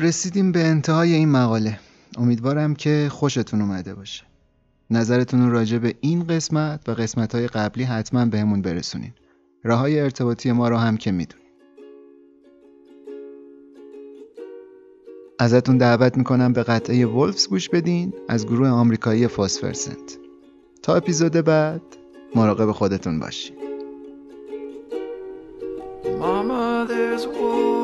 [0.00, 1.78] رسیدیم به انتهای این مقاله.
[2.18, 4.24] امیدوارم که خوشتون اومده باشه.
[4.90, 9.12] نظرتون راجع به این قسمت و قسمت های قبلی حتما بهمون برسونین.
[9.64, 11.46] راه های ارتباطی ما رو هم که می‌دونین.
[15.38, 20.18] ازتون دعوت می‌کنم به قطعه ولفز گوش بدین از گروه آمریکایی فاسفرسنت.
[20.82, 21.82] تا اپیزود بعد
[22.34, 23.56] مراقب خودتون باشین.
[26.20, 27.79] Mama, there's wolves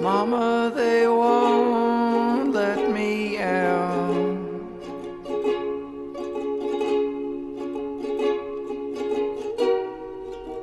[0.00, 4.36] Mama, they won't let me out.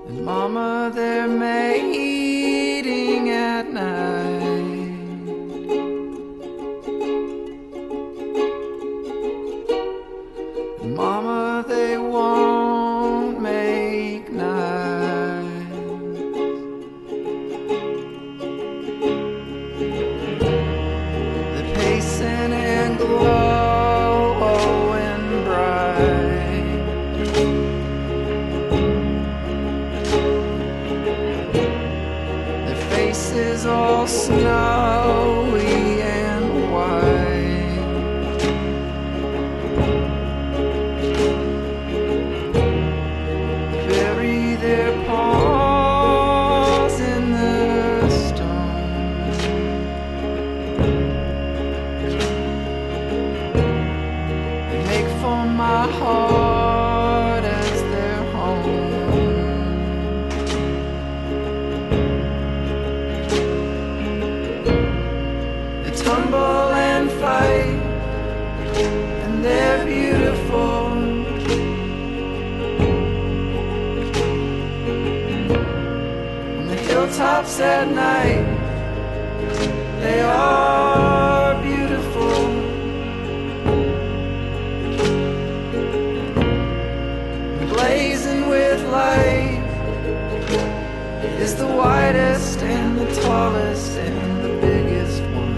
[0.08, 1.75] And Mama, they're mating
[56.04, 58.64] as their home.
[65.84, 67.80] They tumble and fight,
[69.24, 70.66] and they're beautiful.
[76.58, 78.44] on the hilltops at night.
[80.02, 81.15] They are
[91.46, 95.56] is the widest and the tallest and the biggest one.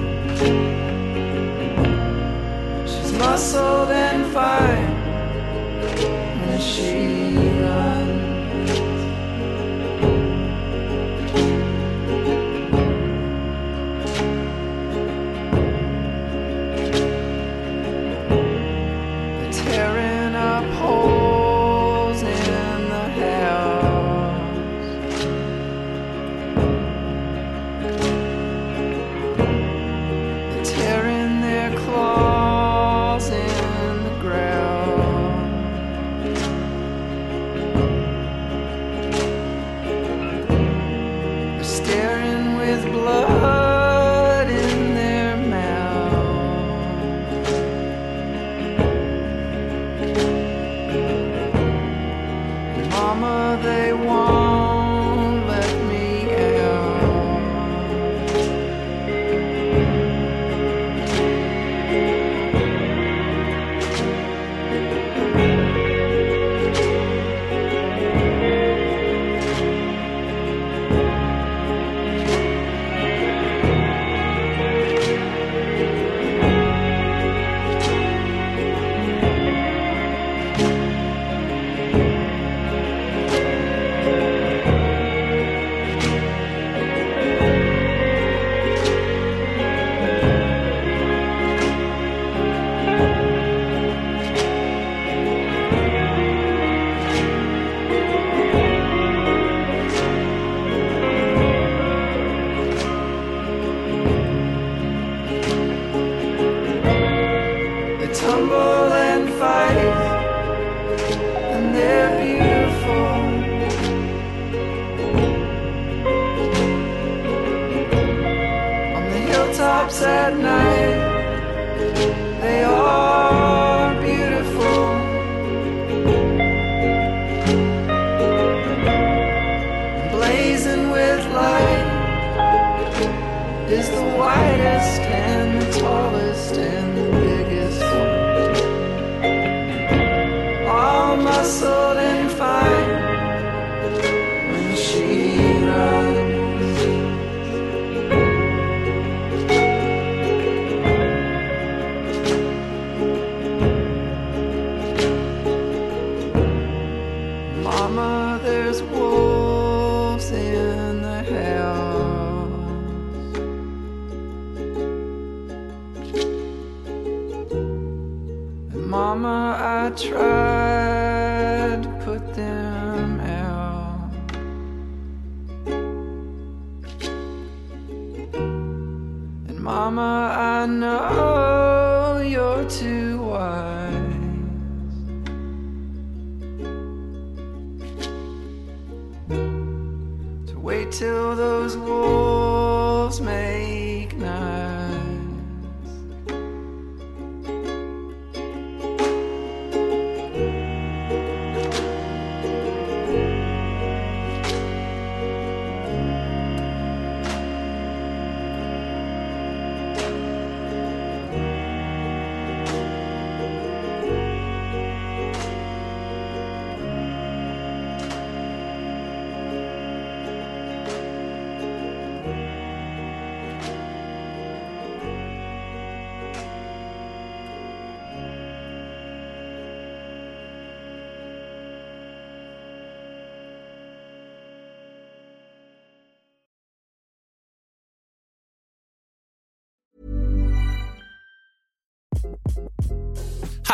[2.86, 4.97] She's muscled and fine